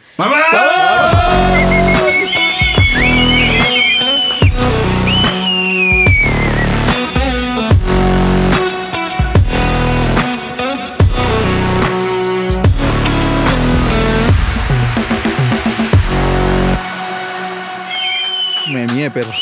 Perro. 19.08 19.32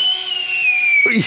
Uy. 1.07 1.25